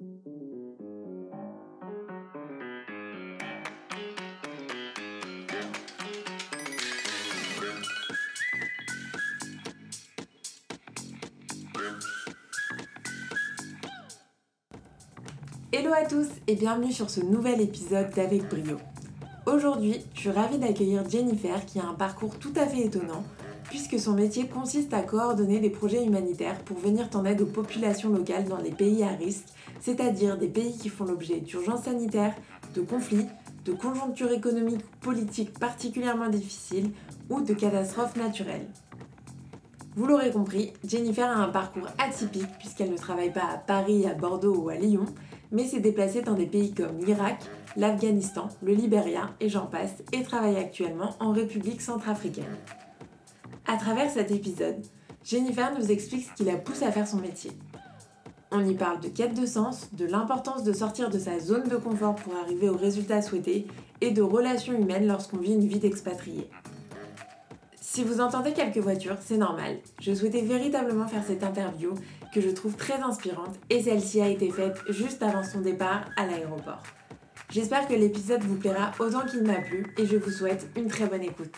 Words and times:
Hello 0.00 0.08
à 15.92 16.06
tous 16.08 16.28
et 16.46 16.54
bienvenue 16.54 16.92
sur 16.92 17.10
ce 17.10 17.20
nouvel 17.20 17.60
épisode 17.60 18.08
d'Avec 18.14 18.48
Brio. 18.48 18.78
Aujourd'hui, 19.44 20.02
je 20.14 20.20
suis 20.20 20.30
ravie 20.30 20.56
d'accueillir 20.56 21.06
Jennifer 21.10 21.66
qui 21.66 21.78
a 21.78 21.84
un 21.84 21.92
parcours 21.92 22.38
tout 22.38 22.54
à 22.56 22.66
fait 22.66 22.86
étonnant 22.86 23.22
puisque 23.70 24.00
son 24.00 24.14
métier 24.14 24.46
consiste 24.48 24.92
à 24.92 25.00
coordonner 25.00 25.60
des 25.60 25.70
projets 25.70 26.04
humanitaires 26.04 26.58
pour 26.64 26.76
venir 26.76 27.08
en 27.14 27.24
aide 27.24 27.40
aux 27.40 27.46
populations 27.46 28.10
locales 28.10 28.44
dans 28.44 28.58
les 28.58 28.72
pays 28.72 29.04
à 29.04 29.10
risque, 29.10 29.46
c'est-à-dire 29.80 30.36
des 30.36 30.48
pays 30.48 30.76
qui 30.76 30.88
font 30.88 31.04
l'objet 31.04 31.38
d'urgences 31.38 31.84
sanitaires, 31.84 32.34
de 32.74 32.82
conflits, 32.82 33.28
de 33.64 33.72
conjonctures 33.72 34.32
économiques 34.32 34.82
ou 34.82 35.04
politiques 35.04 35.56
particulièrement 35.58 36.28
difficiles 36.28 36.90
ou 37.30 37.40
de 37.42 37.54
catastrophes 37.54 38.16
naturelles. 38.16 38.66
Vous 39.94 40.06
l'aurez 40.06 40.32
compris, 40.32 40.72
Jennifer 40.84 41.28
a 41.28 41.36
un 41.36 41.48
parcours 41.48 41.88
atypique 41.98 42.58
puisqu'elle 42.58 42.90
ne 42.90 42.96
travaille 42.96 43.32
pas 43.32 43.46
à 43.52 43.56
Paris, 43.56 44.04
à 44.04 44.14
Bordeaux 44.14 44.56
ou 44.56 44.68
à 44.68 44.74
Lyon, 44.74 45.04
mais 45.52 45.64
s'est 45.64 45.80
déplacée 45.80 46.22
dans 46.22 46.34
des 46.34 46.46
pays 46.46 46.74
comme 46.74 46.98
l'Irak, 46.98 47.38
l'Afghanistan, 47.76 48.48
le 48.62 48.72
Libéria 48.72 49.30
et 49.40 49.48
j'en 49.48 49.66
passe, 49.66 50.02
et 50.12 50.22
travaille 50.24 50.56
actuellement 50.56 51.14
en 51.20 51.32
République 51.32 51.82
centrafricaine. 51.82 52.56
À 53.70 53.76
travers 53.76 54.10
cet 54.10 54.32
épisode, 54.32 54.84
Jennifer 55.22 55.72
nous 55.78 55.92
explique 55.92 56.26
ce 56.26 56.34
qui 56.34 56.42
la 56.42 56.56
pousse 56.56 56.82
à 56.82 56.90
faire 56.90 57.06
son 57.06 57.18
métier. 57.18 57.52
On 58.50 58.66
y 58.66 58.74
parle 58.74 58.98
de 58.98 59.06
quête 59.06 59.40
de 59.40 59.46
sens, 59.46 59.90
de 59.92 60.06
l'importance 60.06 60.64
de 60.64 60.72
sortir 60.72 61.08
de 61.08 61.20
sa 61.20 61.38
zone 61.38 61.68
de 61.68 61.76
confort 61.76 62.16
pour 62.16 62.34
arriver 62.34 62.68
au 62.68 62.76
résultat 62.76 63.22
souhaité 63.22 63.68
et 64.00 64.10
de 64.10 64.22
relations 64.22 64.72
humaines 64.72 65.06
lorsqu'on 65.06 65.36
vit 65.36 65.52
une 65.52 65.68
vie 65.68 65.78
d'expatrié. 65.78 66.50
Si 67.80 68.02
vous 68.02 68.20
entendez 68.20 68.54
quelques 68.54 68.78
voitures, 68.78 69.18
c'est 69.20 69.36
normal. 69.36 69.78
Je 70.00 70.14
souhaitais 70.14 70.42
véritablement 70.42 71.06
faire 71.06 71.22
cette 71.24 71.44
interview 71.44 71.94
que 72.34 72.40
je 72.40 72.50
trouve 72.50 72.74
très 72.74 73.00
inspirante 73.00 73.54
et 73.70 73.84
celle-ci 73.84 74.20
a 74.20 74.26
été 74.26 74.50
faite 74.50 74.78
juste 74.88 75.22
avant 75.22 75.44
son 75.44 75.60
départ 75.60 76.06
à 76.16 76.26
l'aéroport. 76.26 76.82
J'espère 77.50 77.86
que 77.86 77.94
l'épisode 77.94 78.42
vous 78.42 78.56
plaira 78.56 78.90
autant 78.98 79.24
qu'il 79.26 79.44
m'a 79.44 79.60
plu 79.60 79.94
et 79.96 80.06
je 80.06 80.16
vous 80.16 80.30
souhaite 80.30 80.68
une 80.74 80.88
très 80.88 81.06
bonne 81.06 81.22
écoute. 81.22 81.54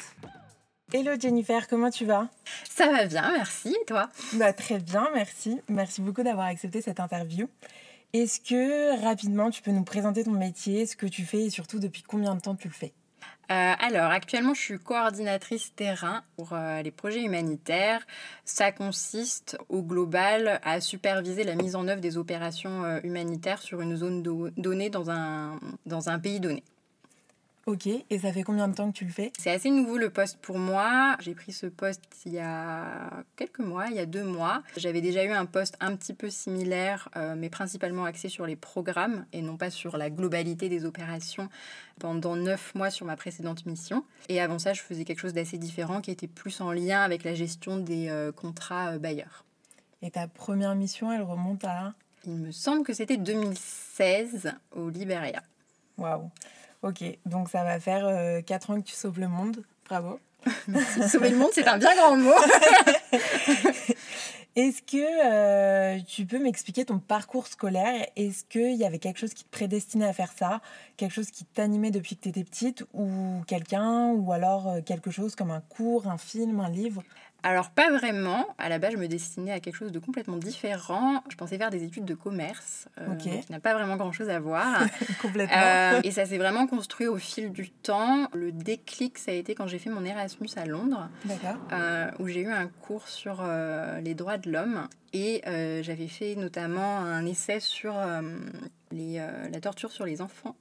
Hello 0.94 1.12
Jennifer, 1.18 1.68
comment 1.68 1.88
tu 1.88 2.04
vas? 2.04 2.28
Ça 2.68 2.92
va 2.92 3.06
bien, 3.06 3.32
merci. 3.32 3.70
Et 3.70 3.84
toi? 3.86 4.10
Bah, 4.34 4.52
Très 4.52 4.78
bien, 4.78 5.08
merci. 5.14 5.58
Merci 5.68 6.02
beaucoup 6.02 6.22
d'avoir 6.22 6.48
accepté 6.48 6.82
cette 6.82 7.00
interview. 7.00 7.48
Est-ce 8.12 8.40
que 8.40 9.02
rapidement 9.02 9.50
tu 9.50 9.62
peux 9.62 9.70
nous 9.70 9.84
présenter 9.84 10.22
ton 10.22 10.32
métier, 10.32 10.84
ce 10.84 10.94
que 10.94 11.06
tu 11.06 11.22
fais 11.24 11.44
et 11.44 11.50
surtout 11.50 11.78
depuis 11.78 12.02
combien 12.02 12.34
de 12.34 12.40
temps 12.40 12.54
tu 12.56 12.68
le 12.68 12.74
fais? 12.74 12.92
Euh, 13.50 13.72
alors, 13.80 14.10
actuellement, 14.10 14.52
je 14.52 14.60
suis 14.60 14.78
coordinatrice 14.78 15.74
terrain 15.74 16.24
pour 16.36 16.52
euh, 16.52 16.82
les 16.82 16.90
projets 16.90 17.22
humanitaires. 17.22 18.06
Ça 18.44 18.70
consiste 18.70 19.56
au 19.70 19.82
global 19.82 20.60
à 20.62 20.82
superviser 20.82 21.44
la 21.44 21.54
mise 21.54 21.74
en 21.74 21.88
œuvre 21.88 22.02
des 22.02 22.18
opérations 22.18 22.84
euh, 22.84 23.00
humanitaires 23.02 23.62
sur 23.62 23.80
une 23.80 23.96
zone 23.96 24.22
donnée 24.58 24.90
dans 24.90 25.10
un, 25.10 25.58
dans 25.86 26.10
un 26.10 26.18
pays 26.18 26.38
donné. 26.38 26.62
Ok, 27.64 27.86
et 27.86 28.18
ça 28.18 28.32
fait 28.32 28.42
combien 28.42 28.66
de 28.66 28.74
temps 28.74 28.91
que 28.91 28.96
tu 28.96 29.05
le 29.05 29.12
fais? 29.12 29.32
C'est 29.38 29.52
assez 29.52 29.70
nouveau 29.70 29.96
le 29.96 30.10
poste 30.10 30.38
pour 30.38 30.58
moi. 30.58 31.16
J'ai 31.20 31.32
pris 31.32 31.52
ce 31.52 31.66
poste 31.66 32.02
il 32.27 32.32
y 32.32 32.41
a 32.41 33.22
quelques 33.36 33.60
mois, 33.60 33.86
il 33.86 33.94
y 33.94 34.00
a 34.00 34.06
deux 34.06 34.24
mois. 34.24 34.64
J'avais 34.77 35.00
déjà 35.00 35.24
eu 35.24 35.30
un 35.30 35.46
poste 35.46 35.77
un 35.78 35.94
petit 35.94 36.12
peu 36.12 36.28
similaire, 36.28 37.08
euh, 37.14 37.36
mais 37.36 37.50
principalement 37.50 38.05
axé 38.05 38.28
sur 38.28 38.46
les 38.46 38.56
programmes 38.56 39.27
et 39.33 39.42
non 39.42 39.56
pas 39.56 39.70
sur 39.70 39.96
la 39.96 40.10
globalité 40.10 40.68
des 40.68 40.84
opérations 40.84 41.48
pendant 42.00 42.34
neuf 42.34 42.74
mois 42.74 42.90
sur 42.90 43.06
ma 43.06 43.14
précédente 43.14 43.64
mission. 43.64 44.05
Et 44.28 44.40
avant 44.40 44.58
ça, 44.58 44.72
je 44.72 44.83
faisais 44.83 45.05
quelque 45.05 45.20
chose 45.20 45.34
d'assez 45.34 45.56
différent 45.56 46.00
qui 46.00 46.11
était 46.11 46.27
plus 46.27 46.61
en 46.61 46.73
lien 46.73 47.00
avec 47.02 47.23
la 47.23 47.34
gestion 47.34 47.77
des 47.77 48.08
euh, 48.08 48.33
contrats 48.33 48.94
euh, 48.94 48.98
bailleurs. 48.98 49.44
Et 50.02 50.11
ta 50.11 50.27
première 50.27 50.74
mission, 50.74 51.12
elle 51.12 51.23
remonte 51.23 51.64
à 51.64 51.94
Il 52.27 52.33
me 52.33 52.50
semble 52.50 52.83
que 52.83 52.92
c'était 52.92 53.18
2016 53.18 54.52
au 54.74 54.89
Libéria. 54.89 55.44
Waouh 55.96 56.29
Ok, 56.82 57.04
donc 57.26 57.48
ça 57.48 57.62
va 57.62 57.78
faire 57.78 58.44
4 58.44 58.70
euh, 58.70 58.74
ans 58.74 58.80
que 58.80 58.86
tu 58.86 58.94
sauves 58.94 59.20
le 59.20 59.28
monde. 59.28 59.62
Bravo. 59.88 60.18
Sauver 61.08 61.30
le 61.30 61.36
monde, 61.36 61.50
c'est 61.52 61.68
un 61.68 61.78
bien 61.78 61.94
grand 61.94 62.16
mot. 62.16 62.32
Est-ce 64.54 64.82
que 64.82 64.98
euh, 64.98 65.98
tu 66.06 66.26
peux 66.26 66.38
m'expliquer 66.38 66.84
ton 66.84 66.98
parcours 66.98 67.46
scolaire? 67.46 68.06
Est-ce 68.16 68.44
qu'il 68.44 68.74
y 68.74 68.84
avait 68.84 68.98
quelque 68.98 69.18
chose 69.18 69.32
qui 69.32 69.44
te 69.44 69.50
prédestinait 69.50 70.06
à 70.06 70.12
faire 70.12 70.30
ça? 70.36 70.60
Quelque 70.98 71.12
chose 71.12 71.30
qui 71.30 71.46
t'animait 71.46 71.90
depuis 71.90 72.16
que 72.16 72.22
tu 72.22 72.28
étais 72.28 72.44
petite? 72.44 72.84
Ou 72.92 73.42
quelqu'un? 73.46 74.08
Ou 74.10 74.30
alors 74.32 74.68
euh, 74.68 74.80
quelque 74.82 75.10
chose 75.10 75.36
comme 75.36 75.50
un 75.50 75.62
cours, 75.62 76.06
un 76.06 76.18
film, 76.18 76.60
un 76.60 76.68
livre? 76.68 77.02
Alors 77.42 77.70
pas 77.70 77.91
vraiment. 77.91 78.47
À 78.58 78.69
la 78.69 78.79
base, 78.79 78.92
je 78.92 78.97
me 78.97 79.08
destinais 79.08 79.53
à 79.53 79.61
quelque 79.61 79.75
chose 79.75 79.92
de 79.92 79.98
complètement 79.98 80.36
différent. 80.36 81.23
Je 81.29 81.36
pensais 81.36 81.58
faire 81.58 81.70
des 81.70 81.83
études 81.83 82.05
de 82.05 82.14
commerce, 82.14 82.89
euh, 83.01 83.14
qui 83.17 83.30
n'a 83.51 83.61
pas 83.61 83.75
vraiment 83.75 83.97
grand-chose 83.97 84.29
à 84.30 84.39
voir. 84.39 84.83
complètement. 85.23 85.57
Euh, 85.57 86.01
et 86.05 86.13
ça 86.13 86.25
s'est 86.25 86.39
vraiment 86.39 86.67
construit 86.67 87.07
au 87.07 87.17
fil 87.17 87.53
du 87.53 87.70
temps. 87.70 88.29
Le 88.33 88.53
déclic, 88.53 89.19
ça 89.19 89.33
a 89.33 89.35
été 89.35 89.55
quand 89.55 89.67
j'ai 89.67 89.79
fait 89.79 89.91
mon 89.91 90.05
Erasmus 90.05 90.48
à 90.57 90.67
Londres, 90.67 91.08
euh, 91.73 92.11
où 92.20 92.29
j'ai 92.29 92.41
eu 92.41 92.51
un 92.51 92.69
cours 92.69 93.08
sur 93.08 93.45
les 94.03 94.14
droits 94.14 94.39
de 94.39 94.51
l'homme. 94.51 94.89
Et 95.12 95.42
j'avais 95.83 96.08
fait 96.08 96.34
notamment 96.36 96.98
un 96.98 97.27
essai 97.27 97.61
sur 97.61 97.95
les, 98.90 99.17
la 99.52 99.61
torture 99.61 99.92
sur 99.92 100.06
les 100.06 100.20
enfants 100.20 100.56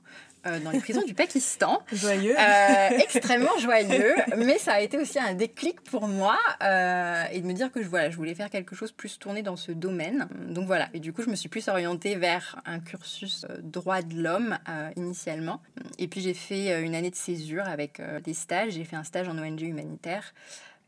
euh, 0.47 0.59
dans 0.59 0.72
les 0.72 0.79
prisons 0.79 1.03
du 1.03 1.13
Pakistan. 1.16 1.84
Joyeux. 1.94 2.35
Euh, 2.38 2.89
extrêmement 2.97 3.56
joyeux. 3.59 4.16
Mais 4.38 4.57
ça 4.57 4.73
a 4.73 4.81
été 4.81 4.97
aussi 4.97 5.19
un 5.19 5.34
déclic 5.34 5.81
pour 5.81 6.07
moi 6.07 6.38
euh, 6.63 7.25
et 7.31 7.41
de 7.41 7.45
me 7.45 7.53
dire 7.53 7.72
que 7.72 7.84
je, 7.84 7.88
voilà, 7.88 8.09
je 8.09 8.17
voulais 8.17 8.34
faire 8.34 8.50
quelque 8.50 8.75
chose 8.75 8.91
plus 8.91 9.19
tourné 9.19 9.44
dans 9.44 9.56
ce 9.56 9.72
domaine. 9.72 10.28
Donc 10.50 10.66
voilà. 10.66 10.89
Et 10.95 11.00
du 11.00 11.13
coup, 11.13 11.22
je 11.22 11.29
me 11.29 11.35
suis 11.35 11.50
plus 11.50 11.68
orientée 11.68 12.16
vers 12.16 12.59
un 12.66 12.79
cursus 12.79 13.45
droit 13.62 14.01
de 14.01 14.16
l'homme 14.16 14.57
initialement. 14.95 15.62
Et 16.00 16.07
puis 16.07 16.22
j'ai 16.22 16.33
fait 16.33 16.81
une 16.81 16.95
année 16.95 17.12
de 17.12 17.16
césure 17.16 17.68
avec 17.68 18.01
des 18.23 18.33
stages. 18.33 18.73
J'ai 18.73 18.83
fait 18.83 18.95
un 18.95 19.03
stage 19.03 19.28
en 19.28 19.38
ONG 19.38 19.62
humanitaire. 19.62 20.33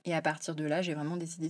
Et 0.06 0.14
à 0.14 0.22
partir 0.22 0.56
de 0.56 0.66
là, 0.66 0.82
j'ai 0.82 0.94
vraiment 0.94 1.18
décidé 1.18 1.50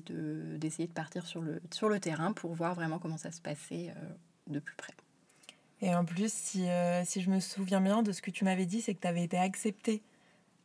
d'essayer 0.58 0.88
de, 0.88 0.94
partir 0.94 1.26
sur 1.26 1.42
le, 1.42 1.62
sur 1.72 1.90
le 1.90 2.00
terrain 2.00 2.34
pour 2.34 2.54
voir 2.54 2.76
vraiment 2.76 3.00
comment 3.00 3.18
ça 3.18 3.32
se 3.32 3.42
passait 3.42 3.94
de 4.48 4.60
plus 4.60 4.76
près. 4.76 4.94
Et 5.84 5.94
en 5.94 6.06
plus, 6.06 6.32
si, 6.32 6.70
euh, 6.70 7.04
si 7.04 7.22
je 7.22 7.30
me 7.30 7.42
souviens 7.42 7.82
bien 7.82 8.04
de 8.04 8.14
ce 8.14 8.22
que 8.22 8.32
tu 8.32 8.46
m'avais 8.46 8.66
dit, 8.66 8.82
c'est 8.82 8.94
que 8.94 9.02
tu 9.02 9.08
avais 9.08 9.24
été 9.24 9.38
acceptée 9.38 10.02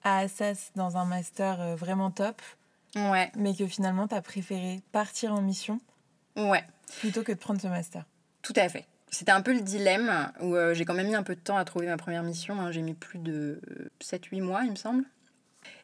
à 0.04 0.19
Assas 0.19 0.71
dans 0.77 0.97
un 0.97 1.04
master 1.04 1.60
euh, 1.60 1.75
vraiment 1.75 2.12
top. 2.12 2.41
Ouais. 2.94 3.32
Mais 3.37 3.53
que 3.53 3.66
finalement, 3.66 4.06
tu 4.06 4.15
as 4.15 4.22
préféré 4.22 4.81
partir 4.93 5.34
en 5.34 5.43
mission. 5.43 5.81
Ouais. 6.37 6.65
Plutôt 7.00 7.25
que 7.25 7.32
de 7.32 7.37
prendre 7.37 7.60
ce 7.60 7.66
master. 7.66 8.04
Tout 8.43 8.53
à 8.54 8.69
fait. 8.69 8.87
C'était 9.10 9.32
un 9.32 9.43
peu 9.43 9.53
le 9.53 9.60
dilemme 9.60 10.31
où 10.41 10.54
euh, 10.54 10.72
j'ai 10.72 10.84
quand 10.84 10.94
même 10.94 11.09
mis 11.09 11.16
un 11.16 11.25
peu 11.25 11.34
de 11.34 11.41
temps 11.41 11.56
à 11.56 11.65
trouver 11.65 11.87
ma 11.87 11.97
première 11.97 12.22
mission. 12.22 12.60
Hein. 12.60 12.71
J'ai 12.71 12.82
mis 12.82 12.94
plus 12.94 13.19
de 13.19 13.60
7-8 14.00 14.41
mois, 14.41 14.62
il 14.62 14.71
me 14.71 14.77
semble. 14.77 15.04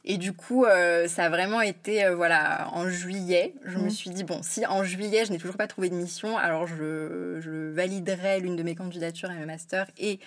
Et 0.06 0.18
du 0.18 0.34
coup, 0.34 0.66
euh, 0.66 1.08
ça 1.08 1.24
a 1.24 1.28
vraiment 1.30 1.62
été, 1.62 2.04
euh, 2.04 2.14
voilà, 2.14 2.68
en 2.72 2.88
juillet, 2.90 3.54
je 3.64 3.78
me 3.78 3.86
mmh. 3.86 3.90
suis 3.90 4.10
dit, 4.10 4.22
bon, 4.22 4.40
si 4.42 4.66
en 4.66 4.84
juillet, 4.84 5.24
je 5.24 5.32
n'ai 5.32 5.38
toujours 5.38 5.56
pas 5.56 5.66
trouvé 5.66 5.88
de 5.88 5.94
mission, 5.94 6.36
alors 6.36 6.66
je, 6.66 7.40
je 7.40 7.70
validerai 7.72 8.40
l'une 8.40 8.54
de 8.54 8.62
mes 8.62 8.74
candidatures 8.74 9.30
à 9.30 9.34
mes 9.34 9.46
masters 9.46 9.86
et 9.96 10.20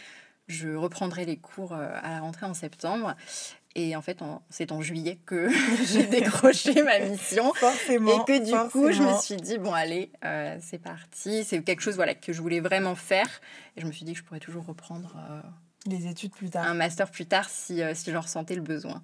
je 0.48 0.70
reprendrai 0.70 1.26
les 1.26 1.38
cours 1.38 1.74
euh, 1.74 1.90
à 2.02 2.10
la 2.10 2.22
rentrée 2.22 2.48
en 2.48 2.56
septembre. 2.56 3.16
Et 3.76 3.96
en 3.96 4.02
fait, 4.02 4.18
c'est 4.50 4.72
en 4.72 4.82
juillet 4.82 5.20
que 5.28 5.48
j'ai 5.86 6.04
décroché 6.08 6.82
ma 6.82 6.98
mission. 6.98 7.54
Forcément. 7.54 8.24
Et 8.24 8.26
que 8.26 8.44
du 8.44 8.72
coup, 8.72 8.92
je 8.92 9.04
me 9.04 9.16
suis 9.20 9.36
dit, 9.36 9.60
bon, 9.60 9.74
allez, 9.74 10.12
c'est 10.60 10.82
parti. 10.82 11.44
C'est 11.44 11.62
quelque 11.62 11.82
chose 11.82 11.98
voilà, 11.98 12.16
que 12.16 12.34
je 12.34 12.42
voulais 12.42 12.62
vraiment 12.62 12.96
faire. 12.96 13.30
Et 13.76 13.82
je 13.82 13.86
me 13.86 13.92
suis 13.92 14.06
dit 14.06 14.14
que 14.14 14.18
je 14.18 14.24
pourrais 14.24 14.40
toujours 14.40 14.66
reprendre 14.66 15.16
les 15.86 16.08
études 16.08 16.32
plus 16.32 16.50
tard. 16.50 16.66
Un 16.66 16.74
master 16.74 17.12
plus 17.12 17.28
tard 17.28 17.48
si, 17.48 17.84
si 17.94 18.12
j'en 18.12 18.22
ressentais 18.22 18.56
le 18.56 18.64
besoin. 18.64 19.04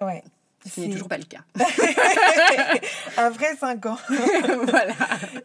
Ouais. 0.00 0.22
Ce 0.66 0.80
n'est 0.80 0.90
toujours 0.90 1.08
pas 1.08 1.18
le 1.18 1.24
cas. 1.24 1.44
Après 3.16 3.54
5 3.56 3.86
ans. 3.86 3.98
voilà. 4.08 4.94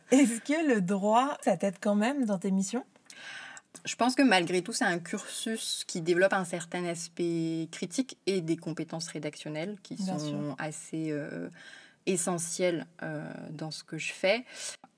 Est-ce 0.10 0.42
que 0.42 0.68
le 0.68 0.82
droit, 0.82 1.38
ça 1.42 1.58
t'aide 1.58 1.76
quand 1.80 1.96
même 1.96 2.26
dans 2.26 2.40
tes 2.40 2.52
missions? 2.52 2.84
Je 3.86 3.96
pense 3.96 4.16
que 4.16 4.22
malgré 4.22 4.62
tout, 4.62 4.74
c'est 4.74 4.86
un 4.86 5.00
cursus 5.00 5.84
qui 5.88 6.02
développe 6.02 6.34
un 6.34 6.46
certain 6.46 6.86
aspect 6.86 7.68
critique 7.72 8.18
et 8.26 8.42
des 8.42 8.58
compétences 8.58 9.08
rédactionnelles 9.08 9.78
qui 9.84 9.98
sont 9.98 10.56
assez 10.58 11.12
euh, 11.12 11.50
essentiel 12.06 12.86
dans 13.52 13.72
ce 13.72 13.84
que 13.84 13.98
je 13.98 14.14
fais. 14.14 14.46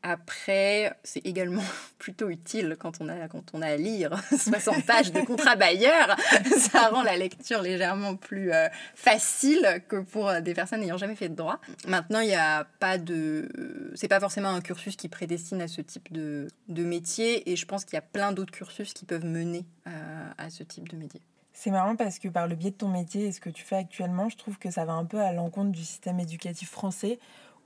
Après, 0.06 0.94
c'est 1.06 1.26
également 1.26 1.64
plutôt 1.98 2.30
utile 2.30 2.76
quand 2.78 3.00
on 3.00 3.08
a, 3.08 3.30
quand 3.30 3.44
on 3.54 3.62
a 3.62 3.68
à 3.68 3.78
lire 3.78 4.22
60 4.38 4.86
pages 4.86 5.14
de 5.14 5.22
contrat 5.22 5.56
bailleur. 5.56 6.18
Ça 6.58 6.90
rend 6.90 7.04
la 7.04 7.16
lecture 7.16 7.62
légèrement 7.62 8.18
plus 8.18 8.52
euh, 8.52 8.68
facile 8.96 9.82
que 9.88 10.02
pour 10.02 10.28
euh, 10.28 10.42
des 10.42 10.54
personnes 10.54 10.82
n'ayant 10.82 10.98
jamais 10.98 11.16
fait 11.16 11.30
de 11.30 11.36
droit. 11.36 11.60
Maintenant, 11.88 12.20
il 12.20 12.28
n'y 12.28 12.36
a 12.36 12.68
pas 12.80 12.98
de. 12.98 13.48
C'est 13.96 14.10
pas 14.10 14.20
forcément 14.20 14.50
un 14.50 14.62
cursus 14.62 14.98
qui 14.98 15.08
prédestine 15.08 15.62
à 15.62 15.70
ce 15.70 15.80
type 15.80 16.12
de, 16.12 16.50
de 16.68 16.84
métier. 16.84 17.50
Et 17.50 17.56
je 17.56 17.66
pense 17.66 17.86
qu'il 17.86 17.94
y 17.94 18.00
a 18.00 18.02
plein 18.02 18.34
d'autres 18.34 18.52
cursus 18.52 18.94
qui 18.94 19.06
peuvent 19.06 19.26
mener 19.26 19.66
euh, 19.88 20.30
à 20.38 20.50
ce 20.50 20.64
type 20.64 20.90
de 20.90 20.98
métier. 20.98 21.22
C'est 21.54 21.72
marrant 21.72 21.96
parce 21.96 22.20
que 22.20 22.28
par 22.28 22.48
le 22.48 22.56
biais 22.56 22.72
de 22.72 22.76
ton 22.76 22.90
métier 22.90 23.28
et 23.28 23.32
ce 23.32 23.40
que 23.40 23.50
tu 23.50 23.64
fais 23.64 23.76
actuellement, 23.76 24.28
je 24.28 24.38
trouve 24.38 24.58
que 24.58 24.72
ça 24.72 24.86
va 24.86 24.94
un 24.94 25.06
peu 25.06 25.22
à 25.22 25.32
l'encontre 25.32 25.72
du 25.72 25.84
système 25.84 26.20
éducatif 26.20 26.70
français 26.70 27.20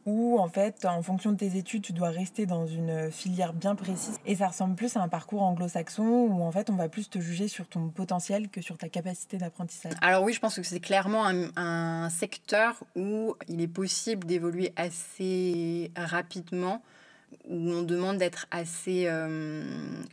où 0.08 0.40
en 0.40 0.48
fait, 0.48 0.86
en 0.86 1.02
fonction 1.04 1.34
de 1.34 1.38
tes 1.38 1.58
études, 1.58 1.84
tu 1.84 1.92
dois 1.92 2.10
rester 2.10 2.46
dans 2.46 2.66
une 2.66 3.12
filière 3.12 3.54
bien 3.54 3.76
précise. 3.76 4.18
Et 4.26 4.38
ça 4.38 4.48
ressemble 4.48 4.76
plus 4.76 4.96
à 4.96 5.02
un 5.02 5.10
parcours 5.10 5.44
anglo-saxon 5.44 6.04
où 6.04 6.44
en 6.44 6.52
fait, 6.52 6.70
on 6.70 6.76
va 6.76 6.88
plus 6.88 7.10
te 7.10 7.20
juger 7.20 7.50
sur 7.50 7.68
ton 7.68 7.90
potentiel 7.90 8.50
que 8.50 8.62
sur 8.62 8.78
ta 8.78 8.88
capacité 8.88 9.38
d'apprentissage. 9.38 9.94
Alors 10.02 10.24
oui, 10.24 10.32
je 10.32 10.40
pense 10.40 10.56
que 10.56 10.64
c'est 10.64 10.80
clairement 10.80 11.26
un, 11.28 12.10
secteur 12.10 12.82
où 12.96 13.36
il 13.50 13.60
est 13.60 13.68
possible 13.68 14.26
d'évoluer 14.26 14.72
assez 14.78 15.92
rapidement 15.98 16.82
où 17.48 17.72
on 17.72 17.82
demande 17.84 18.18
d'être 18.18 18.46
assez 18.52 19.06
euh, 19.08 19.64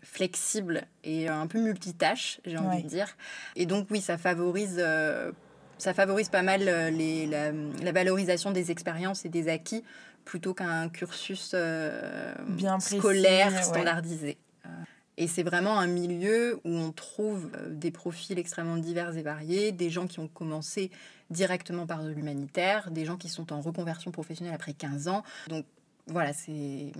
flexible 0.02 0.82
et 1.02 1.28
un 1.28 1.46
peu 1.46 1.60
multitâche, 1.60 2.40
j'ai 2.44 2.58
envie 2.58 2.82
de 2.82 2.88
dire. 2.88 3.16
Et 3.56 3.66
donc 3.66 3.88
oui, 3.90 4.00
ça 4.00 4.18
favorise 4.18 4.76
euh, 4.78 5.32
ça 5.78 5.94
favorise 5.94 6.28
pas 6.28 6.42
mal 6.42 6.62
euh, 6.66 6.90
les, 6.90 7.26
la, 7.26 7.92
valorisation 7.92 8.50
des 8.50 8.70
expériences 8.70 9.24
et 9.24 9.28
des 9.28 9.48
acquis 9.48 9.84
plutôt 10.24 10.54
qu'un 10.54 10.88
cursus 10.88 11.52
euh, 11.54 12.34
Bien 12.48 12.80
scolaire 12.80 13.62
standardisé. 13.62 14.38
Euh, 14.64 14.68
et 15.16 15.28
c'est 15.28 15.42
vraiment 15.42 15.78
un 15.78 15.86
milieu 15.86 16.60
où 16.64 16.70
on 16.70 16.90
trouve 16.90 17.50
des 17.68 17.90
profils 17.90 18.38
extrêmement 18.38 18.78
divers 18.78 19.16
et 19.16 19.22
variés, 19.22 19.72
des 19.72 19.90
gens 19.90 20.06
qui 20.06 20.20
ont 20.20 20.28
commencé 20.28 20.90
directement 21.30 21.86
par 21.86 22.02
de 22.02 22.10
l'humanitaire, 22.10 22.90
des 22.90 23.04
gens 23.04 23.16
qui 23.16 23.28
sont 23.28 23.52
en 23.52 23.60
reconversion 23.60 24.10
professionnelle 24.10 24.54
après 24.54 24.72
15 24.72 25.08
ans. 25.08 25.22
Donc 25.48 25.66
voilà, 26.06 26.32
c'est 26.32 26.92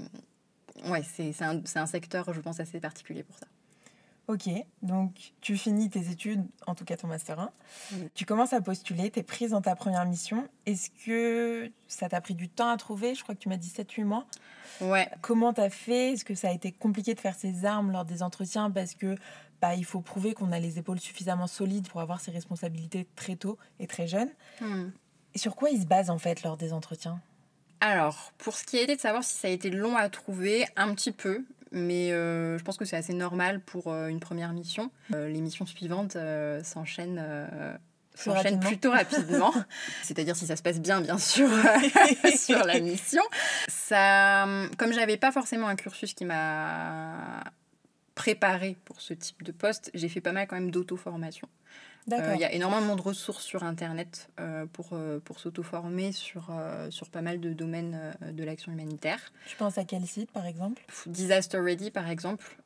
ouais, 0.87 1.03
c'est 1.03 1.35
un, 1.43 1.63
un 1.75 1.87
secteur, 1.87 2.33
je 2.33 2.41
pense, 2.41 2.61
assez 2.61 2.81
particulier 2.81 3.23
pour 3.23 3.37
ça. 3.37 3.47
Ok, 4.27 4.49
donc 4.81 5.35
tu 5.43 5.55
finis 5.59 5.91
tes 5.91 6.11
études, 6.11 6.47
en 6.67 6.75
tout 6.75 6.87
cas 6.87 6.97
ton 6.97 7.09
master 7.09 7.39
1. 7.39 7.51
Tu 8.15 8.25
commences 8.25 8.55
à 8.55 8.63
postuler, 8.63 9.11
tu 9.11 9.19
es 9.19 9.23
prise 9.23 9.51
dans 9.51 9.61
ta 9.61 9.77
première 9.77 10.07
mission. 10.07 10.49
Est-ce 10.65 10.89
que 11.05 11.71
ça 11.89 12.09
t'a 12.09 12.23
pris 12.23 12.35
du 12.35 12.49
temps 12.49 12.71
à 12.71 12.77
trouver? 12.79 13.15
Je 13.15 13.23
crois 13.23 13.35
que 13.35 13.41
tu 13.41 13.51
m'as 13.51 13.59
dit 13.59 13.69
7-8 13.69 14.05
mois. 14.05 14.27
Ouais. 14.81 15.11
Comment 15.21 15.53
t'as 15.53 15.69
fait? 15.69 16.13
Est-ce 16.13 16.25
que 16.25 16.35
ça 16.35 16.49
a 16.49 16.53
été 16.53 16.73
compliqué 16.73 17.15
de 17.15 17.21
faire 17.21 17.35
ses 17.35 17.67
armes 17.67 17.93
lors 17.93 18.07
des 18.07 18.23
entretiens? 18.23 18.71
Parce 18.71 18.95
que 18.95 19.15
bah, 19.61 19.75
il 19.75 19.85
faut 19.85 20.01
prouver 20.01 20.33
qu'on 20.33 20.53
a 20.53 20.59
les 20.59 20.79
épaules 20.79 21.01
suffisamment 21.01 21.47
solides 21.47 21.89
pour 21.89 22.01
avoir 22.01 22.21
ses 22.21 22.31
responsabilités 22.31 23.07
très 23.17 23.37
tôt 23.37 23.59
et 23.79 23.87
très 23.87 24.07
jeune. 24.07 24.31
Hmm. 24.63 24.89
Et 25.35 25.39
sur 25.39 25.55
quoi 25.55 25.69
ils 25.69 25.83
se 25.83 25.87
basent 25.87 26.11
en 26.11 26.19
fait 26.19 26.43
lors 26.43 26.57
des 26.57 26.73
entretiens? 26.73 27.21
Alors, 27.85 28.33
pour 28.39 28.55
ce 28.55 28.65
qui 28.65 28.79
a 28.79 28.83
été 28.83 28.97
de 28.97 29.01
savoir 29.01 29.23
si 29.23 29.35
ça 29.35 29.49
a 29.49 29.51
été 29.51 29.69
long 29.69 29.97
à 29.97 30.09
trouver, 30.09 30.67
un 30.77 30.95
petit 30.95 31.13
peu 31.13 31.45
mais 31.75 32.13
euh, 32.13 32.57
je 32.57 32.63
pense 32.63 32.77
que 32.77 32.85
c'est 32.85 32.97
assez 32.97 33.13
normal 33.13 33.61
pour 33.61 33.89
euh, 33.89 34.07
une 34.07 34.21
première 34.21 34.53
mission. 34.53 34.91
Euh, 35.13 35.29
les 35.29 35.41
missions 35.41 35.67
suivantes 35.67 36.17
s'enchaînent 36.63 37.49
s'enchaîne 38.15 38.61
plutôt 38.61 38.93
rapidement. 38.93 39.53
C'est-à-dire 40.05 40.37
si 40.37 40.47
ça 40.47 40.55
se 40.55 40.63
passe 40.63 40.81
bien, 40.81 41.01
bien 41.01 41.19
sûr, 41.19 41.49
sur 42.37 42.65
la 42.65 42.79
mission. 42.79 43.23
Ça, 43.67 44.47
comme 44.79 44.93
j'avais 44.93 45.17
pas 45.17 45.33
forcément 45.33 45.67
un 45.67 45.75
cursus 45.75 46.15
qui 46.15 46.25
m'a 46.25 47.43
préparé 48.15 48.77
pour 48.85 49.01
ce 49.01 49.13
type 49.15 49.43
de 49.43 49.51
poste, 49.51 49.91
j'ai 49.95 50.09
fait 50.09 50.21
pas 50.21 50.31
mal 50.31 50.47
quand 50.47 50.55
même 50.55 50.71
d'auto-formation. 50.71 51.49
Euh, 52.13 52.33
il 52.35 52.41
y 52.41 52.45
a 52.45 52.53
énormément 52.53 52.97
de 52.97 53.01
ressources 53.01 53.45
sur 53.45 53.63
Internet 53.63 54.29
euh, 54.39 54.67
pour, 54.67 54.91
euh, 54.93 55.21
pour 55.25 55.39
s'auto-former 55.41 56.13
sur, 56.13 56.53
sur 56.91 57.09
pas 57.09 57.23
mal 57.23 57.41
de 57.41 57.53
domaines 57.53 58.15
de 58.21 58.45
l'action 58.45 58.73
humanitaire. 58.73 59.21
Tu 59.47 59.57
penses 59.57 59.79
à 59.79 59.85
quel 59.85 60.05
site, 60.07 60.31
par 60.31 60.47
exemple? 60.47 60.83
Disaster 61.07 61.59
Ready, 61.59 61.91
par 61.91 62.09
exemple. 62.09 62.57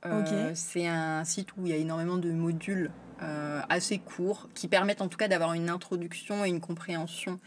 C'est 0.54 0.86
un 0.86 1.24
site 1.24 1.56
où 1.56 1.66
il 1.66 1.70
y 1.70 1.72
a 1.72 1.76
énormément 1.76 2.16
de 2.16 2.30
modules 2.30 2.90
assez 3.20 3.98
courts 3.98 4.48
qui 4.54 4.68
permettent 4.68 5.02
en 5.02 5.08
tout 5.08 5.18
cas 5.18 5.28
d'avoir 5.28 5.54
une 5.54 5.70
introduction 5.70 6.44
et 6.44 6.48
une 6.48 6.60
compréhension 6.60 7.38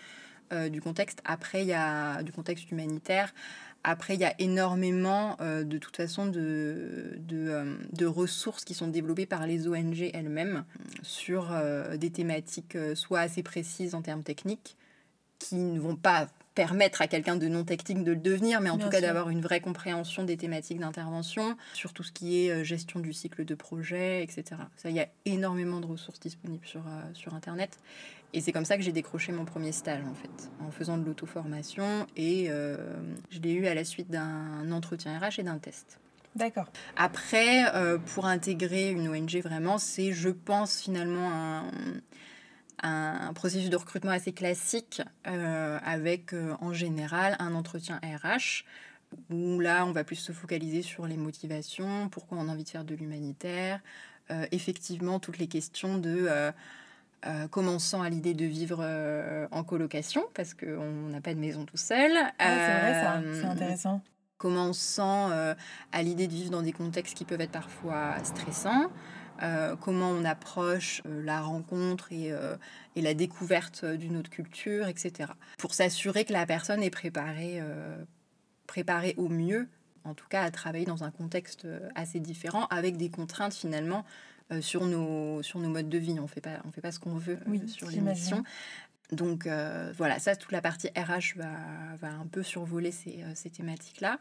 du 0.69 0.81
contexte. 0.81 1.21
Après, 1.25 1.61
il 1.61 1.67
y 1.67 1.73
a 1.73 2.23
du 2.23 2.31
contexte 2.31 2.71
humanitaire. 2.71 3.33
Après, 3.83 4.13
il 4.13 4.19
y 4.19 4.25
a 4.25 4.35
énormément, 4.39 5.37
euh, 5.41 5.63
de 5.63 5.77
toute 5.77 5.97
façon, 5.97 6.27
de, 6.27 7.17
de, 7.17 7.49
euh, 7.49 7.75
de, 7.93 8.05
ressources 8.05 8.63
qui 8.63 8.75
sont 8.75 8.87
développées 8.87 9.25
par 9.25 9.47
les 9.47 9.67
ONG 9.67 10.11
elles-mêmes 10.13 10.65
sur 11.01 11.51
euh, 11.51 11.97
des 11.97 12.11
thématiques 12.11 12.77
soit 12.95 13.21
assez 13.21 13.41
précises 13.41 13.95
en 13.95 14.01
termes 14.01 14.23
techniques, 14.23 14.77
qui 15.39 15.55
ne 15.55 15.79
vont 15.79 15.95
pas 15.95 16.27
permettre 16.53 17.01
à 17.01 17.07
quelqu'un 17.07 17.37
de 17.37 17.47
non 17.47 17.63
technique 17.63 18.03
de 18.03 18.11
le 18.11 18.19
devenir, 18.19 18.61
mais 18.61 18.69
en 18.69 18.77
tout 18.77 18.89
cas 18.89 19.01
d'avoir 19.01 19.29
une 19.29 19.41
vraie 19.41 19.61
compréhension 19.61 20.23
des 20.23 20.37
thématiques 20.37 20.79
d'intervention, 20.79 21.55
sur 21.73 21.93
tout 21.93 22.03
ce 22.03 22.11
qui 22.11 22.45
est 22.45 22.63
gestion 22.63 22.99
du 22.99 23.13
cycle 23.13 23.45
de 23.45 23.55
projet, 23.55 24.21
etc. 24.21 24.61
Ça, 24.75 24.89
il 24.89 24.95
y 24.95 24.99
a 24.99 25.07
énormément 25.25 25.79
de 25.79 25.87
ressources 25.87 26.19
disponibles 26.19 26.67
sur, 26.67 26.83
sur 27.13 27.33
Internet. 27.33 27.79
Et 28.33 28.41
c'est 28.41 28.51
comme 28.51 28.65
ça 28.65 28.77
que 28.77 28.83
j'ai 28.83 28.91
décroché 28.91 29.31
mon 29.31 29.45
premier 29.45 29.71
stage, 29.71 30.03
en 30.05 30.13
fait, 30.13 30.49
en 30.65 30.71
faisant 30.71 30.97
de 30.97 31.05
l'auto-formation. 31.05 32.07
Et 32.15 32.47
euh, 32.49 32.77
je 33.29 33.39
l'ai 33.39 33.51
eu 33.51 33.67
à 33.67 33.73
la 33.73 33.83
suite 33.83 34.09
d'un 34.09 34.71
entretien 34.71 35.17
RH 35.17 35.39
et 35.39 35.43
d'un 35.43 35.57
test. 35.57 35.99
D'accord. 36.35 36.67
Après, 36.95 37.75
euh, 37.75 37.97
pour 37.97 38.25
intégrer 38.25 38.89
une 38.89 39.09
ONG, 39.09 39.35
vraiment, 39.41 39.77
c'est, 39.77 40.13
je 40.13 40.29
pense, 40.29 40.81
finalement, 40.81 41.29
un, 41.29 41.71
un 42.83 43.33
processus 43.33 43.69
de 43.69 43.75
recrutement 43.75 44.11
assez 44.11 44.31
classique, 44.31 45.01
euh, 45.27 45.77
avec, 45.83 46.33
en 46.61 46.71
général, 46.71 47.35
un 47.39 47.53
entretien 47.53 47.99
RH 48.01 48.63
où 49.29 49.59
là, 49.59 49.85
on 49.85 49.91
va 49.91 50.05
plus 50.05 50.15
se 50.15 50.31
focaliser 50.31 50.81
sur 50.81 51.05
les 51.05 51.17
motivations, 51.17 52.07
pourquoi 52.07 52.37
on 52.37 52.47
a 52.47 52.51
envie 52.53 52.63
de 52.63 52.69
faire 52.69 52.85
de 52.85 52.95
l'humanitaire, 52.95 53.81
effectivement, 54.53 55.19
toutes 55.19 55.37
les 55.37 55.47
questions 55.47 55.97
de 55.97 56.25
euh, 56.29 56.53
commençant 57.51 58.01
à 58.01 58.09
l'idée 58.09 58.33
de 58.33 58.45
vivre 58.45 58.79
euh, 58.81 59.47
en 59.51 59.63
colocation, 59.63 60.23
parce 60.33 60.53
qu'on 60.53 61.09
n'a 61.09 61.21
pas 61.21 61.33
de 61.33 61.39
maison 61.39 61.65
tout 61.65 61.77
seul. 61.77 62.11
Ah, 62.17 62.31
c'est 62.39 62.79
vrai 62.79 62.93
ça, 62.93 63.21
c'est 63.33 63.45
euh, 63.45 63.51
intéressant. 63.51 64.01
Commençant 64.37 65.29
à 65.91 66.01
l'idée 66.01 66.25
de 66.25 66.33
vivre 66.33 66.49
dans 66.49 66.63
des 66.63 66.71
contextes 66.71 67.15
qui 67.15 67.25
peuvent 67.25 67.41
être 67.41 67.51
parfois 67.51 68.15
stressants. 68.23 68.89
comment 69.81 70.09
on 70.09 70.25
approche 70.25 71.03
la 71.05 71.41
rencontre 71.41 72.11
et, 72.11 72.33
et 72.95 73.01
la 73.01 73.13
découverte 73.13 73.85
d'une 73.85 74.17
autre 74.17 74.31
culture, 74.31 74.87
etc. 74.87 75.33
Pour 75.59 75.75
s'assurer 75.75 76.25
que 76.25 76.33
la 76.33 76.47
personne 76.47 76.81
est 76.81 76.89
préparée, 76.89 77.61
préparée 78.65 79.13
au 79.17 79.29
mieux, 79.29 79.67
en 80.05 80.15
tout 80.15 80.27
cas 80.27 80.41
à 80.41 80.49
travailler 80.49 80.85
dans 80.85 81.03
un 81.03 81.11
contexte 81.11 81.67
assez 81.93 82.19
différent, 82.19 82.65
avec 82.71 82.97
des 82.97 83.11
contraintes 83.11 83.53
finalement 83.53 83.99
euh, 83.99 84.07
sur, 84.59 84.85
nos, 84.85 85.41
sur 85.43 85.59
nos 85.59 85.69
modes 85.69 85.89
de 85.89 85.97
vie. 85.97 86.19
On 86.19 86.27
fait 86.27 86.41
pas, 86.41 86.61
on 86.65 86.71
fait 86.71 86.81
pas 86.81 86.91
ce 86.91 86.99
qu'on 86.99 87.15
veut 87.15 87.39
euh, 87.47 87.67
sur 87.67 87.89
l'émission. 87.89 88.43
Donc 89.11 89.45
euh, 89.45 89.93
voilà, 89.97 90.19
ça, 90.19 90.35
toute 90.35 90.51
la 90.51 90.61
partie 90.61 90.87
RH 90.89 91.37
va, 91.37 91.51
va 92.01 92.09
un 92.09 92.25
peu 92.25 92.43
survoler 92.43 92.91
ces, 92.91 93.23
ces 93.35 93.49
thématiques-là. 93.49 94.19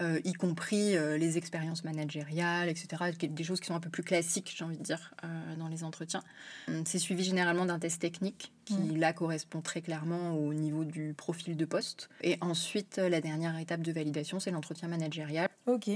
y 0.00 0.32
compris 0.32 0.96
les 1.18 1.36
expériences 1.36 1.84
managériales, 1.84 2.70
etc. 2.70 3.12
Des 3.20 3.44
choses 3.44 3.60
qui 3.60 3.66
sont 3.66 3.74
un 3.74 3.80
peu 3.80 3.90
plus 3.90 4.02
classiques, 4.02 4.54
j'ai 4.56 4.64
envie 4.64 4.78
de 4.78 4.82
dire, 4.82 5.14
dans 5.58 5.68
les 5.68 5.84
entretiens. 5.84 6.22
Hum, 6.68 6.84
c'est 6.86 6.98
suivi 6.98 7.22
généralement 7.22 7.66
d'un 7.66 7.78
test 7.78 8.00
technique 8.00 8.52
qui, 8.64 8.74
mmh. 8.74 8.96
là, 8.96 9.12
correspond 9.12 9.60
très 9.60 9.82
clairement 9.82 10.32
au 10.32 10.54
niveau 10.54 10.84
du 10.84 11.12
profil 11.12 11.56
de 11.56 11.64
poste. 11.66 12.08
Et 12.22 12.38
ensuite, 12.40 12.96
la 12.96 13.20
dernière 13.20 13.58
étape 13.58 13.82
de 13.82 13.92
validation, 13.92 14.40
c'est 14.40 14.50
l'entretien 14.50 14.88
managérial. 14.88 15.50
Ok. 15.66 15.90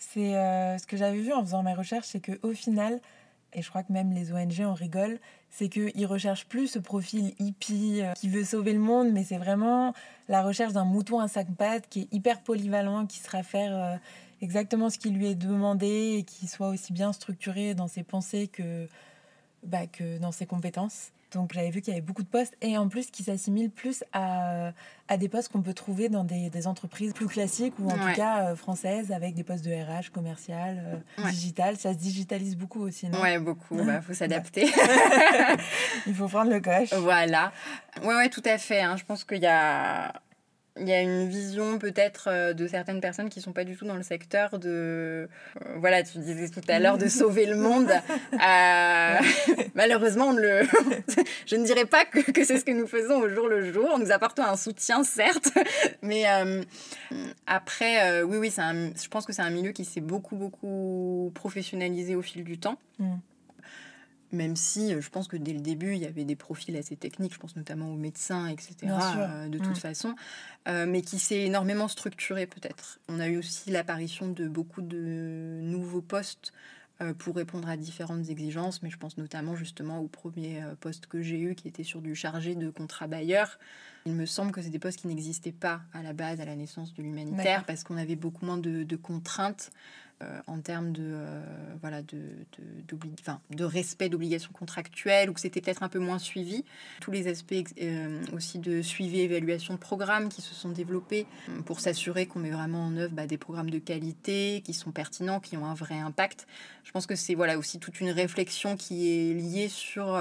C'est 0.00 0.34
euh, 0.34 0.78
ce 0.78 0.86
que 0.86 0.96
j'avais 0.96 1.20
vu 1.20 1.32
en 1.32 1.42
faisant 1.44 1.62
mes 1.62 1.74
recherches, 1.74 2.06
c'est 2.06 2.20
qu'au 2.20 2.54
final, 2.54 3.00
et 3.52 3.60
je 3.60 3.68
crois 3.68 3.82
que 3.82 3.92
même 3.92 4.12
les 4.12 4.32
ONG 4.32 4.60
en 4.62 4.72
rigolent, 4.72 5.18
c'est 5.50 5.68
qu'ils 5.68 6.06
recherchent 6.06 6.46
plus 6.46 6.68
ce 6.68 6.78
profil 6.78 7.34
hippie 7.38 8.00
euh, 8.00 8.14
qui 8.14 8.30
veut 8.30 8.44
sauver 8.44 8.72
le 8.72 8.78
monde, 8.78 9.12
mais 9.12 9.24
c'est 9.24 9.36
vraiment 9.36 9.92
la 10.28 10.42
recherche 10.42 10.72
d'un 10.72 10.86
mouton 10.86 11.20
à 11.20 11.28
cinq 11.28 11.54
pattes 11.54 11.86
qui 11.90 12.00
est 12.00 12.08
hyper 12.12 12.40
polyvalent, 12.40 13.06
qui 13.06 13.18
sera 13.18 13.42
faire 13.42 13.76
euh, 13.76 13.96
exactement 14.40 14.88
ce 14.88 14.98
qui 14.98 15.10
lui 15.10 15.26
est 15.26 15.34
demandé 15.34 16.16
et 16.18 16.22
qui 16.22 16.46
soit 16.46 16.68
aussi 16.68 16.94
bien 16.94 17.12
structuré 17.12 17.74
dans 17.74 17.86
ses 17.86 18.02
pensées 18.02 18.48
que, 18.48 18.88
bah, 19.64 19.86
que 19.86 20.18
dans 20.18 20.32
ses 20.32 20.46
compétences. 20.46 21.10
Donc 21.32 21.52
j'avais 21.52 21.70
vu 21.70 21.80
qu'il 21.80 21.92
y 21.92 21.96
avait 21.96 22.04
beaucoup 22.04 22.22
de 22.22 22.28
postes 22.28 22.56
et 22.60 22.76
en 22.76 22.88
plus 22.88 23.10
qui 23.10 23.22
s'assimilent 23.22 23.70
plus 23.70 24.04
à, 24.12 24.72
à, 25.08 25.16
des 25.16 25.28
postes 25.28 25.50
qu'on 25.50 25.62
peut 25.62 25.74
trouver 25.74 26.08
dans 26.08 26.24
des, 26.24 26.50
des, 26.50 26.66
entreprises 26.66 27.12
plus 27.12 27.26
classiques 27.26 27.74
ou 27.78 27.88
en 27.88 27.96
tout 27.96 28.14
cas 28.14 28.46
euh, 28.46 28.56
françaises 28.56 29.12
avec 29.12 29.34
des 29.34 29.44
postes 29.44 29.64
de 29.64 29.70
RH, 29.70 30.10
commercial, 30.12 31.02
euh, 31.18 31.30
digital. 31.30 31.76
Ça 31.76 31.92
se 31.92 31.98
digitalise 31.98 32.56
beaucoup 32.56 32.80
aussi, 32.80 33.08
non? 33.08 33.20
Ouais, 33.20 33.38
beaucoup. 33.38 33.78
Il 33.78 33.86
bah, 33.86 34.00
faut 34.00 34.14
s'adapter. 34.14 34.70
Il 36.06 36.14
faut 36.14 36.28
prendre 36.28 36.50
le 36.50 36.60
coche. 36.60 36.92
Voilà. 36.94 37.52
Ouais, 38.02 38.14
ouais, 38.14 38.28
tout 38.28 38.42
à 38.44 38.58
fait. 38.58 38.80
Hein. 38.80 38.96
Je 38.96 39.04
pense 39.04 39.24
qu'il 39.24 39.42
y 39.42 39.46
a 39.46 40.12
il 40.80 40.88
y 40.88 40.92
a 40.92 41.02
une 41.02 41.28
vision 41.28 41.78
peut-être 41.78 42.28
euh, 42.28 42.52
de 42.52 42.66
certaines 42.66 43.00
personnes 43.00 43.28
qui 43.28 43.40
sont 43.40 43.52
pas 43.52 43.64
du 43.64 43.76
tout 43.76 43.84
dans 43.84 43.96
le 43.96 44.02
secteur 44.02 44.58
de 44.58 44.68
euh, 44.68 45.26
voilà 45.76 46.02
tu 46.02 46.18
disais 46.18 46.48
tout 46.48 46.62
à 46.68 46.78
l'heure 46.78 46.98
de 46.98 47.08
sauver 47.08 47.46
le 47.46 47.56
monde. 47.56 47.90
Euh, 47.90 49.16
malheureusement 49.74 50.28
on 50.28 50.32
le 50.32 50.62
je 51.46 51.56
ne 51.56 51.64
dirais 51.64 51.84
pas 51.84 52.04
que, 52.04 52.30
que 52.30 52.44
c'est 52.44 52.58
ce 52.58 52.64
que 52.64 52.72
nous 52.72 52.86
faisons 52.86 53.20
au 53.20 53.28
jour 53.28 53.48
le 53.48 53.72
jour. 53.72 53.98
Nous 53.98 54.10
apportons 54.10 54.42
un 54.42 54.56
soutien 54.56 55.04
certes 55.04 55.52
mais 56.02 56.24
après 57.46 58.22
oui 58.22 58.38
oui 58.38 58.52
un, 58.58 58.90
je 58.94 59.08
pense 59.08 59.26
que 59.26 59.32
c'est 59.32 59.42
un 59.42 59.50
milieu 59.50 59.72
qui 59.72 59.84
s'est 59.84 60.00
beaucoup 60.00 60.36
beaucoup 60.36 61.30
professionnalisé 61.34 62.14
au 62.14 62.22
fil 62.22 62.44
du 62.44 62.58
temps. 62.58 62.78
Mm 62.98 63.16
même 64.32 64.56
si 64.56 64.94
euh, 64.94 65.00
je 65.00 65.10
pense 65.10 65.28
que 65.28 65.36
dès 65.36 65.52
le 65.52 65.60
début, 65.60 65.94
il 65.94 65.98
y 65.98 66.06
avait 66.06 66.24
des 66.24 66.36
profils 66.36 66.76
assez 66.76 66.96
techniques, 66.96 67.34
je 67.34 67.38
pense 67.38 67.56
notamment 67.56 67.92
aux 67.92 67.96
médecins, 67.96 68.46
etc., 68.46 68.74
euh, 68.82 69.48
de 69.48 69.58
toute 69.58 69.70
mm. 69.70 69.76
façon, 69.76 70.14
euh, 70.68 70.86
mais 70.86 71.02
qui 71.02 71.18
s'est 71.18 71.42
énormément 71.42 71.88
structuré 71.88 72.46
peut-être. 72.46 73.00
On 73.08 73.20
a 73.20 73.28
eu 73.28 73.38
aussi 73.38 73.70
l'apparition 73.70 74.28
de 74.28 74.48
beaucoup 74.48 74.82
de 74.82 75.60
nouveaux 75.62 76.02
postes 76.02 76.52
pour 77.16 77.34
répondre 77.34 77.66
à 77.66 77.78
différentes 77.78 78.28
exigences, 78.28 78.82
mais 78.82 78.90
je 78.90 78.98
pense 78.98 79.16
notamment 79.16 79.56
justement 79.56 80.00
au 80.00 80.06
premier 80.06 80.62
poste 80.80 81.06
que 81.06 81.22
j'ai 81.22 81.40
eu, 81.40 81.54
qui 81.54 81.66
était 81.66 81.82
sur 81.82 82.02
du 82.02 82.14
chargé 82.14 82.54
de 82.54 82.68
contrat 82.68 83.06
bailleur. 83.06 83.58
Il 84.04 84.12
me 84.12 84.26
semble 84.26 84.52
que 84.52 84.60
c'est 84.60 84.68
des 84.68 84.78
postes 84.78 85.00
qui 85.00 85.06
n'existaient 85.06 85.50
pas 85.50 85.80
à 85.94 86.02
la 86.02 86.12
base, 86.12 86.42
à 86.42 86.44
la 86.44 86.56
naissance 86.56 86.92
de 86.92 87.02
l'humanitaire, 87.02 87.64
parce 87.64 87.84
qu'on 87.84 87.96
avait 87.96 88.16
beaucoup 88.16 88.44
moins 88.44 88.58
de, 88.58 88.82
de 88.82 88.96
contraintes. 88.96 89.70
Euh, 90.22 90.40
en 90.46 90.60
termes 90.60 90.92
de, 90.92 91.02
euh, 91.02 91.42
voilà, 91.80 92.02
de, 92.02 92.18
de, 92.58 93.56
de 93.56 93.64
respect 93.64 94.10
d'obligations 94.10 94.52
contractuelles, 94.52 95.30
ou 95.30 95.32
que 95.32 95.40
c'était 95.40 95.62
peut-être 95.62 95.82
un 95.82 95.88
peu 95.88 95.98
moins 95.98 96.18
suivi. 96.18 96.62
Tous 97.00 97.10
les 97.10 97.26
aspects 97.26 97.54
euh, 97.80 98.22
aussi 98.34 98.58
de 98.58 98.82
suivi 98.82 99.20
évaluation 99.20 99.72
de 99.72 99.78
programmes 99.78 100.28
qui 100.28 100.42
se 100.42 100.52
sont 100.54 100.68
développés 100.68 101.26
pour 101.64 101.80
s'assurer 101.80 102.26
qu'on 102.26 102.40
met 102.40 102.50
vraiment 102.50 102.84
en 102.84 102.98
œuvre 102.98 103.14
bah, 103.14 103.26
des 103.26 103.38
programmes 103.38 103.70
de 103.70 103.78
qualité 103.78 104.60
qui 104.62 104.74
sont 104.74 104.92
pertinents, 104.92 105.40
qui 105.40 105.56
ont 105.56 105.64
un 105.64 105.72
vrai 105.72 105.98
impact. 105.98 106.46
Je 106.84 106.90
pense 106.90 107.06
que 107.06 107.14
c'est 107.14 107.34
voilà, 107.34 107.56
aussi 107.56 107.78
toute 107.78 107.98
une 108.00 108.10
réflexion 108.10 108.76
qui 108.76 109.08
est 109.08 109.32
liée 109.32 109.68
sur 109.68 110.20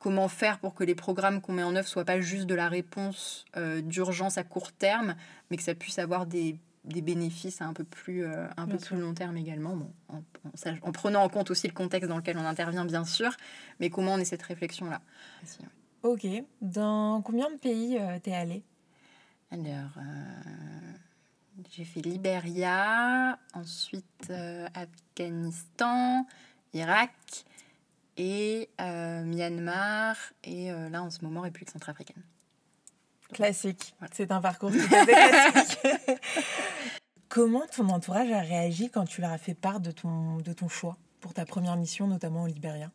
comment 0.00 0.28
faire 0.28 0.58
pour 0.58 0.74
que 0.74 0.84
les 0.84 0.94
programmes 0.94 1.40
qu'on 1.40 1.54
met 1.54 1.62
en 1.62 1.74
œuvre 1.76 1.88
soient 1.88 2.04
pas 2.04 2.20
juste 2.20 2.44
de 2.44 2.54
la 2.54 2.68
réponse 2.68 3.46
d'urgence 3.82 4.36
à 4.36 4.44
court 4.44 4.72
terme, 4.72 5.14
mais 5.50 5.56
que 5.56 5.62
ça 5.62 5.74
puisse 5.74 5.98
avoir 5.98 6.26
des 6.26 6.58
des 6.84 7.00
bénéfices 7.00 7.62
à 7.62 7.66
un 7.66 7.72
peu 7.72 7.84
plus, 7.84 8.24
euh, 8.24 8.46
un 8.56 8.66
peu 8.66 8.76
plus 8.76 8.98
long 8.98 9.14
terme 9.14 9.36
également, 9.36 9.76
bon, 9.76 9.92
en, 10.08 10.92
prenant 10.92 11.22
en 11.22 11.28
compte 11.28 11.50
aussi 11.50 11.66
le 11.66 11.72
contexte 11.72 12.08
dans 12.08 12.16
lequel 12.16 12.36
on 12.38 12.44
intervient, 12.44 12.84
bien 12.84 13.04
sûr, 13.04 13.32
mais 13.80 13.90
comment 13.90 14.14
on 14.14 14.18
est 14.18 14.24
cette 14.24 14.42
réflexion-là. 14.42 15.00
Ok. 16.02 16.26
Dans 16.60 17.22
combien 17.22 17.50
de 17.50 17.56
pays 17.56 17.96
euh, 17.98 18.18
t'es 18.22 18.34
allé? 18.34 18.62
Alors, 19.50 19.96
euh, 19.96 21.62
j'ai 21.70 21.84
fait 21.84 22.00
Libéria, 22.00 23.38
ensuite 23.54 24.30
Afghanistan, 24.74 26.26
Irak 26.74 27.12
et 28.16 28.68
Myanmar, 28.78 30.16
et 30.42 30.70
là 30.70 31.02
en 31.02 31.10
ce 31.10 31.24
moment 31.24 31.42
République 31.42 31.70
centrafricaine. 31.70 32.22
Classique. 33.32 33.94
C'est 34.12 34.30
un 34.30 34.40
parcours 34.40 34.70
tout 34.70 34.94
à 34.94 35.06
fait 35.06 35.12
classique. 35.12 35.78
Comment 37.28 37.64
ton 37.74 37.88
entourage 37.88 38.30
a 38.30 38.40
réagi 38.40 38.90
quand 38.90 39.06
tu 39.06 39.20
leur 39.20 39.32
as 39.32 39.38
fait 39.38 39.54
part 39.54 39.80
de 39.80 39.90
ton, 39.90 40.36
de 40.36 40.52
ton 40.52 40.68
choix 40.68 40.96
pour 41.20 41.34
ta 41.34 41.44
première 41.44 41.76
mission, 41.76 42.06
notamment 42.06 42.44
au 42.44 42.46
Libéria 42.46 42.90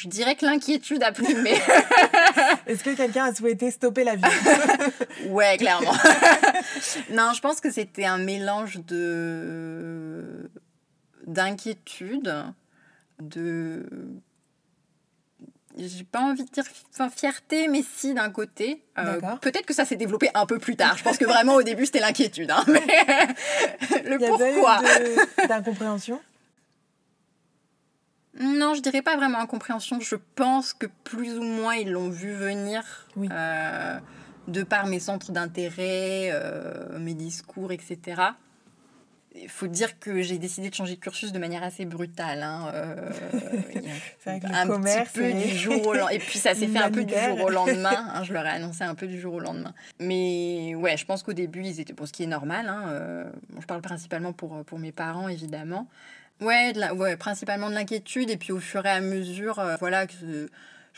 je 0.00 0.08
dirais 0.08 0.34
que 0.34 0.46
l'inquiétude 0.46 1.02
a 1.02 1.12
primé. 1.12 1.50
Est-ce 2.66 2.82
que 2.82 2.96
quelqu'un 2.96 3.26
a 3.26 3.34
souhaité 3.34 3.70
stopper 3.70 4.04
la 4.04 4.16
vie? 4.16 4.22
Ouais, 5.28 5.58
clairement. 5.58 5.92
non, 7.10 7.32
je 7.34 7.40
pense 7.40 7.60
que 7.60 7.70
c'était 7.70 8.06
un 8.06 8.16
mélange 8.16 8.78
de 8.86 10.50
d'inquiétude, 11.26 12.34
de 13.20 13.86
j'ai 15.76 16.04
pas 16.04 16.20
envie 16.20 16.44
de 16.44 16.50
dire 16.50 16.64
fierté, 17.14 17.68
mais 17.68 17.82
si 17.82 18.14
d'un 18.14 18.30
côté. 18.30 18.82
Euh, 18.98 19.20
peut-être 19.40 19.66
que 19.66 19.74
ça 19.74 19.84
s'est 19.84 19.96
développé 19.96 20.28
un 20.34 20.46
peu 20.46 20.58
plus 20.58 20.76
tard. 20.76 20.96
Je 20.96 21.04
pense 21.04 21.16
que 21.16 21.24
vraiment 21.24 21.54
au 21.54 21.62
début 21.62 21.86
c'était 21.86 22.00
l'inquiétude. 22.00 22.50
Hein, 22.50 22.64
mais 22.66 22.80
le 24.04 24.16
Il 24.20 24.22
y 24.22 24.26
pourquoi. 24.26 24.80
D'incompréhension? 25.48 26.20
Non, 28.38 28.74
je 28.74 28.80
dirais 28.80 29.02
pas 29.02 29.16
vraiment 29.16 29.38
incompréhension. 29.38 30.00
Je 30.00 30.16
pense 30.34 30.72
que 30.72 30.86
plus 31.04 31.38
ou 31.38 31.42
moins 31.42 31.74
ils 31.74 31.90
l'ont 31.90 32.10
vu 32.10 32.32
venir. 32.32 32.82
Euh, 33.18 33.98
de 34.48 34.62
par 34.62 34.86
mes 34.86 35.00
centres 35.00 35.30
d'intérêt, 35.30 36.30
euh, 36.32 36.98
mes 36.98 37.14
discours, 37.14 37.70
etc 37.72 38.32
il 39.34 39.48
faut 39.48 39.68
dire 39.68 39.98
que 40.00 40.22
j'ai 40.22 40.38
décidé 40.38 40.70
de 40.70 40.74
changer 40.74 40.96
de 40.96 41.00
cursus 41.00 41.32
de 41.32 41.38
manière 41.38 41.62
assez 41.62 41.84
brutale. 41.84 42.42
Hein. 42.42 42.72
Euh, 42.74 43.10
un 44.26 44.66
petit 44.66 45.10
peu 45.12 45.32
du 45.32 45.48
jour 45.56 45.86
au 45.86 45.94
lendemain. 45.94 46.10
Et 46.10 46.18
puis 46.18 46.38
ça 46.38 46.54
s'est 46.54 46.66
fait 46.68 46.78
un 46.78 46.90
peu 46.90 47.04
du 47.04 47.14
jour 47.14 47.44
au 47.44 47.50
lendemain. 47.50 47.90
Hein, 48.12 48.24
je 48.24 48.32
leur 48.32 48.44
ai 48.44 48.50
annoncé 48.50 48.82
un 48.82 48.94
peu 48.94 49.06
du 49.06 49.20
jour 49.20 49.34
au 49.34 49.40
lendemain. 49.40 49.72
Mais 50.00 50.74
ouais, 50.74 50.96
je 50.96 51.04
pense 51.04 51.22
qu'au 51.22 51.32
début, 51.32 51.62
ils 51.62 51.80
étaient 51.80 51.92
pour 51.92 52.08
ce 52.08 52.12
qui 52.12 52.24
est 52.24 52.26
normal. 52.26 52.68
Hein, 52.68 52.84
euh, 52.88 53.24
je 53.60 53.66
parle 53.66 53.82
principalement 53.82 54.32
pour, 54.32 54.64
pour 54.64 54.78
mes 54.78 54.90
parents, 54.92 55.28
évidemment. 55.28 55.86
Ouais, 56.40 56.72
ouais 56.92 57.16
principalement 57.16 57.68
de 57.68 57.74
l'inquiétude. 57.74 58.30
Et 58.30 58.36
puis 58.36 58.52
au 58.52 58.58
fur 58.58 58.84
et 58.84 58.90
à 58.90 59.00
mesure, 59.00 59.58
euh, 59.58 59.76
voilà, 59.78 60.06
que 60.06 60.48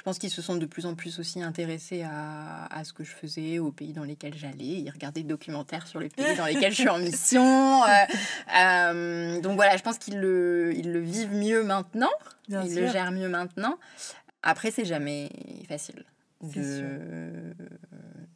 je 0.03 0.05
pense 0.05 0.19
qu'ils 0.19 0.31
se 0.31 0.43
sont 0.43 0.57
de 0.57 0.67
plus 0.67 0.85
en 0.85 0.97
plus 0.97 1.21
aussi 1.21 1.45
intéressés 1.45 2.03
à, 2.03 2.67
à, 2.77 2.83
ce 2.83 2.93
que 2.93 3.05
je 3.05 3.13
faisais, 3.13 3.61
aux 3.61 3.71
pays 3.71 3.93
dans 3.93 4.03
lesquels 4.03 4.35
j'allais. 4.35 4.81
Ils 4.81 4.91
regardaient 4.91 5.23
des 5.23 5.29
documentaires 5.29 5.87
sur 5.87 6.01
les 6.01 6.09
pays 6.09 6.35
dans 6.37 6.47
lesquels 6.47 6.73
je 6.73 6.81
suis 6.81 6.89
en 6.89 6.99
mission. 6.99 7.85
Euh, 7.85 7.89
euh, 8.61 9.41
donc 9.41 9.55
voilà, 9.55 9.77
je 9.77 9.83
pense 9.85 9.99
qu'ils 9.99 10.19
le, 10.19 10.73
ils 10.77 10.91
le 10.91 10.99
vivent 10.99 11.33
mieux 11.33 11.63
maintenant. 11.63 12.11
ils 12.49 12.75
le 12.75 12.89
gèrent 12.89 13.13
mieux 13.13 13.29
maintenant. 13.29 13.79
Après, 14.43 14.73
c'est 14.73 14.85
jamais 14.85 15.31
facile 15.69 16.05
de, 16.43 17.55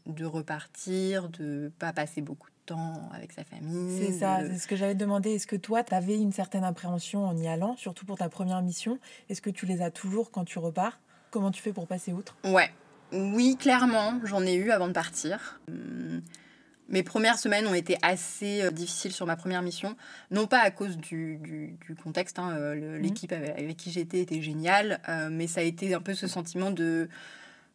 de 0.07 0.25
repartir, 0.25 1.29
de 1.31 1.73
pas 1.81 1.93
passer 1.93 2.21
beaucoup 2.21 2.49
de 2.49 2.67
temps 2.67 3.11
avec 3.13 3.33
sa 3.33 3.43
famille. 3.43 4.07
C'est 4.07 4.13
ça, 4.13 4.39
c'est 4.49 4.59
ce 4.59 4.69
que 4.69 4.77
j'avais 4.77 4.95
demandé. 4.95 5.35
Est-ce 5.35 5.49
que 5.49 5.57
toi, 5.57 5.83
tu 5.83 5.95
avais 5.95 6.15
une 6.15 6.31
certaine 6.31 6.63
appréhension 6.63 7.27
en 7.27 7.37
y 7.37 7.49
allant, 7.49 7.77
surtout 7.77 8.07
pour 8.07 8.19
ta 8.19 8.29
première 8.29 8.63
mission? 8.63 9.01
Est-ce 9.29 9.43
que 9.43 9.51
tu 9.51 9.67
les 9.67 9.83
as 9.83 9.91
toujours 9.91 10.31
quand 10.31 10.45
tu 10.45 10.61
repars? 10.61 11.01
Comment 11.37 11.51
tu 11.51 11.61
fais 11.61 11.75
pour 11.75 11.87
passer 11.87 12.15
outre 12.15 12.35
Ouais. 12.45 12.71
Oui, 13.13 13.59
clairement, 13.61 14.19
j'en 14.25 14.41
ai 14.47 14.55
eu 14.55 14.71
avant 14.71 14.89
de 14.89 14.95
partir. 14.95 15.61
Hum, 15.69 16.23
mes 16.89 17.03
premières 17.03 17.39
semaines 17.39 17.67
ont 17.67 17.75
été 17.75 17.99
assez 18.01 18.63
euh, 18.63 18.71
difficiles 18.71 19.13
sur 19.13 19.27
ma 19.27 19.37
première 19.37 19.61
mission, 19.61 19.97
non 20.31 20.47
pas 20.47 20.61
à 20.61 20.71
cause 20.71 20.97
du, 20.97 21.37
du, 21.37 21.95
contexte, 22.03 22.39
hein, 22.39 22.57
euh, 22.57 22.75
mmh. 22.75 23.03
l'équipe 23.03 23.33
avec, 23.33 23.77
qui 23.77 23.91
j'étais 23.91 24.21
était 24.21 24.41
géniale, 24.41 24.99
euh, 25.11 25.29
mais 25.31 25.47
ça 25.47 25.61
a 25.61 25.65
été 25.65 25.93
un 25.93 26.01
peu 26.01 26.15
ce 26.15 26.27
sentiment 26.27 26.71
de... 26.71 27.11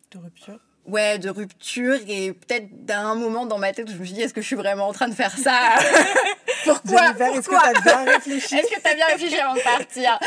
De 0.10 0.18
rupture. 0.18 0.58
Ouais, 0.88 1.20
de 1.20 1.30
rupture 1.30 2.00
et 2.08 2.34
peut-être 2.34 2.84
d'un 2.84 3.13
moment 3.13 3.46
dans 3.46 3.60
ma 3.60 3.74
tête 3.74 3.88
où 3.89 3.94
je 3.94 3.98
me 3.98 4.06
suis 4.06 4.15
dit 4.15 4.22
est-ce 4.22 4.34
que 4.34 4.41
je 4.41 4.48
suis 4.48 4.56
vraiment 4.56 4.88
en 4.88 4.94
train 4.94 5.08
de 5.08 5.13
faire 5.13 5.38
ça? 5.38 5.77
Pourquoi? 6.63 7.12
Est-ce 7.12 7.48
que 7.48 7.50
tu 7.50 7.77
as 7.77 7.82
bien 7.82 8.06
réfléchi? 8.06 8.56
Est-ce 8.56 8.75
que 8.75 8.82
tu 8.82 8.89
as 8.89 8.96
bien 8.96 9.06
réfléchi 9.06 9.38
avant 9.38 9.53
de 9.53 9.62
partir? 9.62 10.20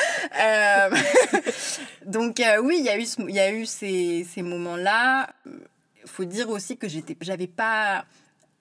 Donc 2.06 2.40
euh, 2.40 2.60
oui, 2.62 2.76
il 2.78 2.84
y 2.84 2.88
a 2.88 2.98
eu, 2.98 3.06
il 3.28 3.34
y 3.34 3.40
a 3.40 3.52
eu 3.52 3.66
ces, 3.66 4.24
ces 4.24 4.42
moments-là. 4.42 5.30
Il 5.46 6.10
faut 6.10 6.24
dire 6.24 6.50
aussi 6.50 6.76
que 6.76 6.88
j'étais, 6.88 7.16
j'avais 7.20 7.46
pas 7.46 8.04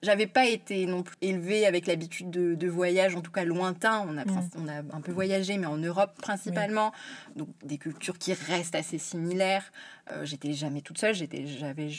j'avais 0.03 0.27
pas 0.27 0.45
été 0.45 0.85
non 0.85 1.01
plus 1.01 1.15
élevée 1.21 1.65
avec 1.65 1.87
l'habitude 1.87 2.29
de, 2.29 2.55
de, 2.55 2.67
voyage, 2.67 3.15
en 3.15 3.21
tout 3.21 3.31
cas 3.31 3.45
lointain. 3.45 4.05
On 4.07 4.17
a, 4.17 4.25
mm. 4.25 4.49
on 4.57 4.67
a 4.67 4.95
un 4.95 5.01
peu 5.01 5.11
voyagé, 5.11 5.57
mais 5.57 5.65
en 5.65 5.77
Europe 5.77 6.11
principalement. 6.21 6.91
Donc 7.35 7.49
des 7.63 7.77
cultures 7.77 8.17
qui 8.17 8.33
restent 8.33 8.75
assez 8.75 8.97
similaires. 8.97 9.71
Euh, 10.11 10.25
j'étais 10.25 10.53
jamais 10.53 10.81
toute 10.81 10.97
seule. 10.97 11.15
J'étais, 11.15 11.47
j'avais 11.47 11.89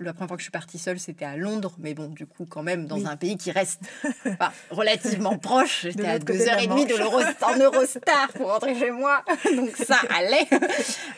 la 0.00 0.12
première 0.12 0.28
fois 0.28 0.36
que 0.36 0.40
je 0.40 0.46
suis 0.46 0.50
partie 0.50 0.78
seule, 0.78 0.98
c'était 0.98 1.24
à 1.24 1.36
Londres, 1.36 1.74
mais 1.78 1.94
bon, 1.94 2.08
du 2.08 2.26
coup, 2.26 2.46
quand 2.46 2.62
même, 2.62 2.86
dans 2.86 3.06
un 3.06 3.16
pays 3.16 3.36
qui 3.36 3.50
reste 3.52 3.82
relativement 4.70 5.38
proche. 5.38 5.82
J'étais 5.82 6.06
à 6.06 6.18
deux 6.18 6.48
heures 6.48 6.58
et 6.58 6.66
demie 6.66 6.86
de 6.86 6.94
en 6.94 7.58
Eurostar 7.58 8.32
pour 8.34 8.50
rentrer 8.50 8.74
chez 8.74 8.90
moi, 8.90 9.24
donc 9.56 9.76
ça 9.76 9.98
allait. 10.10 10.48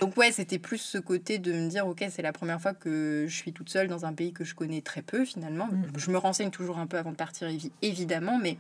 donc 0.00 0.16
ouais, 0.16 0.33
c'était 0.33 0.59
plus 0.59 0.78
ce 0.78 0.99
côté 0.99 1.38
de 1.38 1.52
me 1.52 1.68
dire, 1.68 1.87
ok, 1.87 2.04
c'est 2.11 2.23
la 2.23 2.33
première 2.33 2.61
fois 2.61 2.75
que 2.75 3.25
je 3.28 3.35
suis 3.35 3.52
toute 3.52 3.71
seule 3.71 3.88
dans 3.88 4.04
un 4.04 4.12
pays 4.12 4.33
que 4.33 4.45
je 4.45 4.54
connais 4.54 4.83
très 4.83 5.02
peu 5.02 5.25
finalement. 5.25 5.66
Mm. 5.66 5.85
Je 5.97 6.11
me 6.11 6.18
renseigne 6.18 6.50
toujours 6.50 6.78
un 6.78 6.87
peu 6.87 6.99
avant 6.99 7.12
de 7.12 7.16
partir, 7.16 7.49
évidemment, 7.83 8.38
mais 8.38 8.59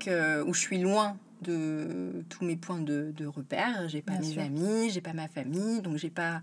que, 0.00 0.42
où 0.42 0.54
je 0.54 0.60
suis 0.60 0.78
loin 0.78 1.16
de 1.42 2.24
tous 2.28 2.44
mes 2.44 2.56
points 2.56 2.80
de, 2.80 3.12
de 3.16 3.26
repère. 3.26 3.88
J'ai 3.88 4.02
pas 4.02 4.18
mes 4.18 4.38
amis, 4.38 4.90
j'ai 4.90 5.00
pas 5.00 5.12
ma 5.12 5.28
famille, 5.28 5.82
donc 5.82 5.96
j'ai 5.96 6.10
pas 6.10 6.40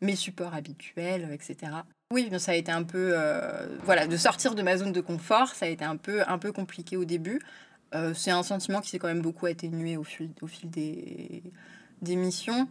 mes 0.00 0.16
supports 0.16 0.54
habituels, 0.54 1.28
etc. 1.32 1.72
Oui, 2.12 2.30
ça 2.38 2.52
a 2.52 2.54
été 2.54 2.70
un 2.70 2.84
peu... 2.84 3.12
Euh, 3.14 3.66
voilà, 3.84 4.06
de 4.06 4.16
sortir 4.16 4.54
de 4.54 4.62
ma 4.62 4.76
zone 4.76 4.92
de 4.92 5.00
confort, 5.00 5.54
ça 5.54 5.66
a 5.66 5.68
été 5.68 5.84
un 5.84 5.96
peu, 5.96 6.22
un 6.26 6.38
peu 6.38 6.52
compliqué 6.52 6.96
au 6.96 7.04
début. 7.04 7.40
Euh, 7.94 8.14
c'est 8.14 8.30
un 8.30 8.42
sentiment 8.42 8.80
qui 8.80 8.90
s'est 8.90 8.98
quand 8.98 9.08
même 9.08 9.22
beaucoup 9.22 9.46
atténué 9.46 9.96
au 9.96 10.04
fil, 10.04 10.30
au 10.40 10.46
fil 10.46 10.70
des, 10.70 11.42
des 12.02 12.16
missions. 12.16 12.68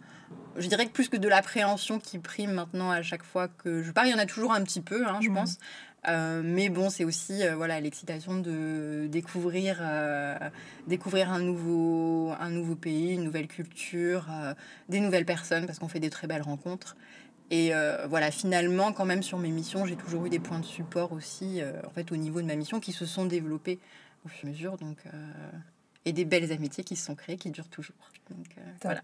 Je 0.56 0.68
dirais 0.68 0.86
que 0.86 0.92
plus 0.92 1.10
que 1.10 1.18
de 1.18 1.28
l'appréhension 1.28 2.00
qui 2.00 2.20
prime 2.20 2.52
maintenant 2.52 2.92
à 2.92 3.02
chaque 3.02 3.24
fois 3.24 3.48
que 3.48 3.84
je 3.84 3.92
pars, 3.92 4.06
il 4.06 4.12
y 4.12 4.14
en 4.14 4.20
a 4.20 4.26
toujours 4.26 4.54
un 4.54 4.64
petit 4.64 4.82
peu, 4.82 5.06
hein, 5.06 5.20
je 5.22 5.30
mhm. 5.30 5.36
pense. 5.36 5.58
Euh, 6.08 6.42
mais 6.44 6.70
bon, 6.70 6.90
c'est 6.90 7.04
aussi 7.04 7.44
euh, 7.44 7.56
voilà 7.56 7.80
l'excitation 7.80 8.40
de 8.40 9.08
découvrir, 9.10 9.80
euh, 9.82 10.38
découvrir 10.88 11.32
un 11.32 11.40
nouveau, 11.40 12.32
un 12.40 12.50
nouveau 12.50 12.76
pays, 12.76 13.14
une 13.14 13.24
nouvelle 13.24 13.48
culture, 13.48 14.28
des 14.90 15.00
nouvelles 15.00 15.26
personnes, 15.26 15.66
parce 15.66 15.80
qu'on 15.80 15.88
fait 15.88 16.00
des 16.00 16.10
très 16.10 16.28
belles 16.28 16.44
rencontres. 16.44 16.96
Et 17.52 17.72
voilà, 18.10 18.32
finalement, 18.32 18.92
quand 18.92 19.06
même, 19.06 19.24
sur 19.24 19.38
mes 19.38 19.50
missions, 19.50 19.86
j'ai 19.86 19.96
toujours 19.96 20.26
eu 20.26 20.30
des 20.30 20.40
points 20.40 20.60
de 20.60 20.66
support 20.66 21.12
aussi, 21.12 21.62
en 21.86 21.90
fait, 21.92 22.12
au 22.12 22.16
niveau 22.16 22.42
de 22.42 22.48
ma 22.48 22.56
mission, 22.56 22.80
qui 22.80 22.92
se 22.92 23.06
sont 23.06 23.26
développés 23.26 23.80
au 24.26 24.30
fur 24.30 24.46
et 24.46 24.48
à 24.48 24.52
mesure. 24.52 24.78
Donc, 24.78 24.98
et 26.06 26.14
des 26.14 26.26
belles 26.26 26.52
amitiés 26.52 26.84
qui 26.84 26.96
se 26.96 27.06
sont 27.06 27.16
créées, 27.16 27.38
qui 27.38 27.52
durent 27.52 27.70
toujours. 27.70 27.96
Donc, 28.30 28.48
voilà. 28.82 29.02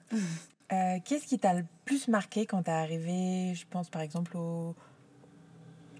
Qu'est-ce 1.05 1.27
qui 1.27 1.38
t'a 1.38 1.53
le 1.53 1.65
plus 1.86 2.07
marqué 2.07 2.45
quand 2.45 2.63
t'es 2.63 2.71
arrivé, 2.71 3.53
je 3.53 3.65
pense 3.69 3.89
par 3.89 4.01
exemple 4.01 4.38
au, 4.38 4.74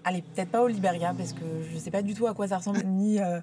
allez, 0.04 0.22
peut-être 0.22 0.50
pas 0.50 0.62
au 0.62 0.68
Liberia, 0.68 1.14
parce 1.16 1.32
que 1.32 1.62
je 1.68 1.74
ne 1.74 1.80
sais 1.80 1.90
pas 1.90 2.02
du 2.02 2.14
tout 2.14 2.26
à 2.26 2.34
quoi 2.34 2.48
ça 2.48 2.58
ressemble, 2.58 2.82
ni, 2.84 3.20
euh, 3.20 3.40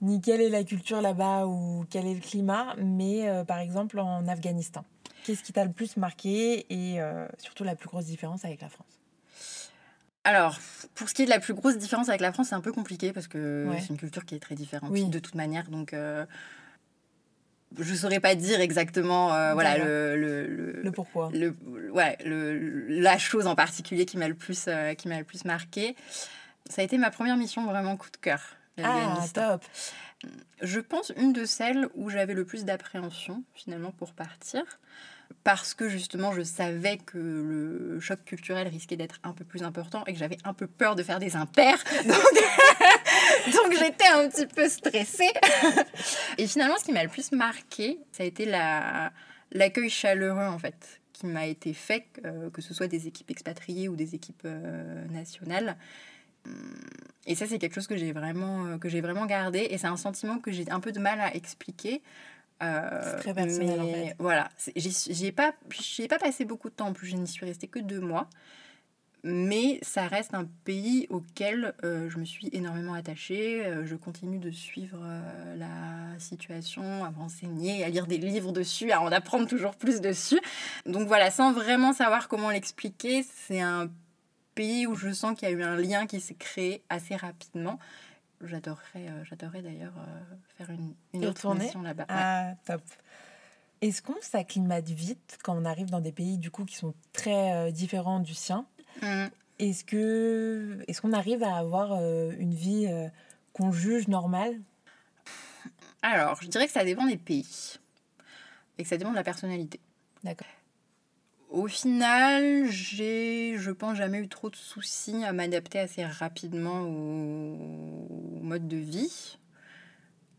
ni 0.00 0.20
quelle 0.20 0.40
est 0.40 0.48
la 0.48 0.64
culture 0.64 1.00
là-bas 1.00 1.46
ou 1.46 1.84
quel 1.90 2.06
est 2.06 2.14
le 2.14 2.20
climat, 2.20 2.74
mais 2.78 3.28
euh, 3.28 3.44
par 3.44 3.58
exemple 3.58 3.98
en 4.00 4.26
Afghanistan? 4.28 4.84
Qu'est-ce 5.24 5.42
qui 5.42 5.52
t'a 5.52 5.64
le 5.64 5.72
plus 5.72 5.96
marqué 5.96 6.66
et 6.70 7.00
euh, 7.00 7.26
surtout 7.38 7.64
la 7.64 7.76
plus 7.76 7.88
grosse 7.88 8.06
différence 8.06 8.44
avec 8.44 8.60
la 8.60 8.68
France? 8.68 9.00
Alors, 10.24 10.58
pour 10.94 11.08
ce 11.08 11.14
qui 11.14 11.22
est 11.22 11.24
de 11.26 11.30
la 11.30 11.40
plus 11.40 11.54
grosse 11.54 11.76
différence 11.78 12.08
avec 12.08 12.20
la 12.20 12.32
France, 12.32 12.48
c'est 12.48 12.54
un 12.54 12.60
peu 12.60 12.72
compliqué 12.72 13.12
parce 13.12 13.26
que 13.28 13.68
c'est 13.80 13.88
une 13.88 13.96
culture 13.96 14.24
qui 14.24 14.34
est 14.34 14.40
très 14.40 14.54
différente 14.54 14.92
de 14.92 15.18
toute 15.18 15.34
manière. 15.34 15.68
Donc, 15.68 15.94
je 17.78 17.94
saurais 17.94 18.20
pas 18.20 18.34
dire 18.34 18.60
exactement 18.60 19.32
euh, 19.32 19.54
voilà 19.54 19.78
le, 19.78 20.16
le, 20.16 20.82
le, 20.82 20.92
pourquoi. 20.92 21.30
le 21.32 21.54
ouais 21.90 22.18
le, 22.24 22.86
la 22.88 23.18
chose 23.18 23.46
en 23.46 23.54
particulier 23.54 24.04
qui 24.04 24.18
m'a 24.18 24.28
le 24.28 24.34
plus 24.34 24.66
euh, 24.68 24.94
qui 24.94 25.08
m'a 25.08 25.18
le 25.18 25.24
plus 25.24 25.44
marqué. 25.44 25.96
Ça 26.68 26.82
a 26.82 26.84
été 26.84 26.98
ma 26.98 27.10
première 27.10 27.36
mission 27.36 27.64
vraiment 27.66 27.96
coup 27.96 28.10
de 28.10 28.16
cœur 28.16 28.40
ah 28.82 29.24
top 29.34 29.64
je 30.62 30.80
pense 30.80 31.12
une 31.16 31.32
de 31.32 31.44
celles 31.44 31.88
où 31.94 32.08
j'avais 32.08 32.34
le 32.34 32.44
plus 32.44 32.64
d'appréhension 32.64 33.42
finalement 33.54 33.90
pour 33.90 34.12
partir 34.12 34.62
parce 35.44 35.74
que 35.74 35.88
justement 35.88 36.32
je 36.32 36.42
savais 36.42 36.98
que 36.98 37.18
le 37.18 38.00
choc 38.00 38.24
culturel 38.24 38.68
risquait 38.68 38.96
d'être 38.96 39.18
un 39.24 39.32
peu 39.32 39.44
plus 39.44 39.62
important 39.62 40.04
et 40.06 40.12
que 40.12 40.18
j'avais 40.18 40.38
un 40.44 40.54
peu 40.54 40.66
peur 40.66 40.94
de 40.94 41.02
faire 41.02 41.18
des 41.18 41.36
impairs. 41.36 41.82
Donc, 43.46 43.72
j'étais 43.72 44.06
un 44.08 44.28
petit 44.28 44.46
peu 44.46 44.68
stressée. 44.68 45.30
et 46.38 46.46
finalement, 46.46 46.76
ce 46.78 46.84
qui 46.84 46.92
m'a 46.92 47.02
le 47.02 47.08
plus 47.08 47.32
marqué, 47.32 47.98
ça 48.12 48.22
a 48.22 48.26
été 48.26 48.46
l'accueil 49.52 49.90
chaleureux 49.90 50.46
en 50.46 50.58
fait 50.58 51.00
qui 51.12 51.26
m'a 51.26 51.46
été 51.46 51.72
fait, 51.72 52.06
euh, 52.24 52.50
que 52.50 52.62
ce 52.62 52.74
soit 52.74 52.88
des 52.88 53.06
équipes 53.06 53.30
expatriées 53.30 53.88
ou 53.88 53.96
des 53.96 54.14
équipes 54.14 54.42
euh, 54.44 55.04
nationales. 55.08 55.76
Hum, 56.46 56.52
et 57.26 57.34
ça, 57.34 57.46
c'est 57.46 57.58
quelque 57.58 57.74
chose 57.74 57.86
que 57.86 57.96
j'ai 57.96 58.12
vraiment, 58.12 58.66
euh, 58.66 58.78
que 58.78 58.88
j'ai 58.88 59.00
vraiment 59.00 59.26
gardé. 59.26 59.68
Et 59.70 59.78
c'est 59.78 59.86
un 59.86 59.96
sentiment 59.96 60.38
que 60.38 60.50
j'ai 60.50 60.68
un 60.70 60.80
peu 60.80 60.92
de 60.92 60.98
mal 60.98 61.20
à 61.20 61.34
expliquer 61.34 62.02
euh, 62.62 63.18
très 63.18 63.34
personnel 63.34 63.80
en 63.80 63.86
fait. 63.88 64.16
Voilà, 64.18 64.48
j'y 64.76 65.26
ai, 65.26 65.32
pas, 65.32 65.52
ai 65.98 66.08
pas 66.08 66.18
passé 66.18 66.44
beaucoup 66.44 66.70
de 66.70 66.74
temps 66.74 66.88
en 66.88 66.92
plus, 66.92 67.08
je 67.08 67.16
n'y 67.16 67.26
suis 67.26 67.44
restée 67.44 67.66
que 67.66 67.78
deux 67.78 68.00
mois. 68.00 68.28
Mais 69.24 69.78
ça 69.82 70.08
reste 70.08 70.34
un 70.34 70.46
pays 70.64 71.06
auquel 71.08 71.74
euh, 71.84 72.10
je 72.10 72.18
me 72.18 72.24
suis 72.24 72.50
énormément 72.52 72.94
attachée. 72.94 73.64
Euh, 73.64 73.86
je 73.86 73.94
continue 73.94 74.38
de 74.38 74.50
suivre 74.50 74.98
la 75.56 76.18
situation, 76.18 77.04
à 77.04 77.10
m'enseigner, 77.10 77.84
à 77.84 77.88
lire 77.88 78.08
des 78.08 78.18
livres 78.18 78.50
dessus, 78.50 78.90
à 78.90 79.00
en 79.00 79.12
apprendre 79.12 79.46
toujours 79.46 79.76
plus 79.76 80.00
dessus. 80.00 80.40
Donc 80.86 81.06
voilà, 81.06 81.30
sans 81.30 81.52
vraiment 81.52 81.92
savoir 81.92 82.26
comment 82.26 82.50
l'expliquer, 82.50 83.24
c'est 83.46 83.60
un 83.60 83.90
pays 84.54 84.86
où 84.86 84.94
je 84.94 85.12
sens 85.12 85.38
qu'il 85.38 85.48
y 85.48 85.52
a 85.52 85.54
eu 85.54 85.62
un 85.62 85.76
lien 85.76 86.06
qui 86.06 86.20
s'est 86.20 86.34
créé 86.34 86.82
assez 86.88 87.16
rapidement 87.16 87.78
j'adorerais, 88.44 89.08
euh, 89.08 89.24
j'adorerais 89.24 89.62
d'ailleurs 89.62 89.94
euh, 89.98 90.20
faire 90.56 90.70
une, 90.70 90.94
une 91.12 91.26
autre 91.26 91.54
mission 91.54 91.82
là-bas. 91.82 92.06
Ah, 92.08 92.54
top. 92.66 92.82
Est-ce 93.80 94.02
qu'on 94.02 94.20
s'acclimate 94.20 94.88
vite 94.88 95.38
quand 95.42 95.56
on 95.56 95.64
arrive 95.64 95.90
dans 95.90 96.00
des 96.00 96.12
pays 96.12 96.38
du 96.38 96.50
coup 96.50 96.64
qui 96.64 96.76
sont 96.76 96.94
très 97.12 97.52
euh, 97.54 97.70
différents 97.70 98.20
du 98.20 98.34
sien? 98.34 98.66
Mmh. 99.00 99.26
Est-ce 99.58 99.84
que 99.84 100.84
est-ce 100.88 101.00
qu'on 101.00 101.12
arrive 101.12 101.42
à 101.42 101.56
avoir 101.56 101.92
une 101.92 102.54
vie 102.54 102.88
qu'on 103.52 103.70
juge 103.70 104.08
normale? 104.08 104.58
Alors, 106.02 106.42
je 106.42 106.48
dirais 106.48 106.66
que 106.66 106.72
ça 106.72 106.84
dépend 106.84 107.06
des 107.06 107.16
pays 107.16 107.78
et 108.76 108.82
que 108.82 108.88
ça 108.88 108.96
dépend 108.96 109.10
de 109.10 109.16
la 109.16 109.22
personnalité. 109.22 109.78
D'accord. 110.24 110.48
Au 111.52 111.68
final, 111.68 112.70
j'ai, 112.70 113.58
je 113.58 113.70
pense, 113.70 113.98
jamais 113.98 114.18
eu 114.20 114.28
trop 114.28 114.48
de 114.48 114.56
soucis 114.56 115.22
à 115.22 115.34
m'adapter 115.34 115.78
assez 115.78 116.02
rapidement 116.02 116.80
au, 116.80 118.40
mode 118.40 118.66
de 118.66 118.78
vie 118.78 119.36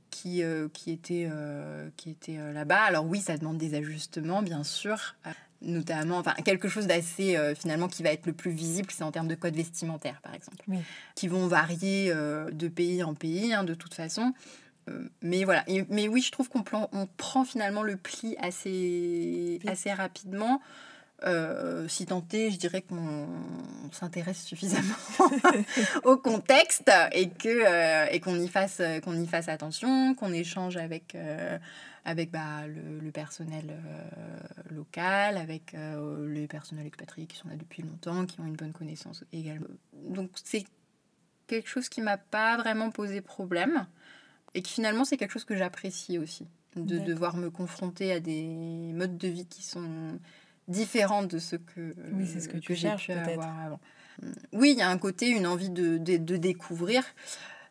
qui, 0.10 0.42
euh, 0.42 0.70
qui 0.74 0.92
était, 0.92 1.28
euh, 1.32 1.90
qui 1.98 2.10
était 2.10 2.40
euh, 2.40 2.52
là-bas. 2.52 2.82
Alors 2.82 3.06
oui, 3.06 3.22
ça 3.22 3.38
demande 3.38 3.60
des 3.60 3.76
ajustements, 3.76 4.42
bien 4.42 4.64
sûr. 4.64 5.16
Notamment, 5.62 6.18
enfin, 6.18 6.34
quelque 6.44 6.68
chose 6.68 6.88
d'assez, 6.88 7.38
finalement, 7.56 7.88
qui 7.88 8.02
va 8.02 8.10
être 8.10 8.26
le 8.26 8.34
plus 8.34 8.52
visible, 8.52 8.90
c'est 8.92 9.04
en 9.04 9.12
termes 9.12 9.28
de 9.28 9.36
code 9.36 9.56
vestimentaire, 9.56 10.20
par 10.22 10.34
exemple. 10.34 10.66
Qui 11.16 11.28
vont 11.28 11.46
varier 11.48 12.12
de 12.14 12.68
pays 12.68 13.04
en 13.04 13.14
pays, 13.14 13.54
hein, 13.54 13.64
de 13.64 13.76
toute 13.76 13.94
façon 13.94 14.34
mais 15.22 15.46
voilà, 15.46 15.64
mais 15.88 16.10
oui, 16.10 16.22
je 16.22 16.30
trouve 16.30 16.50
qu'on 16.50 16.66
on 16.92 17.08
prend 17.16 17.46
finalement 17.46 17.84
le 17.84 17.96
pli 17.96 18.36
assez, 18.38 19.62
assez 19.66 19.94
rapidement. 19.94 20.60
Euh, 21.26 21.88
si 21.88 22.06
tenté, 22.06 22.52
je 22.52 22.58
dirais 22.58 22.82
qu'on 22.82 23.28
s'intéresse 23.92 24.44
suffisamment 24.44 24.96
au 26.04 26.18
contexte 26.18 26.92
et 27.14 27.30
que 27.30 27.48
euh, 27.48 28.08
et 28.12 28.20
qu'on 28.20 28.38
y 28.38 28.48
fasse 28.50 28.82
qu'on 29.04 29.16
y 29.16 29.26
fasse 29.26 29.48
attention, 29.48 30.16
qu'on 30.16 30.34
échange 30.34 30.76
avec 30.76 31.16
euh, 31.16 31.58
avec 32.04 32.30
bah, 32.32 32.68
le, 32.68 33.12
personnel 33.12 33.74
local, 34.70 35.38
avec 35.38 35.74
les 36.28 36.48
personnels 36.48 36.86
expatriés 36.86 37.28
qui 37.28 37.38
sont 37.38 37.48
là 37.48 37.56
depuis 37.56 37.82
longtemps, 37.82 38.26
qui 38.26 38.42
ont 38.42 38.46
une 38.46 38.58
bonne 38.58 38.74
connaissance 38.74 39.24
également. 39.32 39.68
Donc 39.94 40.32
c'est 40.44 40.66
quelque 41.48 41.70
chose 41.70 41.88
qui 41.88 42.02
m'a 42.02 42.18
pas 42.18 42.58
vraiment 42.58 42.92
posé 42.92 43.22
problème 43.22 43.88
et 44.54 44.62
qui 44.62 44.74
finalement 44.74 45.06
c'est 45.06 45.16
quelque 45.16 45.32
chose 45.32 45.46
que 45.46 45.56
j'apprécie 45.56 46.18
aussi 46.18 46.46
de 46.76 46.98
devoir 46.98 47.38
me 47.38 47.50
confronter 47.50 48.12
à 48.12 48.20
des 48.20 48.48
modes 48.94 49.18
de 49.18 49.28
vie 49.30 49.46
qui 49.46 49.64
sont 49.64 50.20
différente 50.68 51.30
de 51.30 51.40
ce 51.40 51.56
que, 51.56 51.96
oui, 52.14 52.28
ce 52.28 52.48
que, 52.48 52.58
tu 52.58 52.76
cherches 52.76 53.08
peut-être. 53.08 53.42
Avant. 53.42 53.80
Oui, 54.52 54.72
il 54.72 54.78
y 54.78 54.82
a 54.82 54.90
un 54.90 54.98
côté, 54.98 55.30
une 55.30 55.48
envie 55.48 55.70
de, 55.70 55.98
de, 55.98 56.18
de, 56.18 56.38
découvrir, 56.38 57.04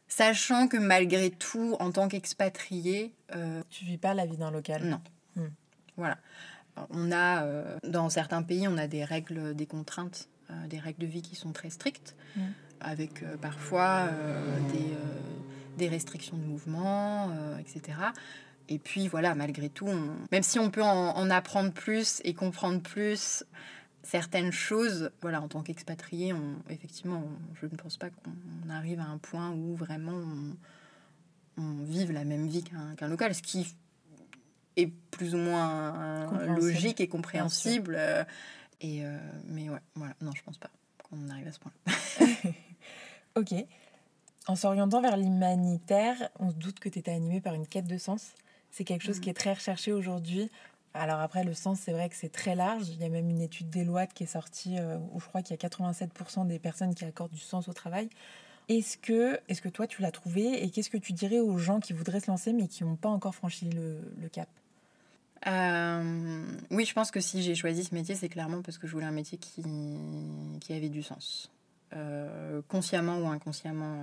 sachant 0.09 0.69
que 0.69 0.77
malgré 0.77 1.31
tout, 1.31 1.77
en 1.81 1.93
tant 1.93 2.09
qu'expatrié... 2.09 3.15
Euh, 3.35 3.63
tu 3.71 3.85
vis 3.85 3.99
pas 3.99 4.15
la 4.15 4.27
vie 4.27 4.37
d'un 4.37 4.51
local 4.51 4.85
Non. 4.85 5.01
Hmm. 5.37 5.51
Voilà. 5.97 6.19
On 6.91 7.13
a, 7.13 7.45
euh, 7.45 7.79
dans 7.85 8.09
certains 8.09 8.43
pays, 8.43 8.67
on 8.67 8.79
a 8.79 8.87
des 8.87 9.05
règles, 9.05 9.55
des 9.55 9.67
contraintes, 9.67 10.29
euh, 10.51 10.67
des 10.67 10.79
règles 10.79 11.01
de 11.01 11.07
vie 11.07 11.23
qui 11.23 11.37
sont 11.37 11.53
très 11.53 11.71
strictes, 11.71 12.17
hmm. 12.37 12.41
avec 12.81 13.25
parfois 13.41 14.09
des, 14.73 14.97
des 15.79 15.89
restrictions 15.89 16.37
de 16.37 16.43
mouvement, 16.43 17.31
etc. 17.61 17.97
Et 18.69 18.79
puis 18.79 19.09
voilà, 19.09 19.35
malgré 19.35 19.69
tout, 19.69 19.89
même 20.31 20.43
si 20.43 20.59
on 20.59 20.71
peut 20.71 20.83
en, 20.83 21.31
apprendre 21.31 21.73
plus 21.73 22.21
et 22.25 22.35
comprendre 22.35 22.81
plus 22.81 23.45
certaines 24.03 24.53
choses, 24.53 25.11
voilà, 25.21 25.41
en 25.41 25.49
tant 25.49 25.63
qu'expatrié, 25.63 26.35
effectivement, 26.69 27.25
je 27.61 27.67
ne 27.67 27.77
pense 27.77 27.97
pas 27.97 28.11
qu'on 28.11 28.71
arrive 28.71 29.01
à 29.01 29.05
un 29.05 29.19
point 29.19 29.51
où 29.51 29.77
vraiment 29.77 30.21
on, 31.57 31.85
vive 31.85 32.13
la 32.13 32.25
même 32.25 32.47
vie 32.47 32.65
qu'un 32.65 33.09
local, 33.09 33.35
ce 33.35 33.43
qui 33.43 33.75
est 34.77 34.91
plus 35.11 35.35
ou 35.35 35.39
moins 35.39 36.27
logique 36.57 37.01
et 37.01 37.09
compréhensible. 37.09 37.97
Euh, 37.99 38.25
et 38.81 39.05
euh, 39.05 39.17
mais 39.47 39.69
ouais, 39.69 39.79
voilà, 39.95 40.15
non, 40.21 40.33
je 40.35 40.43
pense 40.43 40.59
pas 40.59 40.71
qu'on 41.05 41.29
arrive 41.29 41.47
à 41.49 41.53
ce 41.53 41.61
point-là. 41.61 42.51
ok. 43.37 43.55
En 44.49 44.57
s'orientant 44.57 45.01
vers 45.01 45.17
l'humanitaire, 45.17 46.31
on 46.41 46.51
se 46.51 46.57
doute 46.57 46.81
que 46.81 46.89
tu 46.89 46.99
étais 46.99 47.13
animé 47.13 47.41
par 47.41 47.55
une 47.55 47.67
quête 47.67 47.87
de 47.87 47.97
sens. 47.97 48.33
C'est 48.73 48.85
quelque 48.85 49.05
chose 49.05 49.21
qui 49.21 49.29
est 49.29 49.35
très 49.35 49.53
recherché 49.53 49.93
aujourd'hui. 49.93 50.51
Alors 50.95 51.21
après, 51.21 51.45
le 51.45 51.55
sens, 51.55 51.79
c'est 51.81 51.93
vrai 51.93 52.09
que 52.09 52.17
c'est 52.17 52.33
très 52.33 52.55
large. 52.55 52.89
Il 52.89 53.01
y 53.01 53.05
a 53.05 53.09
même 53.11 53.29
une 53.29 53.41
étude 53.41 53.71
Deloitte 53.71 54.13
qui 54.15 54.25
est 54.25 54.27
sortie 54.27 54.79
euh, 54.79 54.99
où 55.13 55.21
je 55.21 55.27
crois 55.27 55.43
qu'il 55.43 55.57
y 55.57 55.65
a 55.65 55.69
87% 55.69 56.47
des 56.47 56.59
personnes 56.59 56.95
qui 56.95 57.05
accordent 57.05 57.33
du 57.33 57.39
sens 57.39 57.69
au 57.69 57.73
travail. 57.75 58.09
Est-ce 58.69 58.97
que, 58.97 59.39
est 59.49 59.61
que 59.61 59.69
toi, 59.69 59.87
tu 59.87 60.01
l'as 60.01 60.11
trouvé 60.11 60.65
et 60.65 60.71
qu'est-ce 60.71 60.91
que 60.91 60.97
tu 60.97 61.13
dirais 61.13 61.41
aux 61.41 61.59
gens 61.59 61.81
qui 61.81 61.93
voudraient 61.93 62.21
se 62.21 62.31
lancer 62.31 62.53
mais 62.53 62.67
qui 62.67 62.85
n'ont 62.85 62.97
pas 62.97 63.11
encore 63.11 63.35
franchi 63.35 63.69
le, 63.69 63.99
le 64.21 64.29
cap? 64.29 64.49
Euh, 65.47 66.45
Oui, 66.71 66.87
je 66.87 66.95
pense 66.95 67.11
que 67.11 67.21
si 67.21 67.43
j'ai 67.43 67.55
choisi 67.55 67.85
ce 67.85 67.95
métier, 67.95 68.15
c'est 68.15 68.29
clairement 68.29 68.63
parce 68.63 68.79
que 68.79 68.87
je 68.87 68.93
voulais 68.93 69.07
un 69.07 69.13
métier 69.13 69.37
qui, 69.37 69.63
qui 70.61 70.73
avait 70.73 70.89
du 70.89 71.03
sens. 71.03 71.51
Euh, 71.95 72.63
consciemment 72.69 73.19
ou 73.19 73.27
inconsciemment 73.29 73.97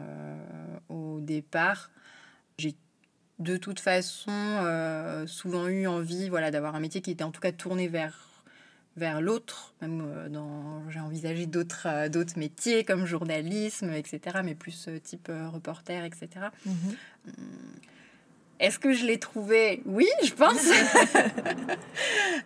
au 0.89 1.19
départ, 1.21 1.89
j'ai 2.59 2.75
de 3.39 3.55
toute 3.55 3.79
façon 3.79 4.31
euh, 4.31 5.25
souvent 5.25 5.67
eu 5.67 5.87
envie 5.87 6.29
voilà, 6.29 6.51
d'avoir 6.51 6.75
un 6.75 6.79
métier 6.79 7.01
qui 7.01 7.11
était 7.11 7.23
en 7.23 7.31
tout 7.31 7.41
cas 7.41 7.51
tourné 7.51 7.87
vers, 7.87 8.43
vers 8.97 9.21
l'autre. 9.21 9.73
Même 9.81 10.03
euh, 10.05 10.29
dans, 10.29 10.89
j'ai 10.89 10.99
envisagé 10.99 11.45
d'autres, 11.45 11.87
euh, 11.87 12.09
d'autres 12.09 12.37
métiers 12.37 12.83
comme 12.83 13.05
journalisme, 13.05 13.91
etc., 13.93 14.39
mais 14.43 14.55
plus 14.55 14.89
type 15.03 15.31
reporter, 15.51 16.03
etc. 16.03 16.27
Mhm. 16.65 16.73
Hum, 17.27 17.33
Est-ce 18.59 18.77
que 18.77 18.93
je 18.93 19.05
l'ai 19.05 19.19
trouvé? 19.19 19.81
Oui, 19.85 20.07
je 20.23 20.33
pense. 20.33 20.67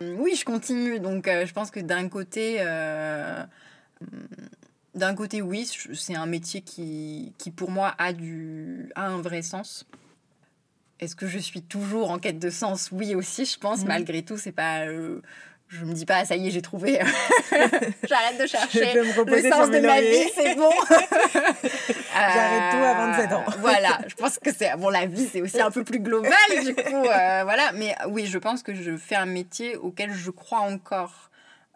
oui, 0.00 0.36
je 0.36 0.44
continue. 0.44 1.00
Donc, 1.00 1.26
je 1.26 1.52
pense 1.52 1.72
que 1.72 1.80
d'un 1.80 2.08
côté, 2.08 2.58
euh, 2.60 3.42
hum, 4.00 4.28
d'un 4.94 5.16
côté, 5.16 5.42
oui, 5.42 5.68
c'est 5.92 6.14
un 6.14 6.26
métier 6.26 6.60
qui, 6.60 7.32
qui 7.36 7.50
pour 7.50 7.72
moi 7.72 7.96
a 7.98 8.12
du 8.12 8.90
a 8.94 9.08
un 9.08 9.20
vrai 9.20 9.42
sens. 9.42 9.86
Est-ce 11.00 11.16
que 11.16 11.26
je 11.26 11.38
suis 11.38 11.62
toujours 11.62 12.10
en 12.10 12.18
quête 12.18 12.38
de 12.38 12.50
sens? 12.50 12.90
Oui 12.92 13.14
aussi, 13.14 13.44
je 13.44 13.58
pense. 13.58 13.80
Mhm. 13.80 13.88
Malgré 13.88 14.22
tout, 14.22 14.38
c'est 14.38 14.52
pas. 14.52 14.86
euh, 14.86 15.20
je 15.68 15.84
me 15.84 15.92
dis 15.92 16.06
pas, 16.06 16.24
ça 16.24 16.36
y 16.36 16.46
est, 16.46 16.50
j'ai 16.50 16.62
trouvé. 16.62 17.00
J'arrête 17.50 18.38
de 18.38 18.42
Je 18.42 18.46
chercher 18.46 18.80
vais 18.80 19.02
me 19.02 19.42
le 19.42 19.50
sens 19.50 19.70
de 19.70 19.80
ma 19.80 20.00
vie, 20.00 20.30
c'est 20.34 20.54
bon. 20.54 20.70
J'arrête 22.14 22.70
tout 22.70 22.84
à 22.84 23.16
27 23.16 23.32
ans. 23.32 23.44
Euh, 23.48 23.52
voilà, 23.58 23.98
je 24.06 24.14
pense 24.14 24.38
que 24.38 24.52
c'est 24.52 24.76
bon 24.76 24.90
la 24.90 25.06
vie 25.06 25.26
c'est 25.26 25.40
aussi 25.42 25.60
un 25.60 25.70
peu 25.70 25.82
plus 25.84 26.00
global 26.00 26.30
du 26.64 26.74
coup 26.74 27.06
euh, 27.06 27.42
voilà, 27.44 27.72
mais 27.74 27.94
oui, 28.08 28.26
je 28.26 28.38
pense 28.38 28.62
que 28.62 28.74
je 28.74 28.96
fais 28.96 29.16
un 29.16 29.26
métier 29.26 29.76
auquel 29.76 30.12
je 30.12 30.30
crois 30.30 30.60
encore 30.60 31.30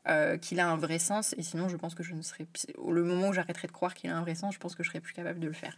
euh, 0.08 0.36
qu'il 0.36 0.60
a 0.60 0.68
un 0.68 0.76
vrai 0.76 0.98
sens 0.98 1.34
et 1.36 1.42
sinon 1.42 1.68
je 1.68 1.76
pense 1.76 1.94
que 1.94 2.02
je 2.02 2.14
ne 2.14 2.22
serais 2.22 2.46
au 2.76 2.92
le 2.92 3.02
moment 3.02 3.28
où 3.28 3.32
j'arrêterai 3.32 3.66
de 3.68 3.72
croire 3.72 3.94
qu'il 3.94 4.10
a 4.10 4.16
un 4.16 4.22
vrai 4.22 4.34
sens, 4.34 4.54
je 4.54 4.58
pense 4.60 4.74
que 4.74 4.82
je 4.82 4.90
serais 4.90 5.00
plus 5.00 5.12
capable 5.14 5.40
de 5.40 5.46
le 5.48 5.52
faire. 5.52 5.76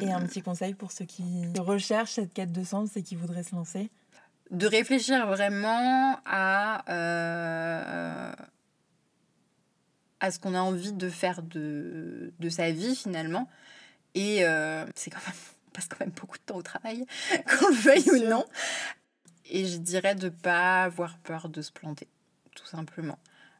Et 0.00 0.12
un 0.12 0.20
petit 0.26 0.42
conseil 0.42 0.74
pour 0.74 0.92
ceux 0.92 1.06
qui 1.06 1.24
recherchent 1.58 2.12
cette 2.12 2.34
quête 2.34 2.52
de 2.52 2.62
sens 2.62 2.96
et 2.96 3.02
qui 3.02 3.16
voudraient 3.16 3.42
se 3.42 3.54
lancer 3.54 3.90
de 4.50 4.66
réfléchir 4.66 5.26
vraiment 5.26 6.18
à, 6.24 6.84
euh, 6.90 8.32
à 10.20 10.30
ce 10.30 10.38
qu'on 10.38 10.54
a 10.54 10.60
envie 10.60 10.92
de 10.92 11.08
faire 11.08 11.42
de, 11.42 12.32
de 12.38 12.48
sa 12.48 12.70
vie 12.70 12.96
finalement. 12.96 13.48
Et 14.14 14.44
euh, 14.44 14.86
c'est 14.94 15.10
quand 15.10 15.18
même, 15.26 15.36
on 15.68 15.70
passe 15.72 15.88
quand 15.88 16.00
même 16.00 16.10
beaucoup 16.10 16.38
de 16.38 16.42
temps 16.42 16.56
au 16.56 16.62
travail, 16.62 17.06
qu'on 17.30 17.68
le 17.68 17.74
veuille 17.74 18.10
ou 18.10 18.28
non. 18.28 18.44
Et 19.50 19.66
je 19.66 19.78
dirais 19.78 20.14
de 20.14 20.28
pas 20.28 20.84
avoir 20.84 21.18
peur 21.18 21.48
de 21.48 21.62
se 21.62 21.72
planter, 21.72 22.08
tout 22.54 22.66
simplement. 22.66 23.18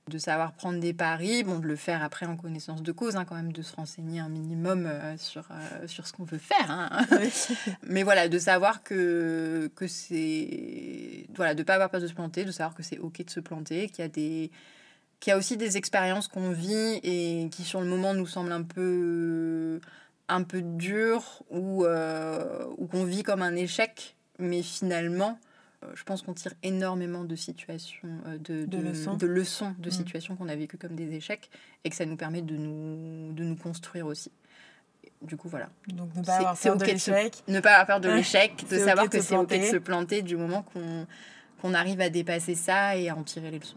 De 0.09 0.18
savoir 0.18 0.53
prendre 0.53 0.81
des 0.81 0.92
paris, 0.94 1.42
bon, 1.44 1.59
de 1.59 1.66
le 1.66 1.77
faire 1.77 2.03
après 2.03 2.27
en 2.27 2.37
connaissance 2.37 2.83
de 2.83 2.92
cause, 2.92 3.16
hein, 3.16 3.25
quand 3.25 3.35
même, 3.35 3.53
de 3.53 3.62
se 3.62 3.77
renseigner 3.77 4.21
un 4.21 4.29
minimum 4.29 4.87
euh, 4.87 5.16
sur, 5.18 5.47
euh, 5.51 5.87
sur 5.87 6.07
ce 6.07 6.12
qu'on 6.12 6.25
veut 6.25 6.38
faire. 6.38 6.71
hein. 6.71 6.88
Mais 7.83 8.03
voilà, 8.03 8.29
de 8.29 8.38
savoir 8.38 8.83
que, 8.83 9.71
que 9.77 9.87
c'est. 9.87 11.27
Voilà, 11.37 11.55
de 11.55 11.62
pas 11.62 11.75
avoir 11.75 11.90
peur 11.90 12.01
de 12.01 12.07
se 12.07 12.14
planter, 12.14 12.44
de 12.44 12.51
savoir 12.53 12.75
que 12.75 12.83
c'est 12.83 12.99
OK 12.99 13.25
de 13.25 13.31
se 13.31 13.40
planter, 13.40 13.88
qu'il 13.88 14.01
y 14.01 14.05
a 14.05 14.09
des. 14.09 14.51
Qu'il 15.21 15.31
y 15.33 15.35
a 15.35 15.37
aussi 15.37 15.57
des 15.57 15.77
expériences 15.77 16.29
qu'on 16.29 16.51
vit 16.53 17.01
et 17.03 17.49
qui, 17.51 17.64
sur 17.64 17.81
le 17.81 17.87
moment, 17.87 18.14
nous 18.14 18.27
semblent 18.27 18.53
un 18.53 18.62
peu. 18.62 19.81
un 20.29 20.42
peu 20.42 20.62
dures 20.62 21.42
ou, 21.51 21.85
euh, 21.85 22.64
ou 22.77 22.87
qu'on 22.87 23.05
vit 23.05 23.23
comme 23.23 23.42
un 23.42 23.57
échec. 23.57 24.16
Mais 24.38 24.62
finalement, 24.62 25.38
je 25.94 26.02
pense 26.04 26.22
qu'on 26.22 26.34
tire 26.34 26.54
énormément 26.62 27.24
de 27.24 27.36
situations, 27.36 28.08
euh, 28.26 28.38
de, 28.38 28.64
De 28.66 28.78
leçons. 28.78 29.14
de 29.16 29.26
leçons 29.26 29.74
de 29.78 29.88
Mm. 29.88 29.92
situations 29.92 30.36
qu'on 30.36 30.48
a 30.48 30.56
vécues 30.56 30.76
comme 30.78 30.94
des 30.96 31.14
échecs 31.14 31.50
et 31.84 31.90
que 31.90 31.96
ça 31.96 32.04
nous 32.06 32.16
permet 32.16 32.42
de 32.42 32.56
nous, 32.56 33.32
de 33.32 33.44
nous 33.44 33.56
construire 33.56 34.06
aussi. 34.06 34.32
Du 35.22 35.36
coup, 35.36 35.48
voilà. 35.48 35.68
Donc 35.88 36.14
ne 36.14 36.22
pas 36.22 36.34
avoir 36.36 36.58
peur 36.58 36.76
de 36.76 36.84
l'échec. 36.84 37.42
Ne 37.48 37.60
pas 37.60 37.72
avoir 37.74 37.86
peur 37.86 38.00
de 38.00 38.08
l'échec, 38.16 38.64
de 38.70 38.78
savoir 38.78 39.08
que 39.08 39.20
c'est 39.20 39.36
ok 39.36 39.48
de 39.50 39.62
se 39.62 39.76
planter 39.76 40.22
du 40.22 40.36
moment 40.36 40.62
qu'on 40.62 41.06
qu'on 41.60 41.74
arrive 41.74 42.00
à 42.00 42.08
dépasser 42.08 42.54
ça 42.54 42.96
et 42.96 43.08
à 43.08 43.16
en 43.16 43.24
tirer 43.24 43.50
les 43.50 43.58
leçons. 43.58 43.76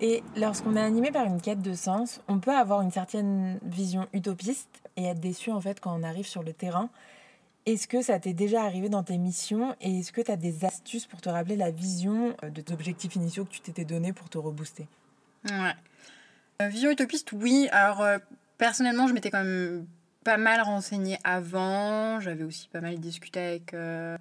Et 0.00 0.22
lorsqu'on 0.36 0.76
est 0.76 0.80
animé 0.80 1.10
par 1.10 1.24
une 1.26 1.40
quête 1.40 1.60
de 1.62 1.72
sens, 1.74 2.20
on 2.28 2.38
peut 2.38 2.54
avoir 2.54 2.82
une 2.82 2.90
certaine 2.92 3.58
vision 3.64 4.06
utopiste 4.12 4.68
et 4.96 5.04
être 5.06 5.18
déçu 5.20 5.50
en 5.50 5.60
fait 5.60 5.80
quand 5.80 5.98
on 5.98 6.02
arrive 6.04 6.26
sur 6.26 6.42
le 6.44 6.52
terrain. 6.52 6.90
Est-ce 7.66 7.88
que 7.88 8.00
ça 8.00 8.18
t'est 8.20 8.32
déjà 8.32 8.62
arrivé 8.62 8.88
dans 8.88 9.02
tes 9.02 9.18
missions 9.18 9.74
et 9.80 9.98
est-ce 9.98 10.12
que 10.12 10.20
tu 10.20 10.30
as 10.30 10.36
des 10.36 10.64
astuces 10.64 11.06
pour 11.06 11.20
te 11.20 11.28
rappeler 11.28 11.56
la 11.56 11.72
vision 11.72 12.36
euh, 12.44 12.50
de 12.50 12.60
tes 12.60 12.72
objectifs 12.72 13.16
initiaux 13.16 13.44
que 13.44 13.50
tu 13.50 13.60
t'étais 13.60 13.84
donné 13.84 14.12
pour 14.12 14.28
te 14.28 14.38
rebooster? 14.38 14.86
Ouais. 15.50 15.74
Euh, 16.62 16.68
vision 16.68 16.90
utopiste, 16.90 17.32
oui. 17.32 17.68
Alors, 17.72 18.02
euh, 18.02 18.18
personnellement, 18.58 19.06
je 19.06 19.12
m'étais 19.12 19.30
quand 19.30 19.44
même 19.44 19.86
pas 20.24 20.36
mal 20.36 20.60
renseignée 20.60 21.18
avant. 21.24 22.20
J'avais 22.20 22.44
aussi 22.44 22.68
pas 22.68 22.80
mal 22.80 22.98
discuté 22.98 23.40
avec, 23.40 23.74
euh, 23.74 24.16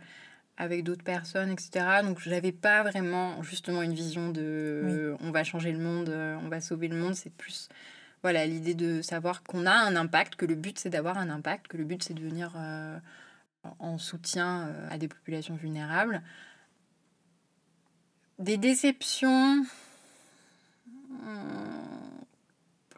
avec 0.57 0.83
d'autres 0.83 1.03
personnes, 1.03 1.49
etc. 1.51 2.01
Donc, 2.03 2.19
j'avais 2.19 2.51
pas 2.51 2.83
vraiment, 2.83 3.41
justement, 3.41 3.81
une 3.81 3.93
vision 3.93 4.29
de 4.29 5.15
on 5.21 5.31
va 5.31 5.43
changer 5.43 5.71
le 5.71 5.79
monde, 5.79 6.09
on 6.43 6.49
va 6.49 6.61
sauver 6.61 6.87
le 6.87 6.97
monde. 6.97 7.15
C'est 7.15 7.31
plus, 7.31 7.69
voilà, 8.21 8.45
l'idée 8.45 8.75
de 8.75 9.01
savoir 9.01 9.43
qu'on 9.43 9.65
a 9.65 9.73
un 9.73 9.95
impact, 9.95 10.35
que 10.35 10.45
le 10.45 10.55
but, 10.55 10.77
c'est 10.77 10.89
d'avoir 10.89 11.17
un 11.17 11.29
impact, 11.29 11.67
que 11.67 11.77
le 11.77 11.85
but, 11.85 12.03
c'est 12.03 12.13
de 12.13 12.21
venir 12.21 12.53
en 13.79 13.97
soutien 13.97 14.67
euh, 14.67 14.87
à 14.91 14.97
des 14.97 15.07
populations 15.07 15.55
vulnérables. 15.55 16.21
Des 18.39 18.57
déceptions. 18.57 19.65
Hmm, 21.09 22.19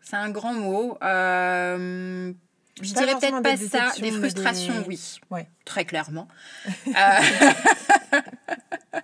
C'est 0.01 0.15
un 0.15 0.29
grand 0.29 0.53
mot. 0.53 0.97
Euh, 1.03 2.33
je 2.81 2.93
Pas 2.93 2.99
dirais 3.01 3.15
peut-être 3.19 3.41
pas 3.41 3.57
ça. 3.57 3.91
Des 4.01 4.11
frustrations, 4.11 4.81
des- 4.81 4.87
oui. 4.87 5.19
Ouais. 5.29 5.47
Très 5.65 5.85
clairement. 5.85 6.27
Euh, 6.87 8.21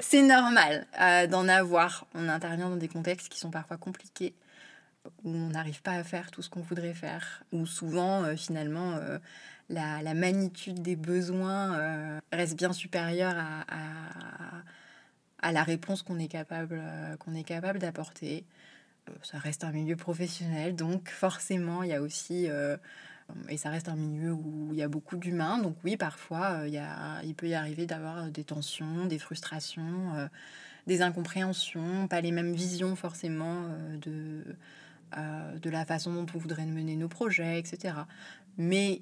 C'est 0.00 0.22
normal 0.22 0.86
euh, 1.00 1.26
d'en 1.28 1.46
avoir. 1.46 2.06
On 2.14 2.28
intervient 2.28 2.68
dans 2.68 2.76
des 2.76 2.88
contextes 2.88 3.28
qui 3.28 3.38
sont 3.38 3.50
parfois 3.50 3.76
compliqués, 3.76 4.34
où 5.22 5.30
on 5.30 5.48
n'arrive 5.50 5.82
pas 5.82 5.92
à 5.92 6.02
faire 6.02 6.32
tout 6.32 6.42
ce 6.42 6.50
qu'on 6.50 6.62
voudrait 6.62 6.94
faire, 6.94 7.44
où 7.52 7.64
souvent, 7.64 8.24
finalement, 8.36 8.98
la, 9.68 10.02
la 10.02 10.14
magnitude 10.14 10.82
des 10.82 10.96
besoins 10.96 11.78
euh, 11.78 12.20
reste 12.32 12.56
bien 12.56 12.72
supérieure 12.72 13.34
à, 13.36 13.62
à, 13.62 14.62
à 15.48 15.52
la 15.52 15.62
réponse 15.62 16.02
qu'on 16.02 16.18
est 16.18 16.28
capable, 16.28 16.78
euh, 16.80 17.16
qu'on 17.16 17.34
est 17.34 17.44
capable 17.44 17.78
d'apporter. 17.78 18.44
Euh, 19.08 19.12
Ça 19.22 19.38
reste 19.38 19.64
un 19.64 19.72
milieu 19.72 19.96
professionnel, 19.96 20.74
donc 20.76 21.08
forcément, 21.08 21.82
il 21.82 21.90
y 21.90 21.94
a 21.94 22.02
aussi... 22.02 22.48
et 23.48 23.56
ça 23.56 23.70
reste 23.70 23.88
un 23.88 23.96
milieu 23.96 24.32
où 24.32 24.68
il 24.72 24.78
y 24.78 24.82
a 24.82 24.88
beaucoup 24.88 25.16
d'humains, 25.16 25.58
donc 25.58 25.76
oui, 25.82 25.96
parfois, 25.96 26.64
il, 26.66 26.74
y 26.74 26.78
a, 26.78 27.22
il 27.24 27.34
peut 27.34 27.48
y 27.48 27.54
arriver 27.54 27.86
d'avoir 27.86 28.30
des 28.30 28.44
tensions, 28.44 29.06
des 29.06 29.18
frustrations, 29.18 30.28
des 30.86 31.00
incompréhensions, 31.00 32.06
pas 32.06 32.20
les 32.20 32.32
mêmes 32.32 32.52
visions 32.52 32.96
forcément 32.96 33.68
de, 33.98 34.44
de 35.58 35.70
la 35.70 35.86
façon 35.86 36.12
dont 36.12 36.26
on 36.34 36.38
voudrait 36.38 36.66
mener 36.66 36.96
nos 36.96 37.08
projets, 37.08 37.58
etc. 37.58 37.94
Mais 38.58 39.00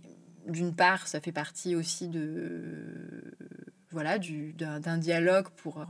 d'une 0.48 0.74
part, 0.74 1.07
ça 1.07 1.20
fait 1.20 1.33
partie 1.33 1.76
aussi 1.76 2.09
de 2.09 3.35
voilà 3.90 4.18
du 4.18 4.52
d'un 4.55 4.98
dialogue 4.98 5.48
pour 5.57 5.81
euh, 5.83 5.85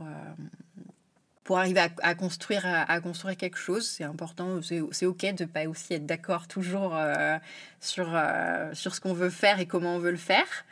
pour 1.43 1.57
arriver 1.59 1.79
à, 1.81 1.89
à 2.03 2.15
construire 2.15 2.65
à, 2.65 2.83
à 2.83 2.99
construire 3.01 3.35
quelque 3.37 3.57
chose. 3.57 3.87
C'est 3.89 4.03
important, 4.03 4.61
c'est 4.61 4.81
c'est 4.91 5.05
ok 5.05 5.33
de 5.35 5.45
pas 5.45 5.65
aussi 5.67 5.93
être 5.93 6.05
d'accord 6.05 6.47
toujours 6.47 6.95
euh, 6.95 7.37
sur 7.79 8.09
euh, 8.13 8.73
sur 8.73 8.93
ce 8.95 9.01
qu'on 9.01 9.13
veut 9.13 9.29
faire 9.29 9.59
et 9.59 9.65
comment 9.65 9.95
on 9.95 9.99
veut 9.99 10.11
le 10.11 10.17
faire. 10.17 10.65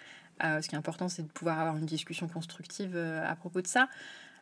Ce 0.43 0.67
qui 0.67 0.73
est 0.73 0.77
important, 0.77 1.07
c'est 1.07 1.21
de 1.21 1.27
pouvoir 1.27 1.59
avoir 1.59 1.77
une 1.77 1.85
discussion 1.85 2.27
constructive 2.27 2.97
à 2.97 3.35
propos 3.35 3.61
de 3.61 3.67
ça. 3.67 3.87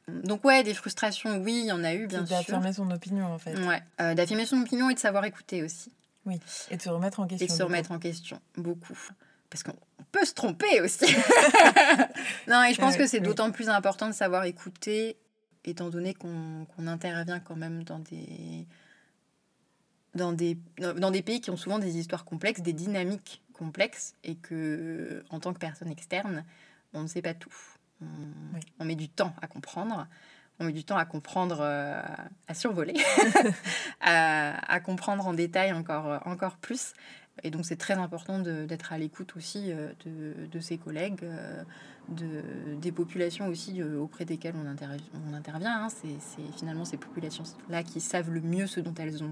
Donc 0.07 0.45
ouais, 0.45 0.63
des 0.63 0.73
frustrations, 0.73 1.37
oui, 1.43 1.59
il 1.63 1.65
y 1.65 1.71
en 1.73 1.83
a 1.83 1.93
eu, 1.93 2.07
bien 2.07 2.25
sûr. 2.25 2.37
d'affirmer 2.37 2.71
son 2.71 2.89
opinion 2.89 3.25
en 3.33 3.37
fait 3.37 3.53
Ouais, 3.67 4.15
d'affirmer 4.15 4.45
son 4.45 4.61
opinion 4.61 4.89
et 4.89 4.93
de 4.93 4.99
savoir 4.99 5.25
écouter 5.25 5.61
aussi. 5.61 5.91
et 6.71 6.77
de 6.77 6.81
se 6.81 6.89
remettre 6.89 7.19
en 7.19 7.27
question. 7.27 7.45
Et 7.45 7.49
de 7.49 7.53
se 7.53 7.63
remettre 7.63 7.91
en 7.91 7.99
question, 7.99 8.39
beaucoup. 8.55 8.97
Parce 9.49 9.63
qu'on 9.63 9.75
peut 10.11 10.25
se 10.25 10.33
tromper 10.33 10.81
aussi. 10.81 11.05
non, 12.47 12.63
et 12.63 12.73
je 12.73 12.79
pense 12.79 12.97
que 12.97 13.07
c'est 13.07 13.19
d'autant 13.19 13.51
plus 13.51 13.69
important 13.69 14.07
de 14.07 14.13
savoir 14.13 14.43
écouter, 14.45 15.17
étant 15.65 15.89
donné 15.89 16.13
qu'on 16.13 16.65
intervient 16.87 17.39
quand 17.39 17.55
même 17.55 17.83
dans 17.83 17.99
des, 17.99 18.67
dans, 20.15 20.31
des, 20.33 20.57
dans 20.77 21.11
des 21.11 21.21
pays 21.21 21.41
qui 21.41 21.49
ont 21.49 21.57
souvent 21.57 21.79
des 21.79 21.97
histoires 21.97 22.25
complexes, 22.25 22.61
des 22.61 22.73
dynamiques 22.73 23.41
complexes, 23.53 24.15
et 24.23 24.35
que 24.35 25.23
en 25.29 25.39
tant 25.39 25.53
que 25.53 25.59
personne 25.59 25.89
externe, 25.89 26.45
on 26.93 27.01
ne 27.03 27.07
sait 27.07 27.21
pas 27.21 27.33
tout. 27.33 27.53
On, 28.01 28.05
Oui. 28.53 28.61
on 28.79 28.85
met 28.85 28.95
du 28.95 29.09
temps 29.09 29.33
à 29.41 29.47
comprendre. 29.47 30.07
On 30.61 30.65
met 30.65 30.73
du 30.73 30.83
temps 30.83 30.97
à 30.97 31.05
comprendre, 31.05 31.59
euh, 31.61 32.01
à 32.47 32.53
survoler, 32.53 32.93
à, 34.01 34.73
à 34.73 34.79
comprendre 34.81 35.25
en 35.25 35.33
détail 35.33 35.71
encore, 35.73 36.21
encore 36.27 36.57
plus. 36.57 36.93
Et 37.43 37.51
donc 37.51 37.65
c'est 37.65 37.75
très 37.77 37.93
important 37.95 38.39
d'être 38.39 38.93
à 38.93 38.97
l'écoute 38.97 39.35
aussi 39.35 39.71
euh, 39.71 39.89
de, 40.05 40.33
de 40.51 40.59
ses 40.59 40.77
collègues, 40.77 41.19
euh, 41.23 41.63
de, 42.09 42.41
des 42.81 42.91
populations 42.91 43.47
aussi 43.47 43.81
euh, 43.81 43.99
auprès 43.99 44.25
desquelles 44.25 44.55
on, 44.55 44.65
intervi- 44.71 44.99
on 45.29 45.33
intervient. 45.33 45.85
hein. 45.85 45.87
C'est 45.89 46.57
finalement 46.57 46.85
ces 46.85 46.97
populations-là 46.97 47.83
qui 47.83 48.01
savent 48.01 48.31
le 48.31 48.41
mieux 48.41 48.67
ce 48.67 48.79
dont 48.79 48.93
elles 48.99 49.23
ont, 49.23 49.31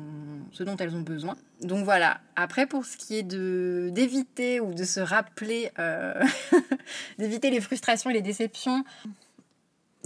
ce 0.51 0.63
dont 0.63 0.77
elles 0.77 0.95
ont 0.95 1.01
besoin. 1.01 1.35
Donc 1.61 1.83
voilà. 1.85 2.21
Après, 2.35 2.67
pour 2.67 2.85
ce 2.85 2.95
qui 2.97 3.15
est 3.17 3.23
d'éviter 3.23 4.59
ou 4.59 4.73
de 4.73 4.83
se 4.83 4.99
rappeler, 4.99 5.71
euh, 5.79 6.23
d'éviter 7.19 7.49
les 7.49 7.61
frustrations 7.61 8.09
et 8.09 8.13
les 8.13 8.21
déceptions, 8.21 8.83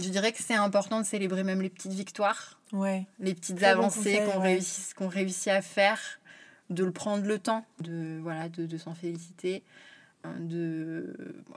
je 0.00 0.08
dirais 0.08 0.32
que 0.32 0.42
c'est 0.42 0.54
important 0.54 1.00
de 1.00 1.04
célébrer 1.06 1.44
même 1.44 1.60
les 1.62 1.68
petites 1.70 1.92
victoires, 1.92 2.58
Ouais. 2.72 3.04
les 3.20 3.34
petites 3.34 3.56
Très 3.56 3.66
avancées 3.66 4.22
qu'on 4.24 4.40
ouais. 4.40 4.54
réussit, 4.54 4.94
qu'on 4.94 5.08
réussit 5.08 5.48
à 5.48 5.60
faire, 5.60 6.00
de 6.72 6.84
le 6.84 6.92
prendre 6.92 7.24
le 7.26 7.38
temps, 7.38 7.64
de, 7.80 8.18
voilà, 8.22 8.48
de, 8.48 8.66
de 8.66 8.78
s'en 8.78 8.94
féliciter. 8.94 9.62
Euh, 10.26 10.28
De, 10.38 11.16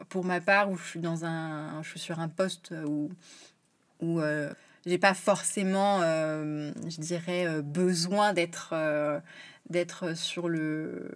pour 0.10 0.23
ma 0.25 0.41
part, 0.41 0.69
où 0.71 0.78
je 0.78 0.84
suis, 0.84 0.99
dans 0.99 1.23
un, 1.25 1.82
je 1.84 1.89
suis 1.89 1.99
sur 1.99 2.19
un 2.19 2.28
poste 2.30 2.73
où, 2.88 3.10
où 4.01 4.19
euh, 4.19 4.51
j'ai 4.86 4.97
pas 4.97 5.13
forcément, 5.13 6.01
euh, 6.01 6.71
je 6.88 6.99
dirais, 7.01 7.45
euh, 7.47 7.62
besoin 7.62 8.34
d'être 8.34 8.73
d'être 9.69 10.15
sur 10.15 10.47
le. 10.47 11.10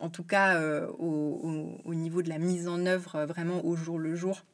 en 0.00 0.08
tout 0.10 0.24
cas, 0.24 0.58
au, 0.98 1.40
au- 1.42 1.80
au 1.84 1.94
niveau 1.94 2.22
de 2.22 2.28
la 2.28 2.38
mise 2.38 2.68
en 2.68 2.84
œuvre, 2.86 3.24
vraiment 3.26 3.64
au 3.64 3.76
jour 3.76 3.98
le 3.98 4.14
jour. 4.16 4.44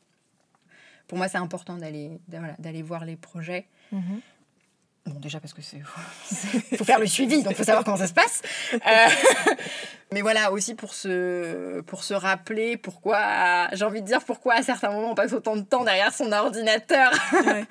Pour 1.07 1.19
moi, 1.19 1.27
c'est 1.29 1.39
important 1.39 1.77
d'aller 1.77 2.21
d'aller 2.59 2.83
voir 2.83 3.05
les 3.05 3.17
projets. 3.17 3.67
Mhm. 3.93 4.21
Bon, 5.11 5.19
déjà 5.19 5.41
parce 5.41 5.53
que 5.53 5.63
c'est 5.63 5.81
faut 6.77 6.85
faire 6.85 7.01
le 7.01 7.07
suivi, 7.07 7.43
donc 7.43 7.55
faut 7.55 7.65
savoir 7.65 7.85
comment 7.85 7.97
ça 7.97 8.07
se 8.07 8.13
passe. 8.13 8.43
Euh, 8.73 9.55
mais 10.13 10.21
voilà, 10.21 10.53
aussi 10.53 10.75
pour 10.75 10.95
se, 10.95 11.81
pour 11.83 12.05
se 12.05 12.15
rappeler 12.15 12.77
pourquoi, 12.77 13.69
j'ai 13.73 13.85
envie 13.85 14.03
de 14.03 14.07
dire 14.07 14.25
pourquoi 14.25 14.55
à 14.55 14.63
certains 14.63 14.91
moments 14.91 15.13
on 15.13 15.15
passe 15.15 15.33
autant 15.33 15.57
de 15.57 15.63
temps 15.63 15.85
derrière 15.85 16.15
son 16.15 16.31
ordinateur. 16.31 17.13
Ouais. 17.45 17.65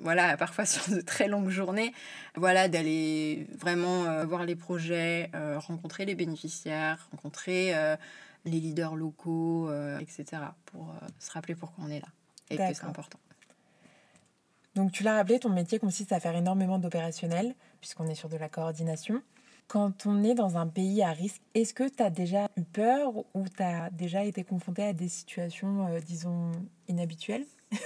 voilà, 0.00 0.36
parfois 0.36 0.66
sur 0.66 0.94
de 0.94 1.00
très 1.00 1.28
longues 1.28 1.50
journées. 1.50 1.92
Voilà, 2.36 2.68
d'aller 2.68 3.46
vraiment 3.58 4.04
euh, 4.04 4.24
voir 4.24 4.44
les 4.44 4.54
projets, 4.54 5.30
euh, 5.34 5.58
rencontrer 5.58 6.04
les 6.04 6.14
bénéficiaires, 6.14 7.08
rencontrer 7.10 7.74
les 8.44 8.60
leaders 8.60 8.96
locaux, 8.96 9.70
etc. 10.00 10.42
pour 10.66 10.94
se 11.18 11.30
rappeler 11.30 11.54
pourquoi 11.54 11.84
on 11.86 11.90
est 11.90 12.00
là 12.00 12.08
et 12.50 12.56
que 12.56 12.74
c'est 12.74 12.84
important. 12.84 13.18
Donc 14.74 14.92
tu 14.92 15.02
l'as 15.02 15.16
rappelé, 15.16 15.38
ton 15.38 15.48
métier 15.50 15.78
consiste 15.78 16.12
à 16.12 16.20
faire 16.20 16.34
énormément 16.36 16.78
d'opérationnel, 16.78 17.54
puisqu'on 17.80 18.06
est 18.06 18.14
sur 18.14 18.28
de 18.28 18.36
la 18.36 18.48
coordination. 18.48 19.22
Quand 19.68 20.04
on 20.06 20.22
est 20.24 20.34
dans 20.34 20.56
un 20.56 20.66
pays 20.66 21.02
à 21.02 21.10
risque, 21.12 21.40
est-ce 21.54 21.72
que 21.74 21.88
tu 21.88 22.02
as 22.02 22.10
déjà 22.10 22.48
eu 22.56 22.62
peur 22.62 23.12
ou 23.34 23.44
tu 23.48 23.62
as 23.62 23.90
déjà 23.90 24.24
été 24.24 24.42
confronté 24.42 24.82
à 24.82 24.92
des 24.92 25.08
situations, 25.08 25.86
euh, 25.88 26.00
disons, 26.00 26.50
inhabituelles? 26.88 27.46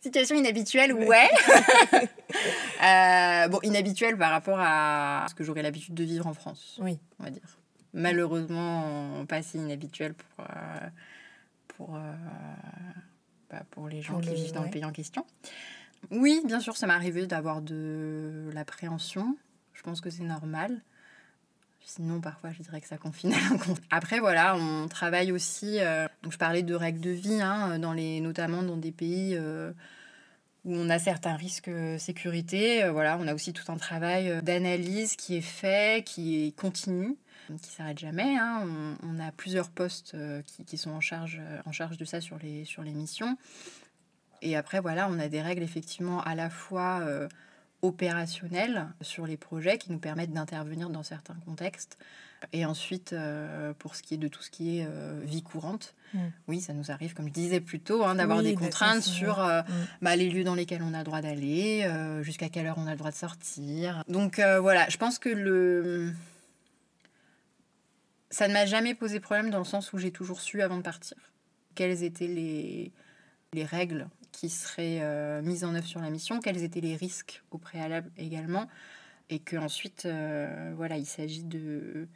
Situation 0.00 0.36
inhabituelle, 0.36 0.92
Ouais. 0.94 1.28
Euh, 2.84 3.48
bon, 3.48 3.58
inhabituelle 3.64 4.16
par 4.16 4.30
rapport 4.30 4.58
à 4.60 5.26
ce 5.28 5.34
que 5.34 5.42
j'aurais 5.42 5.62
l'habitude 5.62 5.94
de 5.94 6.04
vivre 6.04 6.28
en 6.28 6.34
France, 6.34 6.78
Oui. 6.80 6.96
on 7.18 7.24
va 7.24 7.30
dire. 7.30 7.42
Malheureusement, 7.92 9.26
pas 9.26 9.42
si 9.42 9.56
inhabituelle 9.58 10.14
pour, 10.14 10.44
euh, 10.48 10.86
pour, 11.68 11.96
bah, 13.50 13.62
pour 13.70 13.88
les 13.88 14.02
gens 14.02 14.14
Pour 14.14 14.22
qui 14.22 14.34
vivent 14.34 14.52
dans 14.52 14.60
ouais. 14.60 14.66
le 14.66 14.72
pays 14.72 14.84
en 14.84 14.92
question. 14.92 15.24
Oui, 16.10 16.42
bien 16.44 16.60
sûr, 16.60 16.76
ça 16.76 16.86
m'est 16.86 16.92
arrivé 16.92 17.26
d'avoir 17.26 17.60
de 17.60 18.50
l'appréhension. 18.52 19.36
Je 19.74 19.82
pense 19.82 20.00
que 20.00 20.10
c'est 20.10 20.22
normal. 20.24 20.80
Sinon, 21.80 22.20
parfois, 22.20 22.50
je 22.52 22.62
dirais 22.62 22.80
que 22.80 22.86
ça 22.86 22.98
confine 22.98 23.32
à. 23.32 23.36
Après, 23.96 24.20
voilà, 24.20 24.56
on 24.56 24.88
travaille 24.88 25.32
aussi. 25.32 25.78
euh, 25.80 26.06
donc, 26.22 26.32
je 26.32 26.38
parlais 26.38 26.62
de 26.62 26.74
règles 26.74 27.00
de 27.00 27.10
vie, 27.10 27.40
hein, 27.40 27.78
dans 27.78 27.92
les, 27.94 28.20
notamment 28.20 28.62
dans 28.62 28.76
des 28.76 28.92
pays 28.92 29.34
euh, 29.34 29.72
où 30.64 30.74
on 30.74 30.90
a 30.90 30.98
certains 30.98 31.34
risques 31.34 31.68
euh, 31.68 31.96
sécurité. 31.96 32.84
Euh, 32.84 32.92
voilà, 32.92 33.16
on 33.18 33.26
a 33.26 33.34
aussi 33.34 33.52
tout 33.54 33.72
un 33.72 33.76
travail 33.76 34.42
d'analyse 34.42 35.16
qui 35.16 35.36
est 35.36 35.40
fait, 35.40 36.04
qui 36.04 36.46
est 36.46 36.52
continu, 36.56 37.16
qui 37.56 37.70
s'arrête 37.70 37.98
jamais. 37.98 38.36
hein. 38.36 38.62
On, 39.02 39.16
on 39.16 39.20
a 39.20 39.32
plusieurs 39.32 39.70
postes 39.70 40.12
euh, 40.14 40.42
qui, 40.42 40.64
qui 40.64 40.76
sont 40.76 40.90
en 40.90 41.00
charge, 41.00 41.38
euh, 41.40 41.60
en 41.64 41.72
charge 41.72 41.96
de 41.96 42.04
ça 42.04 42.20
sur 42.20 42.38
les, 42.38 42.64
sur 42.64 42.82
les 42.82 42.92
missions. 42.92 43.36
Et 44.42 44.56
après, 44.56 44.80
voilà, 44.80 45.08
on 45.10 45.18
a 45.18 45.28
des 45.28 45.40
règles 45.42 45.62
effectivement 45.62 46.20
à 46.22 46.34
la 46.34 46.50
fois 46.50 47.00
euh, 47.02 47.26
opérationnelles 47.82 48.86
sur 49.00 49.26
les 49.26 49.36
projets 49.36 49.78
qui 49.78 49.90
nous 49.92 49.98
permettent 49.98 50.32
d'intervenir 50.32 50.90
dans 50.90 51.02
certains 51.02 51.36
contextes. 51.44 51.98
Et 52.52 52.64
ensuite, 52.64 53.12
euh, 53.14 53.72
pour 53.80 53.96
ce 53.96 54.02
qui 54.04 54.14
est 54.14 54.18
de 54.18 54.28
tout 54.28 54.42
ce 54.42 54.50
qui 54.50 54.78
est 54.78 54.86
euh, 54.88 55.20
vie 55.24 55.42
courante, 55.42 55.94
Mm. 56.14 56.18
oui, 56.46 56.60
ça 56.62 56.72
nous 56.72 56.90
arrive, 56.90 57.12
comme 57.12 57.26
je 57.28 57.32
disais 57.34 57.60
plus 57.60 57.80
tôt, 57.80 58.02
hein, 58.02 58.14
d'avoir 58.14 58.38
Oui, 58.38 58.44
des 58.44 58.50
d'être 58.52 58.60
contraintes 58.60 59.02
sur 59.02 59.40
Mm. 59.40 59.62
bah, 60.00 60.16
les 60.16 60.30
lieux 60.30 60.42
dans 60.44 60.54
lesquels 60.54 60.82
on 60.82 60.94
a 60.94 60.98
le 60.98 61.04
droit 61.04 61.20
d'aller, 61.20 61.86
jusqu'à 62.22 62.48
quelle 62.48 62.66
heure 62.66 62.78
on 62.78 62.86
a 62.86 62.92
le 62.92 62.96
droit 62.96 63.10
de 63.10 63.16
sortir. 63.16 64.02
Donc 64.08 64.38
voilà, 64.40 64.88
je 64.88 64.96
pense 64.96 65.18
que 65.18 65.28
le... 65.28 66.12
ça 68.30 68.48
ne 68.48 68.52
m'a 68.52 68.66
jamais 68.66 68.94
posé 68.94 69.20
problème 69.20 69.50
dans 69.50 69.58
le 69.58 69.64
sens 69.64 69.92
où 69.92 69.98
j'ai 69.98 70.10
toujours 70.10 70.40
su 70.40 70.62
avant 70.62 70.76
de 70.76 70.82
partir 70.82 71.16
quelles 71.74 72.02
étaient 72.02 72.26
les, 72.26 72.90
les 73.52 73.64
règles 73.64 74.08
qui 74.32 74.50
seraient 74.50 74.98
euh, 75.00 75.42
mises 75.42 75.64
en 75.64 75.74
œuvre 75.76 75.86
sur 75.86 76.00
la 76.00 76.10
mission, 76.10 76.40
quels 76.40 76.62
étaient 76.64 76.80
les 76.80 76.96
risques 76.96 77.42
au 77.52 77.58
préalable 77.58 78.10
également, 78.16 78.66
et 79.30 79.38
que 79.38 79.56
ensuite, 79.56 80.04
euh, 80.04 80.72
voilà, 80.76 80.96
il 80.96 81.06
s'agit 81.06 81.44
de 81.44 82.08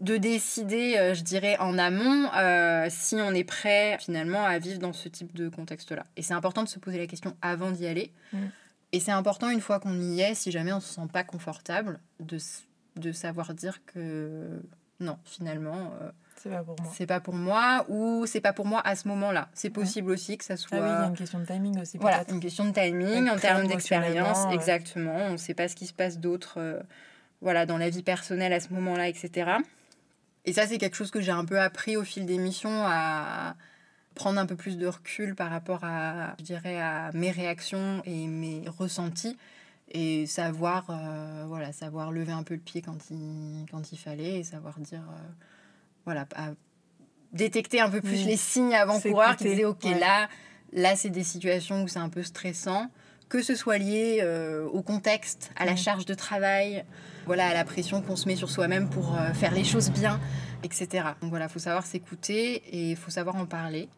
de 0.00 0.16
décider, 0.16 0.96
euh, 0.96 1.14
je 1.14 1.22
dirais, 1.22 1.58
en 1.58 1.76
amont, 1.76 2.30
euh, 2.34 2.86
si 2.88 3.16
on 3.16 3.34
est 3.34 3.44
prêt 3.44 3.98
finalement 4.00 4.44
à 4.44 4.58
vivre 4.58 4.78
dans 4.78 4.94
ce 4.94 5.08
type 5.08 5.34
de 5.34 5.50
contexte-là. 5.50 6.06
Et 6.16 6.22
c'est 6.22 6.32
important 6.32 6.62
de 6.62 6.68
se 6.68 6.78
poser 6.78 6.98
la 6.98 7.06
question 7.06 7.36
avant 7.42 7.70
d'y 7.70 7.86
aller. 7.86 8.10
Mm. 8.32 8.38
Et 8.92 9.00
c'est 9.00 9.12
important, 9.12 9.50
une 9.50 9.60
fois 9.60 9.78
qu'on 9.78 10.00
y 10.00 10.22
est, 10.22 10.34
si 10.34 10.50
jamais 10.50 10.72
on 10.72 10.80
se 10.80 10.94
sent 10.94 11.06
pas 11.12 11.22
confortable, 11.22 12.00
de, 12.18 12.38
de 13.00 13.12
savoir 13.12 13.54
dire 13.54 13.84
que 13.86 14.62
non, 15.00 15.18
finalement, 15.24 15.92
euh, 16.02 16.10
C'est 16.36 16.50
pas 16.50 16.62
pour 16.62 16.76
moi. 16.80 16.92
c'est 16.94 17.06
pas 17.06 17.20
pour 17.20 17.34
moi 17.34 17.86
ou 17.88 18.26
c'est 18.26 18.40
pas 18.40 18.52
pour 18.52 18.66
moi 18.66 18.80
à 18.84 18.94
ce 18.94 19.08
moment-là. 19.08 19.48
C'est 19.54 19.70
possible 19.70 20.10
aussi 20.10 20.36
que 20.36 20.44
ça 20.44 20.56
soit 20.56 20.78
Ah 20.78 20.82
oui, 20.82 20.88
il 20.88 21.02
y 21.02 21.04
a 21.04 21.08
une 21.08 21.16
question 21.16 21.40
de 21.40 21.46
timing 21.46 21.80
aussi, 21.80 21.98
voilà, 21.98 22.22
une 22.28 22.40
question 22.40 22.66
de 22.66 22.72
timing 22.72 23.28
en 23.28 23.36
termes 23.36 23.66
d'expérience, 23.66 24.46
ouais. 24.46 24.54
exactement. 24.54 25.16
On 25.16 25.32
ne 25.32 25.36
sait 25.38 25.54
pas 25.54 25.68
ce 25.68 25.74
qui 25.74 25.86
se 25.86 25.94
passe 25.94 26.18
d'autre 26.18 26.54
euh, 26.58 26.80
voilà, 27.40 27.66
dans 27.66 27.78
la 27.78 27.88
vie 27.88 28.02
personnelle 28.02 28.52
à 28.52 28.60
ce 28.60 28.72
moment-là, 28.74 29.08
etc. 29.08 29.52
Et 30.44 30.52
ça, 30.52 30.66
c'est 30.66 30.78
quelque 30.78 30.96
chose 30.96 31.10
que 31.10 31.20
j'ai 31.20 31.32
un 31.32 31.44
peu 31.44 31.58
appris 31.60 31.96
au 31.96 32.04
fil 32.04 32.26
des 32.26 32.38
missions 32.38 32.84
à 32.86 33.56
prendre 34.14 34.38
un 34.38 34.46
peu 34.46 34.56
plus 34.56 34.76
de 34.76 34.86
recul 34.86 35.34
par 35.34 35.50
rapport 35.50 35.84
à, 35.84 36.34
je 36.38 36.44
dirais, 36.44 36.80
à 36.80 37.10
mes 37.14 37.30
réactions 37.30 38.02
et 38.04 38.26
mes 38.26 38.64
ressentis 38.66 39.38
et 39.92 40.26
savoir, 40.26 40.86
euh, 40.90 41.44
voilà, 41.48 41.72
savoir 41.72 42.12
lever 42.12 42.32
un 42.32 42.42
peu 42.42 42.54
le 42.54 42.60
pied 42.60 42.80
quand 42.82 42.96
il, 43.10 43.66
quand 43.70 43.92
il 43.92 43.98
fallait 43.98 44.38
et 44.38 44.44
savoir 44.44 44.78
dire, 44.78 45.02
euh, 45.08 45.28
voilà, 46.04 46.26
à 46.36 46.50
détecter 47.32 47.80
un 47.80 47.90
peu 47.90 48.00
plus 48.00 48.10
Oui. 48.20 48.24
les 48.24 48.36
signes 48.36 48.74
avant-coureurs 48.74 49.36
qui 49.36 49.44
disaient, 49.44 49.64
ok, 49.64 49.84
ouais. 49.84 49.98
là, 49.98 50.28
là, 50.72 50.96
c'est 50.96 51.10
des 51.10 51.24
situations 51.24 51.82
où 51.82 51.88
c'est 51.88 51.98
un 51.98 52.08
peu 52.08 52.22
stressant, 52.22 52.88
que 53.28 53.42
ce 53.42 53.54
soit 53.54 53.78
lié 53.78 54.20
euh, 54.22 54.64
au 54.66 54.82
contexte, 54.82 55.50
à 55.56 55.64
la 55.64 55.72
Mm. 55.72 55.76
charge 55.78 56.06
de 56.06 56.14
travail, 56.14 56.84
voilà, 57.26 57.48
à 57.48 57.54
la 57.54 57.64
pression 57.64 58.02
qu'on 58.02 58.16
se 58.16 58.26
met 58.28 58.36
sur 58.36 58.50
soi-même 58.50 58.88
pour 58.90 59.16
faire 59.34 59.52
les 59.52 59.62
choses 59.64 59.90
bien, 59.90 60.20
etc. 60.64 61.04
Donc 61.20 61.30
voilà, 61.30 61.44
il 61.46 61.50
faut 61.50 61.58
savoir 61.60 61.86
s'écouter 61.86 62.56
et 62.56 62.90
il 62.90 62.96
faut 62.96 63.10
savoir 63.10 63.36
en 63.36 63.46
parler. 63.46 63.88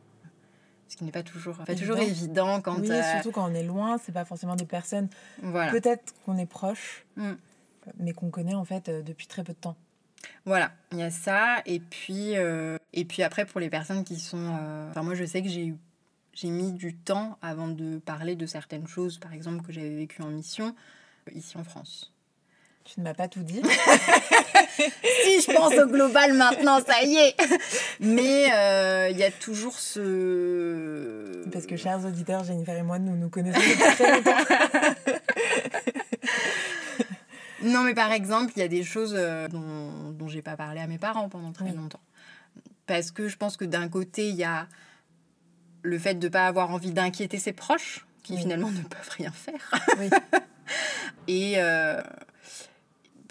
Ce 0.93 0.97
qui 0.99 1.05
n'est 1.05 1.11
pas 1.11 1.23
toujours, 1.23 1.57
pas 1.57 1.75
toujours 1.75 1.97
Évident. 1.97 2.59
évident 2.59 2.61
quand... 2.61 2.79
Oui, 2.79 2.91
euh, 2.91 3.03
surtout 3.15 3.31
quand 3.33 3.51
on 3.51 3.55
est 3.55 3.63
loin, 3.63 3.97
c'est 4.05 4.13
pas 4.13 4.27
forcément 4.27 4.57
des 4.57 4.67
personnes. 4.67 5.09
voilà. 5.43 5.71
Peut-être 5.73 6.13
qu'on 6.27 6.37
est 6.37 6.45
proche, 6.45 7.07
Mm. 7.17 7.33
mais 7.99 8.13
qu'on 8.13 8.29
connaît 8.29 8.55
en 8.55 8.67
fait 8.67 8.91
euh, 8.91 9.01
depuis 9.01 9.27
très 9.27 9.43
peu 9.43 9.55
de 9.55 9.59
temps. 9.59 9.75
Voilà, 10.45 10.71
il 10.93 10.99
y 10.99 11.03
a 11.03 11.11
ça. 11.11 11.63
Et 11.65 11.81
puis, 11.81 12.37
euh, 12.37 12.77
et 12.93 13.07
puis 13.07 13.23
après, 13.23 13.47
pour 13.47 13.59
les 13.59 13.71
personnes 13.71 14.05
qui 14.05 14.21
sont... 14.21 14.37
euh, 14.61 14.91
Enfin, 14.91 15.03
moi, 15.03 15.15
je 15.15 15.25
sais 15.25 15.41
que 15.43 15.49
j'ai 15.49 15.67
eu 15.69 15.77
j'ai 16.35 16.49
mis 16.51 16.73
du 16.73 16.95
temps 16.95 17.39
avant 17.43 17.69
de 17.69 17.99
parler 17.99 18.37
de 18.37 18.45
certaines 18.47 18.87
choses, 18.87 19.17
par 19.19 19.33
exemple, 19.33 19.63
que 19.67 19.73
j'avais 19.73 19.95
vécues 19.97 20.21
en 20.23 20.29
mission, 20.29 20.75
ici 21.35 21.57
en 21.57 21.65
France. 21.65 22.12
Tu 22.85 22.99
ne 23.01 23.05
m'as 23.05 23.15
pas 23.15 23.29
tout 23.29 23.43
dit. 23.43 23.63
si 24.77 25.41
je 25.41 25.53
pense 25.55 25.73
au 25.79 25.87
global 25.87 26.33
maintenant, 26.35 26.81
ça 26.85 27.03
y 27.05 27.17
est 27.17 27.37
Mais 28.01 28.53
euh, 28.53 29.09
il 29.11 29.17
y 29.19 29.23
a 29.23 29.31
toujours 29.31 29.79
ce... 29.79 31.49
Parce 31.53 31.67
que, 31.67 31.77
chers 31.77 32.05
auditeurs, 32.05 32.43
Jennifer 32.45 32.77
et 32.77 32.83
moi, 32.83 32.99
nous 32.99 33.17
nous 33.17 33.29
connaissons 33.29 33.61
depuis 33.61 33.95
très 33.95 34.13
longtemps. 34.17 34.45
Non, 37.63 37.83
mais 37.85 37.95
par 37.95 38.11
exemple, 38.11 38.53
il 38.57 38.61
y 38.61 38.63
a 38.63 38.69
des 38.69 38.83
choses 38.83 39.15
euh, 39.17 39.47
dont, 39.47 40.11
dont 40.11 40.27
j'ai 40.29 40.43
pas 40.43 40.57
parlé 40.57 40.81
à 40.81 40.87
mes 40.89 40.99
parents 40.99 41.29
pendant 41.29 41.53
très 41.53 41.67
Oui. 41.67 41.77
longtemps. 41.77 42.01
Parce 42.87 43.13
que 43.13 43.29
je 43.29 43.37
pense 43.37 43.57
que 43.57 43.65
d'un 43.65 43.89
côté, 43.89 44.29
il 44.29 44.35
y 44.35 44.43
a 44.45 44.67
le 45.83 45.99
fait 45.99 46.15
de 46.15 46.29
pas 46.29 46.47
avoir 46.47 46.71
envie 46.71 46.91
d'inquiéter 46.91 47.39
ses 47.39 47.53
proches, 47.53 48.05
qui 48.25 48.33
Oui. 48.35 48.41
finalement 48.41 48.71
ne 48.71 48.83
peuvent 48.83 49.11
rien 49.17 49.31
faire. 49.31 49.73
Oui. 50.01 50.11
Et 51.29 51.55
euh, 51.59 52.01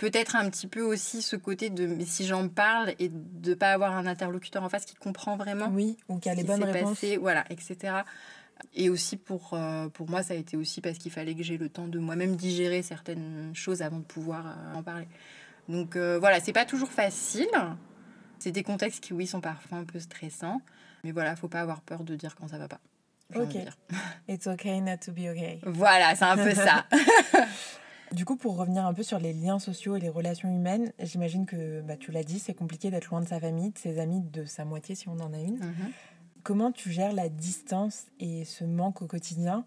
peut-être 0.02 0.36
un 0.36 0.50
petit 0.50 0.66
peu 0.66 0.82
aussi 0.82 1.22
ce 1.22 1.36
côté 1.36 1.70
de 1.70 1.86
mais 1.86 2.06
si 2.06 2.26
j'en 2.26 2.48
parle 2.48 2.96
et 2.98 3.12
de 3.14 3.54
pas 3.54 3.72
avoir 3.72 3.96
un 3.96 4.08
interlocuteur 4.08 4.64
en 4.64 4.70
face 4.70 4.84
qui 4.84 4.96
comprend 4.96 5.38
vraiment 5.38 5.70
Oui, 5.72 5.96
ou 6.10 6.18
qui 6.18 6.28
a 6.28 6.34
les 6.34 6.44
bonnes 6.44 6.64
réponses. 6.64 6.96
passé, 6.96 7.18
voilà, 7.18 7.46
etc. 7.52 7.98
Et 8.74 8.90
aussi 8.90 9.16
pour, 9.16 9.52
euh, 9.54 9.90
pour 9.90 10.10
moi, 10.10 10.24
ça 10.24 10.34
a 10.34 10.38
été 10.38 10.58
aussi 10.58 10.82
parce 10.82 10.98
qu'il 10.98 11.12
fallait 11.12 11.36
que 11.36 11.44
j'ai 11.44 11.60
le 11.60 11.70
temps 11.70 11.88
de 11.88 12.00
moi-même 12.00 12.36
digérer 12.36 12.82
certaines 12.82 13.52
choses 13.54 13.84
avant 13.84 14.00
de 14.00 14.04
pouvoir 14.04 14.48
euh, 14.48 14.80
en 14.80 14.82
parler. 14.82 15.08
Donc 15.70 15.96
euh, 15.96 16.18
voilà, 16.18 16.40
c'est 16.40 16.54
pas 16.54 16.66
toujours 16.66 16.90
facile. 16.90 17.52
C'est 18.40 18.52
des 18.52 18.64
contextes 18.64 19.04
qui, 19.04 19.14
oui, 19.14 19.28
sont 19.28 19.40
parfois 19.40 19.78
un 19.78 19.86
peu 19.86 20.00
stressants. 20.00 20.64
Mais 21.04 21.12
voilà, 21.12 21.36
faut 21.36 21.48
pas 21.48 21.62
avoir 21.62 21.82
peur 21.82 22.04
de 22.04 22.16
dire 22.16 22.34
quand 22.34 22.48
ça 22.48 22.58
va 22.58 22.68
pas. 22.68 22.80
Ok. 23.36 23.56
It's 24.28 24.48
okay 24.48 24.82
not 24.82 24.98
to 25.06 25.12
be 25.12 25.30
okay. 25.30 25.60
Voilà, 25.64 26.16
c'est 26.16 26.26
un 26.26 26.38
peu 26.38 26.56
ça. 26.56 26.88
Du 28.12 28.26
coup, 28.26 28.36
pour 28.36 28.58
revenir 28.58 28.86
un 28.86 28.94
peu 28.94 29.04
sur 29.04 29.20
les 29.20 29.32
liens 29.32 29.58
sociaux 29.58 29.96
et 29.96 30.00
les 30.02 30.10
relations 30.10 30.50
humaines, 30.50 30.92
j'imagine 31.00 31.46
que 31.46 31.82
bah, 31.82 31.96
tu 31.96 32.12
l'as 32.12 32.26
dit, 32.26 32.40
c'est 32.40 32.54
compliqué 32.54 32.92
d'être 32.92 33.10
loin 33.10 33.22
de 33.22 33.28
sa 33.28 33.40
famille, 33.40 33.72
de 33.72 33.78
ses 33.78 34.00
amis, 34.00 34.20
de 34.20 34.44
sa 34.44 34.66
moitié 34.66 34.96
si 34.96 35.08
on 35.08 35.18
en 35.20 35.32
a 35.34 35.40
une. 35.40 35.60
Mhm. 35.60 35.92
Comment 36.44 36.72
tu 36.74 36.92
gères 36.92 37.14
la 37.14 37.30
distance 37.30 38.08
et 38.20 38.44
ce 38.44 38.66
manque 38.66 39.02
au 39.02 39.08
quotidien? 39.08 39.66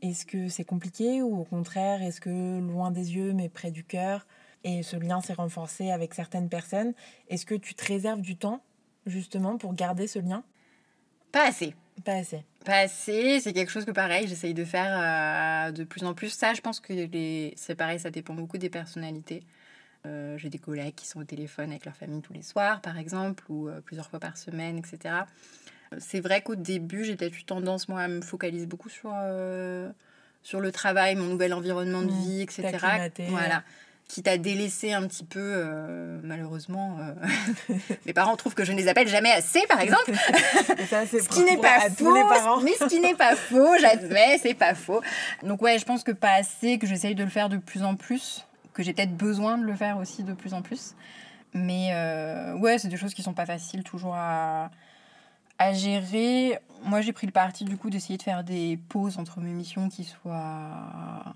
Est-ce 0.00 0.24
que 0.24 0.48
c'est 0.48 0.64
compliqué 0.64 1.22
ou 1.22 1.40
au 1.40 1.44
contraire, 1.44 2.02
est-ce 2.02 2.20
que 2.20 2.60
loin 2.60 2.90
des 2.90 3.14
yeux 3.14 3.34
mais 3.34 3.50
près 3.50 3.70
du 3.70 3.84
cœur? 3.84 4.26
Et 4.64 4.82
ce 4.82 4.96
lien 4.96 5.20
s'est 5.20 5.34
renforcé 5.34 5.90
avec 5.90 6.14
certaines 6.14 6.48
personnes 6.48 6.94
Est-ce 7.28 7.44
que 7.44 7.54
tu 7.54 7.74
te 7.74 7.84
réserves 7.84 8.20
du 8.20 8.36
temps 8.36 8.62
justement 9.06 9.58
pour 9.58 9.74
garder 9.74 10.06
ce 10.06 10.18
lien? 10.18 10.44
Pas 11.30 11.48
assez. 11.48 11.74
Pas 12.04 12.14
assez. 12.14 12.42
Pas 12.64 12.78
assez, 12.78 13.40
c'est 13.40 13.52
quelque 13.52 13.70
chose 13.70 13.84
que 13.84 13.90
pareil, 13.90 14.26
j'essaye 14.26 14.54
de 14.54 14.64
faire 14.64 15.66
euh, 15.68 15.72
de 15.72 15.84
plus 15.84 16.04
en 16.04 16.14
plus. 16.14 16.30
Ça, 16.30 16.54
je 16.54 16.60
pense 16.60 16.80
que 16.80 16.92
les... 16.92 17.52
c'est 17.56 17.74
pareil, 17.74 18.00
ça 18.00 18.10
dépend 18.10 18.34
beaucoup 18.34 18.58
des 18.58 18.70
personnalités. 18.70 19.42
Euh, 20.06 20.36
J'ai 20.38 20.48
des 20.48 20.58
collègues 20.58 20.94
qui 20.94 21.06
sont 21.06 21.20
au 21.20 21.24
téléphone 21.24 21.70
avec 21.70 21.84
leur 21.84 21.94
famille 21.94 22.22
tous 22.22 22.32
les 22.32 22.42
soirs, 22.42 22.80
par 22.80 22.98
exemple, 22.98 23.44
ou 23.48 23.68
euh, 23.68 23.80
plusieurs 23.80 24.08
fois 24.08 24.18
par 24.20 24.36
semaine, 24.36 24.78
etc. 24.78 25.14
C'est 25.98 26.20
vrai 26.20 26.40
qu'au 26.42 26.54
début, 26.56 27.04
j'ai 27.04 27.14
peut-être 27.16 27.38
eu 27.38 27.44
tendance, 27.44 27.88
moi, 27.88 28.00
à 28.00 28.08
me 28.08 28.22
focaliser 28.22 28.66
beaucoup 28.66 28.88
sur, 28.88 29.12
sur 30.42 30.60
le 30.60 30.72
travail, 30.72 31.14
mon 31.16 31.26
nouvel 31.26 31.52
environnement 31.52 32.00
de 32.02 32.10
Mmh, 32.10 32.22
vie, 32.22 32.40
etc. 32.40 32.78
Voilà. 33.28 33.62
Qui 34.08 34.22
t'a 34.22 34.36
délaissé 34.36 34.92
un 34.92 35.06
petit 35.06 35.24
peu, 35.24 35.40
euh, 35.40 36.20
malheureusement. 36.22 36.98
euh, 37.00 37.74
Mes 38.06 38.12
parents 38.12 38.36
trouvent 38.36 38.54
que 38.54 38.64
je 38.64 38.72
ne 38.72 38.76
les 38.76 38.88
appelle 38.88 39.08
jamais 39.08 39.30
assez, 39.30 39.62
par 39.68 39.80
exemple. 39.80 40.12
Ça, 40.90 41.06
Ce 41.06 41.28
qui 41.28 41.42
n'est 41.44 41.56
pas 41.56 41.80
faux, 41.88 42.60
mais 42.62 42.72
ce 42.78 42.84
qui 42.88 43.00
n'est 43.00 43.14
pas 43.14 43.36
faux, 43.36 43.74
j'admets, 43.80 44.36
c'est 44.42 44.52
pas 44.52 44.74
faux. 44.74 45.00
Donc 45.42 45.62
ouais, 45.62 45.78
je 45.78 45.86
pense 45.86 46.02
que 46.04 46.12
pas 46.12 46.32
assez, 46.34 46.78
que 46.78 46.86
j'essaye 46.86 47.14
de 47.14 47.24
le 47.24 47.30
faire 47.30 47.48
de 47.48 47.56
plus 47.56 47.82
en 47.84 47.94
plus, 47.94 48.44
que 48.74 48.82
j'ai 48.82 48.92
peut-être 48.92 49.16
besoin 49.16 49.56
de 49.56 49.64
le 49.64 49.74
faire 49.74 49.96
aussi 49.96 50.22
de 50.24 50.34
plus 50.34 50.52
en 50.52 50.60
plus. 50.60 50.94
Mais 51.54 51.90
euh, 51.92 52.54
ouais, 52.58 52.78
c'est 52.78 52.88
des 52.88 52.96
choses 52.98 53.14
qui 53.14 53.22
sont 53.22 53.34
pas 53.34 53.46
faciles 53.46 53.82
toujours 53.82 54.14
à, 54.14 54.70
à 55.58 55.72
gérer. 55.72 56.58
Moi, 56.84 57.00
j'ai 57.00 57.12
pris 57.12 57.26
le 57.26 57.32
parti 57.32 57.64
du 57.64 57.78
coup 57.78 57.88
d'essayer 57.88 58.18
de 58.18 58.22
faire 58.22 58.44
des 58.44 58.78
pauses 58.90 59.18
entre 59.18 59.40
mes 59.40 59.52
missions 59.52 59.88
qui 59.88 60.04
soient, 60.04 61.32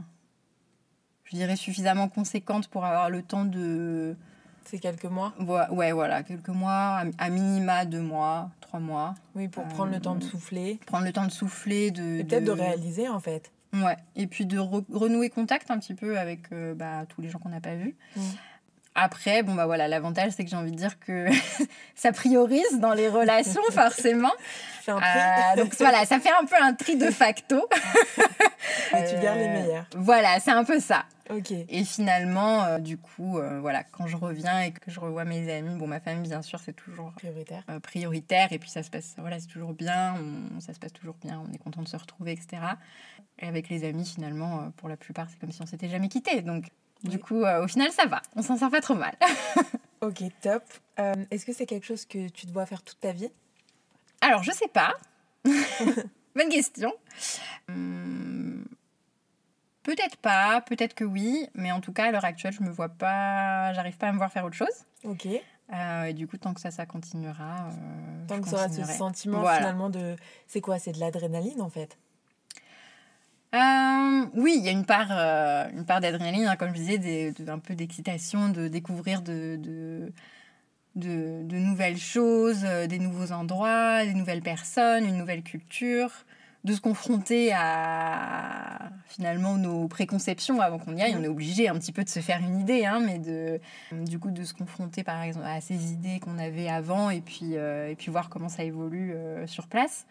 je 1.26 1.36
dirais, 1.36 1.56
suffisamment 1.56 2.08
conséquentes 2.08 2.68
pour 2.68 2.84
avoir 2.84 3.10
le 3.10 3.22
temps 3.22 3.44
de... 3.44 4.16
C'est 4.64 4.78
quelques 4.78 5.04
mois? 5.04 5.32
Ouais, 5.70 5.92
voilà, 5.92 6.22
quelques 6.24 6.48
mois, 6.48 7.02
à- 7.18 7.30
minima 7.30 7.84
deux 7.84 8.00
mois, 8.00 8.50
trois 8.60 8.80
mois. 8.80 9.14
Oui, 9.36 9.46
pour 9.46 9.62
prendre 9.64 9.92
le 9.92 10.00
temps 10.00 10.16
de 10.16 10.24
Euh, 10.24 10.28
souffler. 10.28 10.80
prendre 10.86 11.04
le 11.04 11.12
temps 11.12 11.24
de 11.26 11.30
souffler, 11.30 11.92
de... 11.92 12.18
Et 12.20 12.24
peut-être 12.24 12.44
de 12.44 12.50
réaliser 12.50 13.08
en 13.08 13.20
fait. 13.20 13.52
Ouais, 13.74 13.96
et 14.16 14.26
puis 14.26 14.44
de 14.46 14.58
re- 14.58 14.84
renouer 14.92 15.28
contact 15.30 15.70
un 15.70 15.78
petit 15.78 15.94
peu 15.94 16.18
avec 16.18 16.50
euh, 16.52 16.74
bah, 16.74 17.04
tous 17.08 17.20
les 17.20 17.28
gens 17.28 17.38
qu'on 17.38 17.50
n'a 17.50 17.60
pas 17.60 17.74
vus. 17.76 17.94
Mm. 18.16 18.20
Après, 18.98 19.42
bon 19.42 19.54
bah 19.54 19.66
voilà, 19.66 19.88
l'avantage 19.88 20.32
c'est 20.34 20.42
que 20.42 20.50
j'ai 20.50 20.56
envie 20.56 20.70
de 20.72 20.76
dire 20.76 20.98
que 20.98 21.26
ça 21.94 22.12
priorise 22.12 22.80
dans 22.80 22.94
les 22.94 23.08
relations 23.08 23.62
forcément. 23.70 24.32
Fais 24.82 24.92
un 24.92 25.00
tri 25.00 25.08
Euh, 25.08 25.62
donc 25.62 25.74
voilà, 25.78 26.04
ça 26.06 26.18
fait 26.18 26.30
un 26.40 26.46
peu 26.46 26.54
un 26.60 26.72
tri 26.74 26.96
de 26.96 27.10
facto. 27.10 27.56
et 28.96 29.04
tu 29.14 29.20
gardes 29.20 29.38
les 29.38 29.46
Euh, 29.48 29.52
meilleurs. 29.62 29.86
Voilà, 29.96 30.40
c'est 30.40 30.50
un 30.52 30.64
peu 30.64 30.80
ça. 30.80 31.04
Et 31.68 31.84
finalement, 31.84 32.62
euh, 32.64 32.78
du 32.78 32.96
coup, 32.98 33.38
euh, 33.38 33.58
voilà, 33.60 33.82
quand 33.82 34.06
je 34.06 34.16
reviens 34.16 34.60
et 34.62 34.70
que 34.70 34.90
je 34.90 35.00
revois 35.00 35.24
mes 35.24 35.52
amis, 35.52 35.76
bon 35.76 35.88
ma 35.88 35.98
famille 35.98 36.22
bien 36.28 36.40
sûr 36.40 36.60
c'est 36.64 36.72
toujours 36.72 37.12
Prioritaire. 37.16 37.64
euh, 37.68 37.80
prioritaire 37.80 38.52
et 38.52 38.58
puis 38.60 38.70
ça 38.70 38.82
se 38.84 38.90
passe 38.90 39.14
voilà 39.18 39.40
c'est 39.40 39.48
toujours 39.48 39.72
bien 39.74 40.14
on- 40.14 40.60
ça 40.60 40.72
se 40.72 40.78
passe 40.78 40.92
toujours 40.92 41.16
bien 41.22 41.42
on 41.48 41.52
est 41.52 41.58
content 41.58 41.82
de 41.82 41.88
se 41.88 41.96
retrouver 41.96 42.30
etc 42.32 42.62
et 43.40 43.46
avec 43.48 43.68
les 43.68 43.82
amis 43.84 44.06
finalement 44.06 44.70
pour 44.76 44.88
la 44.88 44.96
plupart 44.96 45.26
c'est 45.28 45.38
comme 45.40 45.50
si 45.50 45.60
on 45.62 45.66
s'était 45.66 45.88
jamais 45.88 46.08
quitté 46.08 46.42
donc 46.42 46.66
du 47.02 47.16
Oui. 47.16 47.22
coup 47.22 47.42
euh, 47.44 47.64
au 47.64 47.68
final 47.68 47.90
ça 47.92 48.06
va 48.06 48.22
on 48.36 48.42
s'en 48.42 48.56
sort 48.56 48.70
pas 48.70 48.80
trop 48.80 48.94
mal 48.94 49.14
Ok, 50.02 50.22
top. 50.42 50.62
Euh, 50.98 51.14
Est-ce 51.30 51.46
que 51.46 51.52
c'est 51.54 51.64
quelque 51.66 51.86
chose 51.86 52.04
que 52.04 52.28
tu 52.28 52.46
dois 52.46 52.66
faire 52.66 52.82
toute 52.82 53.00
ta 53.00 53.12
vie? 53.12 53.30
Alors 54.20 54.42
je 54.42 54.52
sais 54.52 54.68
pas 54.68 54.92
bonne 55.44 56.48
question 56.50 56.92
Hum, 57.68 58.64
peut-être 59.82 60.16
pas 60.16 60.60
peut-être 60.62 60.94
que 60.94 61.04
oui 61.04 61.48
mais 61.54 61.72
en 61.72 61.80
tout 61.80 61.92
cas 61.92 62.06
à 62.06 62.10
l'heure 62.10 62.24
actuelle 62.24 62.52
je 62.52 62.62
me 62.62 62.70
vois 62.70 62.88
pas 62.88 63.72
j'arrive 63.72 63.96
pas 63.96 64.08
à 64.08 64.12
me 64.12 64.18
voir 64.18 64.30
faire 64.32 64.44
autre 64.44 64.56
chose 64.56 64.84
Ok. 65.04 65.26
Euh, 65.72 66.04
et 66.04 66.12
du 66.12 66.26
coup 66.28 66.36
tant 66.36 66.54
que 66.54 66.60
ça 66.60 66.70
ça 66.70 66.86
continuera 66.86 67.68
Tant 68.28 68.40
que 68.40 68.48
tu 68.48 68.54
auras 68.54 68.68
ce 68.68 68.84
sentiment 68.84 69.40
Voilà. 69.40 69.58
finalement 69.58 69.90
de. 69.90 70.14
C'est 70.46 70.60
quoi? 70.60 70.78
C'est 70.78 70.92
de 70.92 71.00
l'adrénaline 71.00 71.60
en 71.60 71.70
fait? 71.70 71.96
Euh, 73.54 74.26
oui, 74.34 74.56
il 74.58 74.64
y 74.64 74.68
a 74.68 74.72
une 74.72 74.84
part, 74.84 75.08
euh, 75.10 75.70
une 75.72 75.84
part 75.86 76.00
d'adrénaline, 76.00 76.46
hein, 76.46 76.56
comme 76.56 76.70
je 76.70 76.74
disais, 76.80 76.98
des- 76.98 77.32
de- 77.32 77.50
un 77.50 77.58
peu 77.58 77.74
d'excitation, 77.74 78.48
de 78.50 78.68
découvrir 78.68 79.22
de, 79.22 79.58
nouvelles 80.94 81.96
choses, 81.98 82.64
euh, 82.64 82.86
des 82.86 82.98
nouveaux 82.98 83.32
endroits, 83.32 84.04
des 84.04 84.14
nouvelles 84.14 84.42
personnes, 84.42 85.04
une 85.06 85.16
nouvelle 85.16 85.42
culture, 85.42 86.10
de 86.64 86.72
se 86.72 86.80
confronter 86.80 87.52
à 87.54 88.90
finalement 89.06 89.54
nos 89.56 89.86
préconceptions 89.86 90.60
avant 90.60 90.78
qu'on 90.78 90.96
y 90.96 91.02
aille. 91.02 91.14
On 91.16 91.22
est 91.22 91.28
obligé 91.28 91.68
un 91.68 91.74
petit 91.78 91.92
peu 91.92 92.02
de 92.02 92.08
se 92.08 92.18
faire 92.20 92.40
une 92.40 92.58
idée, 92.60 92.84
hein, 92.84 93.00
mais 93.00 93.18
de, 93.20 93.60
du 94.04 94.18
coup 94.18 94.32
de 94.32 94.42
se 94.42 94.52
confronter 94.52 95.04
par 95.04 95.22
exemple 95.22 95.46
à 95.46 95.60
ces 95.60 95.92
idées 95.92 96.18
qu'on 96.18 96.38
avait 96.38 96.68
avant 96.68 97.10
et 97.10 97.20
puis, 97.20 97.52
et 97.54 97.94
puis 97.96 98.10
voir 98.10 98.28
comment 98.28 98.48
ça 98.48 98.64
évolue 98.64 99.14
sur 99.46 99.68
place. 99.68 100.06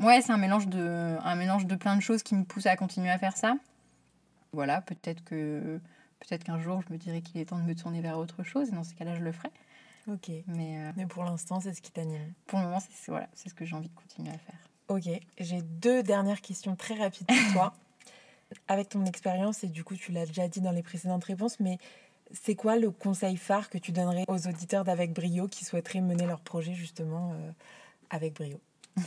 Ouais, 0.00 0.20
c'est 0.20 0.32
un 0.32 0.36
mélange 0.36 0.66
de 0.68 1.16
un 1.22 1.34
mélange 1.36 1.66
de 1.66 1.74
plein 1.76 1.96
de 1.96 2.02
choses 2.02 2.22
qui 2.22 2.34
me 2.34 2.44
poussent 2.44 2.66
à 2.66 2.76
continuer 2.76 3.10
à 3.10 3.18
faire 3.18 3.36
ça. 3.36 3.56
Voilà, 4.52 4.80
peut-être 4.80 5.22
que 5.24 5.80
peut-être 6.20 6.44
qu'un 6.44 6.58
jour 6.60 6.82
je 6.86 6.92
me 6.92 6.98
dirai 6.98 7.20
qu'il 7.22 7.40
est 7.40 7.46
temps 7.46 7.58
de 7.58 7.62
me 7.64 7.74
tourner 7.74 8.00
vers 8.00 8.18
autre 8.18 8.42
chose 8.42 8.68
et 8.68 8.72
dans 8.72 8.84
ces 8.84 8.94
cas-là 8.94 9.14
je 9.14 9.22
le 9.22 9.32
ferai. 9.32 9.50
Ok. 10.08 10.30
Mais 10.46 10.78
euh, 10.78 10.92
Mais 10.96 11.06
pour 11.06 11.24
l'instant, 11.24 11.60
c'est 11.60 11.74
ce 11.74 11.82
qui 11.82 11.90
t'anime. 11.90 12.32
pour 12.46 12.58
le 12.60 12.66
moment 12.66 12.80
c'est 12.80 12.92
c'est- 12.92 13.10
voilà, 13.10 13.28
c'est 13.34 13.48
ce 13.48 13.54
que 13.54 13.64
j'ai 13.64 13.74
envie 13.76 13.88
de 13.88 13.94
continuer 13.94 14.30
à 14.30 14.38
faire. 14.38 14.54
Ok. 14.88 15.08
J'ai 15.38 15.62
deux 15.62 16.02
dernières 16.02 16.40
questions 16.40 16.76
très 16.76 16.94
rapides 16.94 17.26
pour 17.26 17.52
toi. 17.52 17.74
Avec 18.68 18.88
ton 18.90 19.04
expérience, 19.04 19.64
et 19.64 19.66
du 19.66 19.82
coup, 19.82 19.96
tu 19.96 20.12
l'as 20.12 20.24
déjà 20.24 20.46
dit 20.46 20.60
dans 20.60 20.70
les 20.70 20.84
précédentes 20.84 21.24
réponses, 21.24 21.58
mais 21.58 21.78
c'est 22.32 22.54
quoi 22.54 22.76
le 22.76 22.92
conseil 22.92 23.36
phare 23.36 23.68
que 23.68 23.76
tu 23.78 23.90
donnerais 23.90 24.24
aux 24.28 24.46
auditeurs 24.46 24.84
d'Avec 24.84 25.12
Brio 25.12 25.48
qui 25.48 25.64
souhaiteraient 25.64 26.00
mener 26.00 26.26
leur 26.26 26.40
projet 26.40 26.72
justement 26.74 27.32
euh, 27.32 27.50
avec 28.10 28.34
brio? 28.34 28.60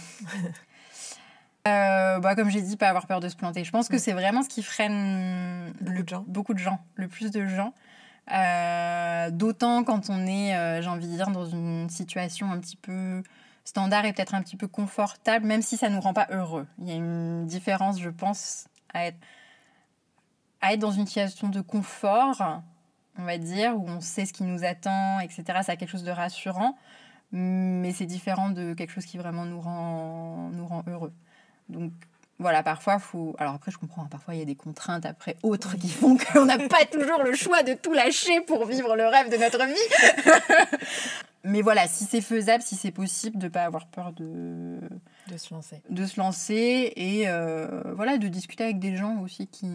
Euh, 1.69 2.19
bah, 2.19 2.35
comme 2.35 2.49
j'ai 2.49 2.61
dit, 2.61 2.75
pas 2.77 2.89
avoir 2.89 3.05
peur 3.07 3.19
de 3.19 3.29
se 3.29 3.35
planter. 3.35 3.63
Je 3.63 3.71
pense 3.71 3.87
que 3.89 3.97
c'est 3.97 4.13
vraiment 4.13 4.41
ce 4.43 4.49
qui 4.49 4.63
freine 4.63 5.73
Beaucoup 5.79 5.91
le- 5.97 6.03
de 6.03 6.09
gens. 6.09 6.23
beaucoup 6.27 6.53
de 6.53 6.59
gens, 6.59 6.79
le 6.95 7.07
plus 7.07 7.31
de 7.31 7.45
gens. 7.47 7.73
Euh, 8.31 9.31
D'autant 9.31 9.83
quand 9.83 10.09
on 10.09 10.25
est, 10.27 10.55
euh, 10.55 10.81
j'ai 10.81 10.87
envie 10.89 11.07
de 11.07 11.13
dire, 11.13 11.29
dans 11.31 11.45
une 11.45 11.89
situation 11.89 12.51
un 12.51 12.59
petit 12.59 12.75
peu 12.77 13.23
standard 13.63 14.05
et 14.05 14.13
peut-être 14.13 14.33
un 14.35 14.41
petit 14.41 14.55
peu 14.57 14.67
confortable, 14.67 15.45
même 15.45 15.61
si 15.61 15.77
ça 15.77 15.89
nous 15.89 15.99
rend 16.01 16.13
pas 16.13 16.27
heureux. 16.31 16.65
Il 16.79 16.87
y 16.87 16.91
a 16.91 16.95
une 16.95 17.45
différence, 17.45 17.99
je 17.99 18.09
pense, 18.09 18.67
à 18.93 19.05
être, 19.05 19.17
à 20.61 20.73
être 20.73 20.79
dans 20.79 20.91
une 20.91 21.05
situation 21.05 21.49
de 21.49 21.61
confort, 21.61 22.61
on 23.17 23.23
va 23.23 23.37
dire, 23.37 23.75
où 23.77 23.85
on 23.87 23.99
sait 24.01 24.25
ce 24.25 24.33
qui 24.33 24.43
nous 24.43 24.63
attend, 24.63 25.19
etc. 25.19 25.43
Ça 25.63 25.73
a 25.73 25.75
quelque 25.75 25.89
chose 25.89 26.03
de 26.03 26.11
rassurant, 26.11 26.77
mais 27.31 27.91
c'est 27.91 28.05
différent 28.07 28.49
de 28.49 28.73
quelque 28.73 28.91
chose 28.91 29.05
qui 29.05 29.17
vraiment 29.17 29.45
nous 29.45 29.59
rend, 29.61 30.49
nous 30.51 30.65
rend 30.67 30.83
heureux. 30.87 31.13
Donc 31.69 31.91
voilà, 32.39 32.63
parfois, 32.63 32.99
faut. 32.99 33.35
Alors 33.37 33.53
après, 33.55 33.71
je 33.71 33.77
comprends, 33.77 34.03
hein, 34.03 34.07
parfois 34.09 34.33
il 34.33 34.39
y 34.39 34.41
a 34.41 34.45
des 34.45 34.55
contraintes 34.55 35.05
après 35.05 35.35
autres 35.43 35.77
qui 35.77 35.89
font 35.89 36.17
qu'on 36.17 36.45
n'a 36.45 36.57
pas 36.57 36.85
toujours 36.85 37.23
le 37.23 37.33
choix 37.33 37.63
de 37.63 37.73
tout 37.73 37.93
lâcher 37.93 38.41
pour 38.41 38.65
vivre 38.65 38.95
le 38.95 39.05
rêve 39.05 39.29
de 39.29 39.37
notre 39.37 39.65
vie. 39.65 40.77
Mais 41.43 41.61
voilà, 41.61 41.87
si 41.87 42.03
c'est 42.05 42.21
faisable, 42.21 42.63
si 42.63 42.75
c'est 42.75 42.91
possible, 42.91 43.37
de 43.37 43.45
ne 43.45 43.49
pas 43.49 43.63
avoir 43.63 43.87
peur 43.87 44.11
de, 44.13 44.77
de 45.31 45.37
se 45.37 45.53
lancer 45.53 45.81
de 45.89 46.05
se 46.05 46.19
lancer 46.19 46.91
et 46.95 47.29
euh, 47.29 47.81
voilà, 47.95 48.17
de 48.17 48.27
discuter 48.27 48.63
avec 48.65 48.79
des 48.79 48.97
gens 48.97 49.19
aussi 49.21 49.47
qui 49.47 49.67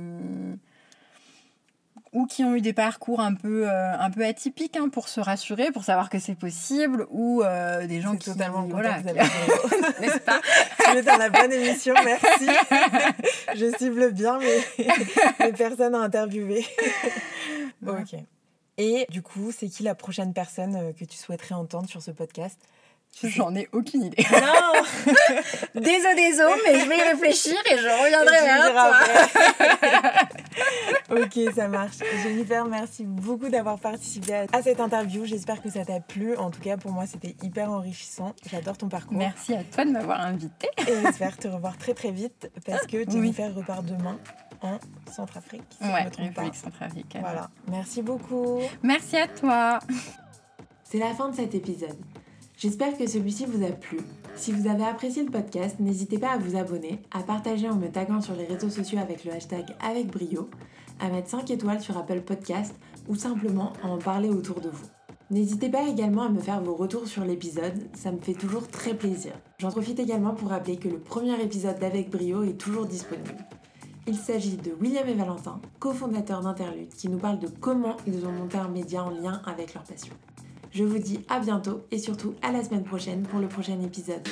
ou 2.14 2.26
qui 2.26 2.44
ont 2.44 2.54
eu 2.54 2.60
des 2.60 2.72
parcours 2.72 3.20
un 3.20 3.34
peu, 3.34 3.68
euh, 3.68 3.98
un 3.98 4.10
peu 4.10 4.24
atypiques 4.24 4.76
hein, 4.76 4.88
pour 4.88 5.08
se 5.08 5.20
rassurer, 5.20 5.70
pour 5.72 5.84
savoir 5.84 6.08
que 6.08 6.18
c'est 6.20 6.36
possible, 6.36 7.06
ou 7.10 7.42
euh, 7.42 7.86
des 7.86 8.00
gens 8.00 8.16
qui... 8.16 8.30
totalement 8.30 8.62
le 8.62 8.68
voilà, 8.68 9.00
qui- 9.00 9.04
n'est-ce 10.00 10.18
pas 10.20 10.40
Tu 10.92 10.96
es 10.98 11.02
dans 11.02 11.16
la 11.16 11.28
bonne 11.28 11.52
émission, 11.52 11.92
merci. 12.04 12.46
Je 13.56 13.76
cible 13.76 14.12
bien 14.12 14.38
mes, 14.38 14.86
les 15.46 15.52
personnes 15.52 15.94
à 15.96 15.98
interviewer. 15.98 16.64
Ok. 17.86 18.14
Et 18.78 19.06
du 19.10 19.22
coup, 19.22 19.52
c'est 19.56 19.68
qui 19.68 19.82
la 19.82 19.94
prochaine 19.94 20.32
personne 20.32 20.76
euh, 20.76 20.92
que 20.92 21.04
tu 21.04 21.16
souhaiterais 21.16 21.54
entendre 21.54 21.88
sur 21.88 22.00
ce 22.02 22.10
podcast? 22.12 22.58
J'en 23.22 23.54
ai 23.54 23.68
aucune 23.70 24.02
idée. 24.02 24.24
Non 24.32 25.80
Désolé, 25.80 26.14
désolé, 26.16 26.54
mais 26.66 26.80
je 26.80 26.88
vais 26.88 26.98
y 26.98 27.02
réfléchir 27.02 27.54
et 27.70 27.78
je 27.78 27.86
reviendrai 28.02 28.40
vers 28.44 28.72
toi. 28.72 28.92
Ok, 31.36 31.54
ça 31.54 31.68
marche. 31.68 31.96
Jennifer, 32.22 32.64
merci 32.66 33.04
beaucoup 33.04 33.48
d'avoir 33.48 33.78
participé 33.78 34.46
à 34.52 34.62
cette 34.62 34.80
interview. 34.80 35.24
J'espère 35.24 35.62
que 35.62 35.70
ça 35.70 35.84
t'a 35.84 36.00
plu. 36.00 36.36
En 36.36 36.50
tout 36.50 36.60
cas, 36.60 36.76
pour 36.76 36.92
moi, 36.92 37.06
c'était 37.06 37.36
hyper 37.42 37.70
enrichissant. 37.70 38.34
J'adore 38.50 38.76
ton 38.76 38.88
parcours. 38.88 39.16
Merci 39.16 39.54
à 39.54 39.64
toi 39.64 39.84
de 39.84 39.90
m'avoir 39.90 40.20
invité. 40.20 40.68
Et 40.78 41.02
j'espère 41.02 41.36
te 41.36 41.48
revoir 41.48 41.76
très 41.76 41.94
très 41.94 42.10
vite 42.10 42.50
parce 42.66 42.86
que 42.86 43.08
Jennifer 43.08 43.54
repart 43.54 43.84
demain 43.84 44.18
en 44.62 44.78
Centrafrique. 45.10 45.62
Si 45.80 45.86
ouais, 45.86 46.02
République 46.04 46.54
Centrafrique. 46.54 47.16
Voilà. 47.20 47.50
Merci 47.70 48.02
beaucoup. 48.02 48.60
Merci 48.82 49.16
à 49.16 49.28
toi. 49.28 49.78
C'est 50.84 50.98
la 50.98 51.14
fin 51.14 51.28
de 51.28 51.36
cet 51.36 51.54
épisode. 51.54 51.96
J'espère 52.56 52.96
que 52.96 53.06
celui-ci 53.06 53.46
vous 53.46 53.64
a 53.64 53.70
plu. 53.70 53.98
Si 54.36 54.52
vous 54.52 54.68
avez 54.68 54.84
apprécié 54.84 55.24
le 55.24 55.30
podcast, 55.30 55.80
n'hésitez 55.80 56.18
pas 56.18 56.32
à 56.32 56.38
vous 56.38 56.56
abonner, 56.56 57.00
à 57.12 57.22
partager 57.22 57.68
en 57.68 57.74
me 57.74 57.88
taguant 57.88 58.20
sur 58.20 58.34
les 58.34 58.44
réseaux 58.44 58.70
sociaux 58.70 58.98
avec 58.98 59.24
le 59.24 59.32
hashtag 59.32 59.64
avec 59.80 60.06
brio, 60.06 60.48
à 61.00 61.08
mettre 61.08 61.30
5 61.30 61.50
étoiles 61.50 61.80
sur 61.80 61.96
Apple 61.96 62.20
Podcast 62.20 62.74
ou 63.08 63.14
simplement 63.14 63.72
à 63.82 63.88
en 63.88 63.98
parler 63.98 64.28
autour 64.28 64.60
de 64.60 64.68
vous. 64.68 64.86
N'hésitez 65.30 65.68
pas 65.68 65.88
également 65.88 66.22
à 66.22 66.28
me 66.28 66.38
faire 66.38 66.60
vos 66.60 66.74
retours 66.74 67.08
sur 67.08 67.24
l'épisode, 67.24 67.74
ça 67.94 68.12
me 68.12 68.18
fait 68.18 68.34
toujours 68.34 68.68
très 68.68 68.94
plaisir. 68.94 69.32
J'en 69.58 69.70
profite 69.70 69.98
également 69.98 70.34
pour 70.34 70.50
rappeler 70.50 70.76
que 70.76 70.88
le 70.88 70.98
premier 70.98 71.40
épisode 71.42 71.78
d'Avec 71.78 72.10
Brio 72.10 72.42
est 72.42 72.58
toujours 72.58 72.86
disponible. 72.86 73.36
Il 74.06 74.16
s'agit 74.16 74.58
de 74.58 74.72
William 74.80 75.08
et 75.08 75.14
Valentin, 75.14 75.60
cofondateurs 75.78 76.42
d'Interlude, 76.42 76.94
qui 76.94 77.08
nous 77.08 77.16
parlent 77.16 77.38
de 77.38 77.48
comment 77.48 77.96
ils 78.06 78.26
ont 78.26 78.32
monté 78.32 78.58
un 78.58 78.68
média 78.68 79.02
en 79.02 79.10
lien 79.10 79.40
avec 79.46 79.72
leur 79.72 79.82
passion. 79.82 80.12
Je 80.70 80.84
vous 80.84 80.98
dis 80.98 81.20
à 81.28 81.40
bientôt 81.40 81.80
et 81.90 81.98
surtout 81.98 82.34
à 82.42 82.52
la 82.52 82.62
semaine 82.62 82.84
prochaine 82.84 83.22
pour 83.22 83.40
le 83.40 83.48
prochain 83.48 83.80
épisode. 83.80 84.28